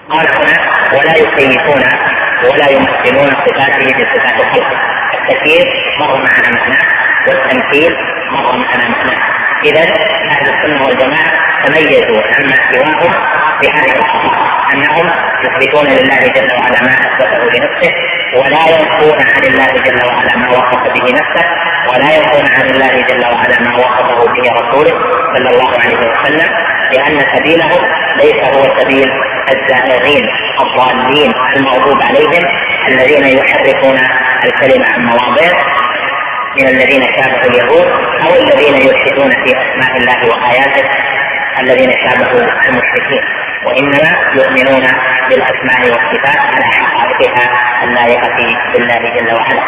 قال 0.09 0.27
هنا 0.35 0.57
ولا 0.93 1.15
يكيفون 1.17 1.83
ولا 2.43 2.69
يمثلون 2.71 3.35
صفاته 3.45 3.85
بصفات 3.85 4.41
الخلق 4.41 4.94
التكييف 5.29 5.67
مر 5.99 6.21
معنا 6.23 6.49
معنى 6.51 6.75
والتمثيل 7.27 7.95
مر 8.31 8.57
معنا 8.57 8.89
معنى 8.89 9.34
إذا 9.63 9.81
أهل 10.31 10.49
السنة 10.53 10.85
والجماعة 10.85 11.33
تميزوا 11.65 12.21
عما 12.21 12.55
سواهم 12.71 13.11
في 13.61 13.67
هذه 13.71 13.91
الصفات 13.91 14.45
أنهم 14.73 15.09
يثبتون 15.43 15.85
لله 15.85 16.19
جل 16.35 16.51
وعلا 16.59 16.81
ما 16.81 16.93
أثبته 16.93 17.43
لنفسه 17.43 17.91
ولا 18.35 18.77
ينفون 18.77 19.19
عن 19.35 19.43
الله 19.43 19.73
جل 19.83 20.05
وعلا 20.05 20.37
ما 20.37 20.49
وصف 20.49 20.83
به 20.83 21.13
نفسه 21.13 21.45
ولا 21.89 22.15
ينفون 22.15 22.47
عن 22.47 22.69
الله 22.69 23.01
جل 23.01 23.25
وعلا 23.25 23.59
ما 23.61 23.75
وصفه 23.75 24.33
به 24.33 24.51
رسوله 24.51 24.99
صلى 25.33 25.49
الله 25.49 25.79
عليه 25.79 25.95
وسلم 25.95 26.49
لأن 26.93 27.19
سبيلهم 27.35 27.81
ليس 28.17 28.57
هو 28.57 28.77
سبيل 28.79 29.09
الزائغين 29.51 30.29
الضالين 30.61 31.33
المغضوب 31.55 31.97
عليهم 32.03 32.43
الذين 32.87 33.37
يحرفون 33.37 33.97
الكلمة 34.45 34.85
عن 34.93 35.05
مواضعه 35.05 35.55
من 36.57 36.67
الذين 36.67 37.01
شابهوا 37.01 37.49
اليهود 37.49 37.87
أو 38.25 38.35
الذين 38.35 38.75
يلحدون 38.87 39.29
في 39.31 39.51
أسماء 39.63 39.97
الله 39.97 40.19
وآياته 40.29 40.89
الذين 41.59 41.91
شابهوا 41.91 42.41
المشركين. 42.67 43.23
وإنما 43.65 44.09
يؤمنون 44.35 44.85
بالأسماء 45.29 45.81
والصفات 45.81 46.41
على 46.45 46.65
حقائقها 46.65 47.45
اللائقة 47.83 48.37
بالله 48.73 48.99
جل 49.15 49.33
وعلا. 49.33 49.63